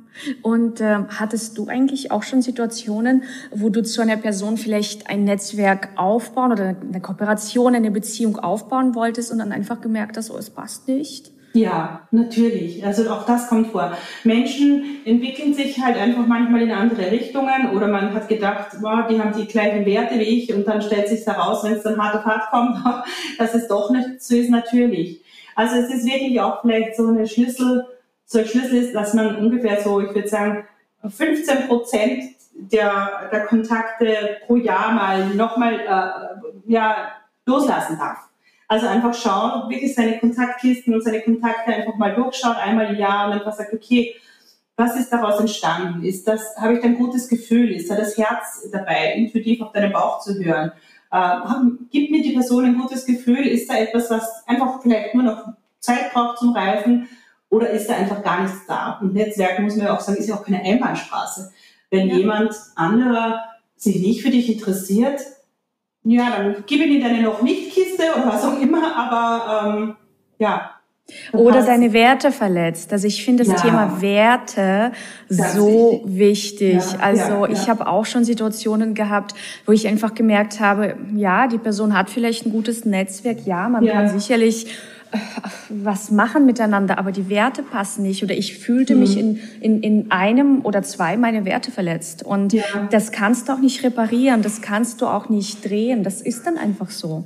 und 0.42 0.80
äh, 0.80 1.04
hattest 1.08 1.56
du 1.56 1.68
eigentlich 1.68 2.10
auch 2.10 2.22
schon 2.22 2.42
Situationen, 2.42 3.22
wo 3.50 3.68
du 3.70 3.82
zu 3.82 4.02
einer 4.02 4.16
Person 4.16 4.56
vielleicht 4.56 5.08
ein 5.08 5.24
Netzwerk 5.24 5.90
aufbauen 5.96 6.52
oder 6.52 6.76
eine 6.80 7.00
Kooperation, 7.00 7.74
eine 7.74 7.90
Beziehung 7.90 8.38
aufbauen 8.38 8.94
wolltest 8.94 9.32
und 9.32 9.38
dann 9.38 9.52
einfach 9.52 9.80
gemerkt 9.80 10.16
hast, 10.16 10.30
oh, 10.30 10.36
es 10.36 10.50
passt 10.50 10.88
nicht? 10.88 11.32
Ja, 11.56 12.00
natürlich. 12.10 12.84
Also 12.84 13.08
auch 13.08 13.26
das 13.26 13.48
kommt 13.48 13.68
vor. 13.68 13.96
Menschen 14.24 15.02
entwickeln 15.04 15.54
sich 15.54 15.80
halt 15.80 15.96
einfach 15.96 16.26
manchmal 16.26 16.62
in 16.62 16.72
andere 16.72 17.12
Richtungen 17.12 17.70
oder 17.72 17.86
man 17.86 18.12
hat 18.12 18.28
gedacht, 18.28 18.72
wow, 18.80 19.06
die 19.08 19.20
haben 19.20 19.38
die 19.38 19.46
gleichen 19.46 19.86
Werte 19.86 20.18
wie 20.18 20.24
ich 20.24 20.52
und 20.52 20.66
dann 20.66 20.82
stellt 20.82 21.06
sich 21.06 21.24
heraus, 21.24 21.62
wenn 21.62 21.74
es 21.74 21.84
dann 21.84 22.02
hart 22.02 22.16
auf 22.16 22.24
hart 22.24 22.50
kommt, 22.50 23.04
dass 23.38 23.54
es 23.54 23.68
doch 23.68 23.90
nicht 23.90 24.20
so 24.20 24.34
ist, 24.34 24.50
natürlich. 24.50 25.22
Also 25.54 25.76
es 25.76 25.94
ist 25.94 26.04
wirklich 26.04 26.40
auch 26.40 26.60
vielleicht 26.62 26.96
so 26.96 27.06
eine 27.06 27.24
Schlüssel, 27.24 27.86
so 28.26 28.40
ein 28.40 28.46
Schlüssel 28.46 28.74
ist, 28.74 28.92
dass 28.92 29.14
man 29.14 29.36
ungefähr 29.36 29.80
so, 29.80 30.00
ich 30.00 30.12
würde 30.12 30.26
sagen, 30.26 30.64
15 31.08 31.68
Prozent 31.68 32.34
der, 32.52 33.28
der 33.30 33.46
Kontakte 33.46 34.38
pro 34.44 34.56
Jahr 34.56 34.90
mal 34.90 35.26
nochmal 35.36 35.74
äh, 35.74 36.72
ja, 36.72 37.12
loslassen 37.46 37.96
darf. 37.96 38.28
Also 38.74 38.88
einfach 38.88 39.14
schauen, 39.14 39.70
wirklich 39.70 39.94
seine 39.94 40.18
Kontaktkisten 40.18 40.94
und 40.94 41.04
seine 41.04 41.20
Kontakte 41.20 41.72
einfach 41.72 41.94
mal 41.94 42.12
durchschauen, 42.12 42.56
einmal 42.56 42.92
im 42.92 42.98
Jahr 42.98 43.28
und 43.28 43.34
einfach 43.34 43.52
sagt, 43.52 43.72
okay, 43.72 44.16
was 44.74 44.96
ist 44.96 45.10
daraus 45.10 45.38
entstanden? 45.38 46.02
Ist 46.02 46.26
das, 46.26 46.56
habe 46.56 46.74
ich 46.74 46.80
da 46.80 46.86
ein 46.86 46.98
gutes 46.98 47.28
Gefühl? 47.28 47.70
Ist 47.70 47.88
da 47.88 47.94
das 47.94 48.18
Herz 48.18 48.68
dabei, 48.72 49.12
intuitiv 49.14 49.60
auf 49.60 49.70
deinen 49.70 49.92
Bauch 49.92 50.18
zu 50.18 50.34
hören? 50.42 50.72
Äh, 51.12 51.36
gibt 51.92 52.10
mir 52.10 52.20
die 52.20 52.32
Person 52.32 52.64
ein 52.64 52.76
gutes 52.76 53.06
Gefühl? 53.06 53.46
Ist 53.46 53.70
da 53.70 53.76
etwas, 53.76 54.10
was 54.10 54.42
einfach 54.48 54.82
vielleicht 54.82 55.14
nur 55.14 55.22
noch 55.22 55.52
Zeit 55.78 56.12
braucht 56.12 56.38
zum 56.38 56.52
Reifen? 56.52 57.08
Oder 57.50 57.70
ist 57.70 57.88
da 57.88 57.94
einfach 57.94 58.24
gar 58.24 58.42
nichts 58.42 58.66
da? 58.66 58.98
Und 59.00 59.14
Netzwerk, 59.14 59.60
muss 59.60 59.76
man 59.76 59.86
ja 59.86 59.96
auch 59.96 60.00
sagen, 60.00 60.18
ist 60.18 60.28
ja 60.28 60.34
auch 60.34 60.44
keine 60.44 60.62
Einbahnstraße. 60.62 61.52
Wenn 61.90 62.08
ja. 62.08 62.16
jemand 62.16 62.56
anderer 62.74 63.44
sich 63.76 64.00
nicht 64.00 64.22
für 64.22 64.30
dich 64.30 64.52
interessiert, 64.52 65.20
ja, 66.04 66.30
dann 66.30 66.64
gib 66.66 66.80
ihm 66.80 67.02
deine 67.02 67.22
noch 67.22 67.42
nicht 67.42 67.72
Kiste 67.72 68.02
oder 68.14 68.26
was 68.26 68.44
auch 68.44 68.60
immer, 68.60 68.94
aber 68.96 69.78
ähm, 69.78 69.96
ja. 70.38 70.70
Oder 71.32 71.62
deine 71.62 71.92
Werte 71.92 72.32
verletzt. 72.32 72.90
Also 72.90 73.06
ich 73.06 73.24
finde 73.24 73.44
das 73.44 73.52
ja. 73.52 73.68
Thema 73.68 74.00
Werte 74.00 74.92
das 75.28 75.54
so 75.54 76.00
wichtig. 76.04 76.76
wichtig. 76.76 76.92
Ja, 76.92 76.98
also 77.00 77.46
ja, 77.46 77.52
ich 77.52 77.68
habe 77.68 77.86
auch 77.86 78.06
schon 78.06 78.24
Situationen 78.24 78.94
gehabt, 78.94 79.34
wo 79.66 79.72
ich 79.72 79.86
einfach 79.86 80.14
gemerkt 80.14 80.60
habe, 80.60 80.96
ja, 81.14 81.46
die 81.46 81.58
Person 81.58 81.96
hat 81.96 82.08
vielleicht 82.08 82.46
ein 82.46 82.52
gutes 82.52 82.86
Netzwerk, 82.86 83.46
ja, 83.46 83.68
man 83.68 83.86
kann 83.86 84.08
sicherlich 84.18 84.66
was 85.68 86.10
machen 86.10 86.46
miteinander, 86.46 86.98
aber 86.98 87.12
die 87.12 87.28
Werte 87.28 87.62
passen 87.62 88.02
nicht 88.02 88.22
oder 88.22 88.34
ich 88.34 88.58
fühlte 88.58 88.94
mhm. 88.94 89.00
mich 89.00 89.18
in, 89.18 89.40
in, 89.60 89.82
in 89.82 90.10
einem 90.10 90.64
oder 90.64 90.82
zwei 90.82 91.16
meine 91.16 91.44
Werte 91.44 91.70
verletzt 91.70 92.22
und 92.22 92.52
ja. 92.52 92.62
das 92.90 93.12
kannst 93.12 93.48
du 93.48 93.52
auch 93.52 93.60
nicht 93.60 93.82
reparieren, 93.82 94.42
das 94.42 94.62
kannst 94.62 95.00
du 95.00 95.06
auch 95.06 95.28
nicht 95.28 95.64
drehen, 95.64 96.02
das 96.02 96.20
ist 96.20 96.46
dann 96.46 96.56
einfach 96.58 96.90
so. 96.90 97.24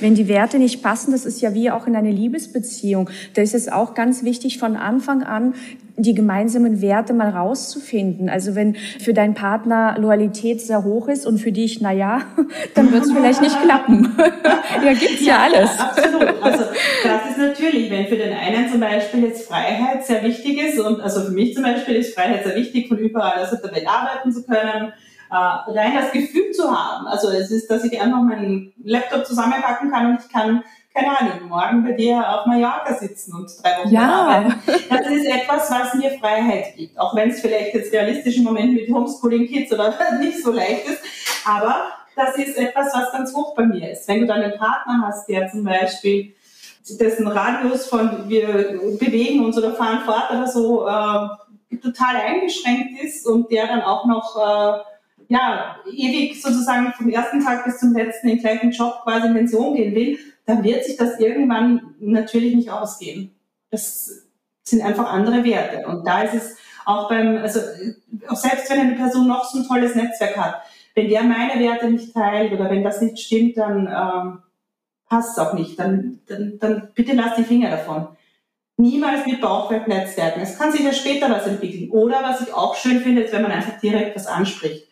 Wenn 0.00 0.14
die 0.14 0.28
Werte 0.28 0.58
nicht 0.58 0.82
passen, 0.82 1.12
das 1.12 1.24
ist 1.24 1.40
ja 1.40 1.54
wie 1.54 1.70
auch 1.70 1.86
in 1.86 1.96
einer 1.96 2.10
Liebesbeziehung, 2.10 3.10
da 3.34 3.42
ist 3.42 3.54
es 3.54 3.68
auch 3.68 3.94
ganz 3.94 4.22
wichtig 4.22 4.58
von 4.58 4.76
Anfang 4.76 5.22
an 5.22 5.54
die 5.98 6.14
gemeinsamen 6.14 6.80
Werte 6.80 7.12
mal 7.12 7.30
rauszufinden. 7.30 8.28
Also 8.28 8.54
wenn 8.54 8.76
für 8.76 9.12
deinen 9.12 9.34
Partner 9.34 9.96
Loyalität 9.98 10.60
sehr 10.60 10.84
hoch 10.84 11.08
ist 11.08 11.26
und 11.26 11.38
für 11.38 11.52
dich, 11.52 11.80
na 11.80 11.92
ja, 11.92 12.22
dann 12.74 12.92
wird 12.92 13.04
es 13.04 13.12
vielleicht 13.12 13.42
nicht 13.42 13.60
klappen. 13.62 14.14
ja, 14.84 14.92
gibt's 14.92 15.20
ja, 15.20 15.26
ja, 15.26 15.42
alles. 15.42 15.70
Absolut. 15.78 16.28
Also 16.40 16.64
das 17.04 17.30
ist 17.30 17.38
natürlich, 17.38 17.90
wenn 17.90 18.06
für 18.06 18.16
den 18.16 18.32
einen 18.32 18.70
zum 18.70 18.80
Beispiel 18.80 19.24
jetzt 19.24 19.48
Freiheit 19.48 20.06
sehr 20.06 20.22
wichtig 20.22 20.58
ist 20.62 20.78
und 20.78 21.00
also 21.00 21.22
für 21.22 21.32
mich 21.32 21.54
zum 21.54 21.62
Beispiel 21.62 21.96
ist 21.96 22.14
Freiheit 22.14 22.44
sehr 22.44 22.54
wichtig, 22.54 22.88
von 22.88 22.96
überall 22.96 23.42
aus 23.42 23.50
der 23.50 23.70
Welt 23.72 23.86
arbeiten 23.86 24.32
zu 24.32 24.44
können, 24.44 24.92
äh, 25.30 25.34
rein 25.34 25.94
das 25.94 26.12
Gefühl 26.12 26.50
zu 26.52 26.70
haben. 26.70 27.06
Also 27.06 27.28
es 27.28 27.50
ist, 27.50 27.70
dass 27.70 27.84
ich 27.84 28.00
einfach 28.00 28.22
meinen 28.22 28.72
Laptop 28.82 29.26
zusammenpacken 29.26 29.90
kann 29.90 30.12
und 30.12 30.20
ich 30.24 30.32
kann 30.32 30.62
keine 30.94 31.18
Ahnung, 31.18 31.48
morgen 31.48 31.84
bei 31.84 31.92
dir 31.92 32.18
auf 32.28 32.46
Mallorca 32.46 32.94
sitzen 32.94 33.34
und 33.34 33.50
drei 33.62 33.78
Wochen 33.78 33.94
ja. 33.94 34.08
arbeiten. 34.08 34.54
Das 34.88 35.06
ist 35.06 35.26
etwas, 35.26 35.70
was 35.70 35.94
mir 35.94 36.18
Freiheit 36.18 36.74
gibt. 36.76 36.98
Auch 36.98 37.14
wenn 37.14 37.30
es 37.30 37.40
vielleicht 37.40 37.74
jetzt 37.74 37.92
realistisch 37.92 38.38
im 38.38 38.44
Moment 38.44 38.74
mit 38.74 38.88
Homeschooling 38.90 39.46
Kids 39.46 39.72
oder 39.72 39.94
nicht 40.18 40.42
so 40.42 40.50
leicht 40.50 40.88
ist. 40.88 41.00
Aber 41.44 41.92
das 42.16 42.36
ist 42.36 42.56
etwas, 42.56 42.92
was 42.92 43.12
ganz 43.12 43.34
hoch 43.34 43.54
bei 43.54 43.64
mir 43.64 43.92
ist. 43.92 44.08
Wenn 44.08 44.20
du 44.20 44.26
dann 44.26 44.42
einen 44.42 44.58
Partner 44.58 45.04
hast, 45.06 45.28
der 45.28 45.48
zum 45.48 45.62
Beispiel 45.62 46.34
dessen 46.98 47.28
Radius 47.28 47.86
von 47.86 48.28
wir 48.28 48.80
bewegen 48.98 49.44
uns 49.44 49.58
oder 49.58 49.74
fahren 49.74 50.00
fort 50.04 50.30
oder 50.30 50.46
so 50.46 50.86
äh, 50.88 51.76
total 51.76 52.16
eingeschränkt 52.16 53.02
ist 53.02 53.26
und 53.26 53.50
der 53.52 53.66
dann 53.66 53.82
auch 53.82 54.06
noch 54.06 54.36
äh, 54.36 54.80
ja, 55.28 55.76
ewig 55.92 56.40
sozusagen 56.40 56.92
vom 56.94 57.10
ersten 57.10 57.44
Tag 57.44 57.64
bis 57.64 57.78
zum 57.78 57.94
letzten 57.94 58.28
den 58.28 58.38
gleichen 58.38 58.70
Job 58.70 59.00
quasi 59.04 59.28
in 59.28 59.34
Pension 59.34 59.74
gehen 59.74 59.94
will, 59.94 60.18
dann 60.46 60.64
wird 60.64 60.84
sich 60.84 60.96
das 60.96 61.20
irgendwann 61.20 61.94
natürlich 62.00 62.54
nicht 62.54 62.70
ausgehen. 62.70 63.34
Das 63.70 64.26
sind 64.62 64.82
einfach 64.82 65.12
andere 65.12 65.44
Werte. 65.44 65.86
Und 65.86 66.06
da 66.06 66.22
ist 66.22 66.34
es 66.34 66.56
auch 66.86 67.08
beim, 67.10 67.36
also 67.36 67.60
auch 68.28 68.36
selbst 68.36 68.70
wenn 68.70 68.80
eine 68.80 68.94
Person 68.94 69.28
noch 69.28 69.44
so 69.44 69.58
ein 69.58 69.66
tolles 69.66 69.94
Netzwerk 69.94 70.36
hat, 70.38 70.62
wenn 70.94 71.08
der 71.08 71.22
meine 71.22 71.60
Werte 71.60 71.90
nicht 71.90 72.14
teilt 72.14 72.52
oder 72.52 72.70
wenn 72.70 72.82
das 72.82 73.02
nicht 73.02 73.18
stimmt, 73.18 73.58
dann 73.58 73.86
ähm, 73.86 74.38
passt 75.08 75.36
es 75.36 75.38
auch 75.38 75.52
nicht. 75.52 75.78
Dann, 75.78 76.20
dann, 76.26 76.58
dann 76.58 76.88
bitte 76.94 77.14
lass 77.14 77.36
die 77.36 77.44
Finger 77.44 77.70
davon. 77.70 78.08
Niemals 78.78 79.26
mit 79.26 79.40
Bauchwert 79.40 79.88
netzwerken. 79.88 80.40
Es 80.40 80.58
kann 80.58 80.72
sich 80.72 80.80
ja 80.80 80.92
später 80.92 81.30
was 81.30 81.46
entwickeln. 81.46 81.90
Oder 81.90 82.22
was 82.22 82.40
ich 82.40 82.54
auch 82.54 82.74
schön 82.74 83.00
finde, 83.00 83.22
ist, 83.22 83.32
wenn 83.34 83.42
man 83.42 83.52
einfach 83.52 83.78
direkt 83.80 84.16
was 84.16 84.26
anspricht. 84.26 84.87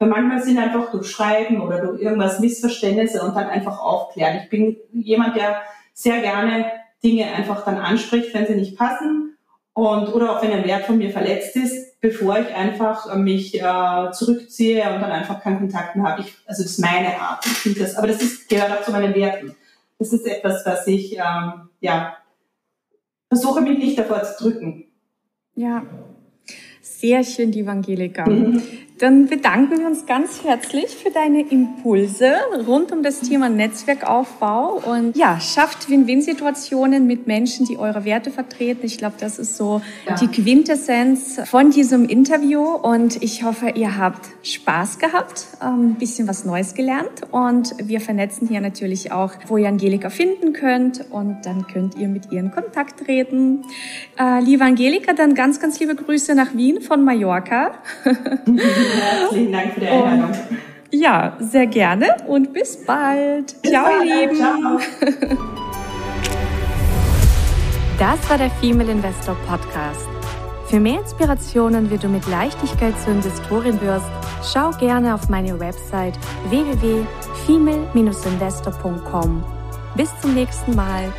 Weil 0.00 0.08
manchmal 0.08 0.42
sind 0.42 0.58
einfach 0.58 0.90
durch 0.90 1.10
Schreiben 1.10 1.60
oder 1.60 1.78
durch 1.82 2.00
irgendwas 2.00 2.40
Missverständnisse 2.40 3.22
und 3.22 3.36
dann 3.36 3.48
einfach 3.48 3.78
aufklären. 3.78 4.40
Ich 4.42 4.48
bin 4.48 4.76
jemand, 4.92 5.36
der 5.36 5.60
sehr 5.92 6.20
gerne 6.20 6.72
Dinge 7.04 7.26
einfach 7.26 7.66
dann 7.66 7.76
anspricht, 7.76 8.32
wenn 8.32 8.46
sie 8.46 8.54
nicht 8.54 8.78
passen 8.78 9.36
und 9.74 10.08
oder 10.14 10.32
auch 10.32 10.42
wenn 10.42 10.52
ein 10.52 10.66
Wert 10.66 10.86
von 10.86 10.96
mir 10.96 11.10
verletzt 11.10 11.54
ist, 11.54 12.00
bevor 12.00 12.38
ich 12.38 12.54
einfach 12.54 13.14
mich 13.16 13.60
äh, 13.60 14.10
zurückziehe 14.12 14.82
und 14.94 15.02
dann 15.02 15.12
einfach 15.12 15.42
keinen 15.42 15.58
Kontakt 15.58 15.96
mehr 15.96 16.10
habe. 16.10 16.22
Ich, 16.22 16.34
also 16.46 16.62
das 16.62 16.72
ist 16.72 16.78
meine 16.78 17.20
Art. 17.20 17.44
Ich 17.44 17.52
finde 17.52 17.80
das, 17.80 17.94
aber 17.96 18.06
das 18.06 18.22
ist, 18.22 18.48
gehört 18.48 18.72
auch 18.72 18.82
zu 18.82 18.92
meinen 18.92 19.14
Werten. 19.14 19.54
Das 19.98 20.14
ist 20.14 20.26
etwas, 20.26 20.64
was 20.64 20.86
ich 20.86 21.18
ähm, 21.18 21.68
ja 21.80 22.16
versuche 23.28 23.60
mich 23.60 23.78
nicht 23.78 23.98
davor 23.98 24.22
zu 24.22 24.44
drücken. 24.44 24.86
Ja, 25.54 25.82
sehr 27.00 27.24
schön, 27.24 27.50
die 27.50 27.60
Evangelika. 27.60 28.28
Mhm. 28.28 28.62
Dann 29.00 29.28
bedanken 29.28 29.78
wir 29.78 29.86
uns 29.86 30.04
ganz 30.04 30.44
herzlich 30.44 30.88
für 30.88 31.10
deine 31.10 31.40
Impulse 31.40 32.34
rund 32.66 32.92
um 32.92 33.02
das 33.02 33.20
Thema 33.20 33.48
Netzwerkaufbau 33.48 34.82
und 34.84 35.16
ja, 35.16 35.40
schafft 35.40 35.88
Win-Win-Situationen 35.88 37.06
mit 37.06 37.26
Menschen, 37.26 37.64
die 37.64 37.78
eure 37.78 38.04
Werte 38.04 38.30
vertreten. 38.30 38.84
Ich 38.84 38.98
glaube, 38.98 39.14
das 39.18 39.38
ist 39.38 39.56
so 39.56 39.80
ja. 40.06 40.16
die 40.16 40.26
Quintessenz 40.26 41.40
von 41.46 41.70
diesem 41.70 42.04
Interview 42.04 42.60
und 42.60 43.22
ich 43.22 43.42
hoffe, 43.42 43.70
ihr 43.74 43.96
habt 43.96 44.28
Spaß 44.42 44.98
gehabt, 44.98 45.46
ein 45.60 45.94
bisschen 45.94 46.28
was 46.28 46.44
Neues 46.44 46.74
gelernt 46.74 47.22
und 47.30 47.74
wir 47.82 48.02
vernetzen 48.02 48.48
hier 48.48 48.60
natürlich 48.60 49.12
auch, 49.12 49.32
wo 49.48 49.56
ihr 49.56 49.68
Angelika 49.68 50.10
finden 50.10 50.52
könnt 50.52 51.06
und 51.10 51.38
dann 51.44 51.66
könnt 51.66 51.94
ihr 51.96 52.08
mit 52.08 52.30
ihr 52.30 52.40
in 52.40 52.50
Kontakt 52.50 53.02
treten. 53.06 53.62
Äh, 54.18 54.44
liebe 54.44 54.62
Angelika, 54.62 55.14
dann 55.14 55.34
ganz, 55.34 55.58
ganz 55.58 55.80
liebe 55.80 55.94
Grüße 55.94 56.34
nach 56.34 56.54
Wien 56.54 56.82
von 56.90 57.04
Mallorca. 57.04 57.70
Herzlichen 58.02 59.52
Dank 59.52 59.74
für 59.74 59.80
die 59.80 59.86
Einladung. 59.90 60.32
Ja, 60.90 61.36
sehr 61.38 61.68
gerne 61.68 62.16
und 62.26 62.52
bis 62.52 62.84
bald. 62.84 63.54
Bis 63.62 63.70
ciao, 63.70 63.84
bald, 63.84 64.04
ihr 64.06 64.22
Lieben. 64.22 64.34
Ciao. 64.34 64.80
Das 67.96 68.28
war 68.28 68.38
der 68.38 68.50
Female 68.50 68.90
Investor 68.90 69.36
Podcast. 69.46 70.08
Für 70.66 70.80
mehr 70.80 70.98
Inspirationen, 70.98 71.88
wie 71.92 71.98
du 71.98 72.08
mit 72.08 72.26
Leichtigkeit 72.26 72.98
zur 72.98 73.12
Investorin 73.12 73.80
wirst, 73.80 74.10
schau 74.52 74.72
gerne 74.72 75.14
auf 75.14 75.28
meine 75.28 75.60
Website 75.60 76.18
www.female-investor.com. 76.48 79.44
Bis 79.94 80.10
zum 80.20 80.34
nächsten 80.34 80.74
Mal, 80.74 81.12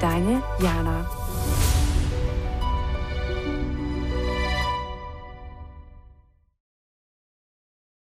deine 0.00 0.42
Jana. 0.62 1.17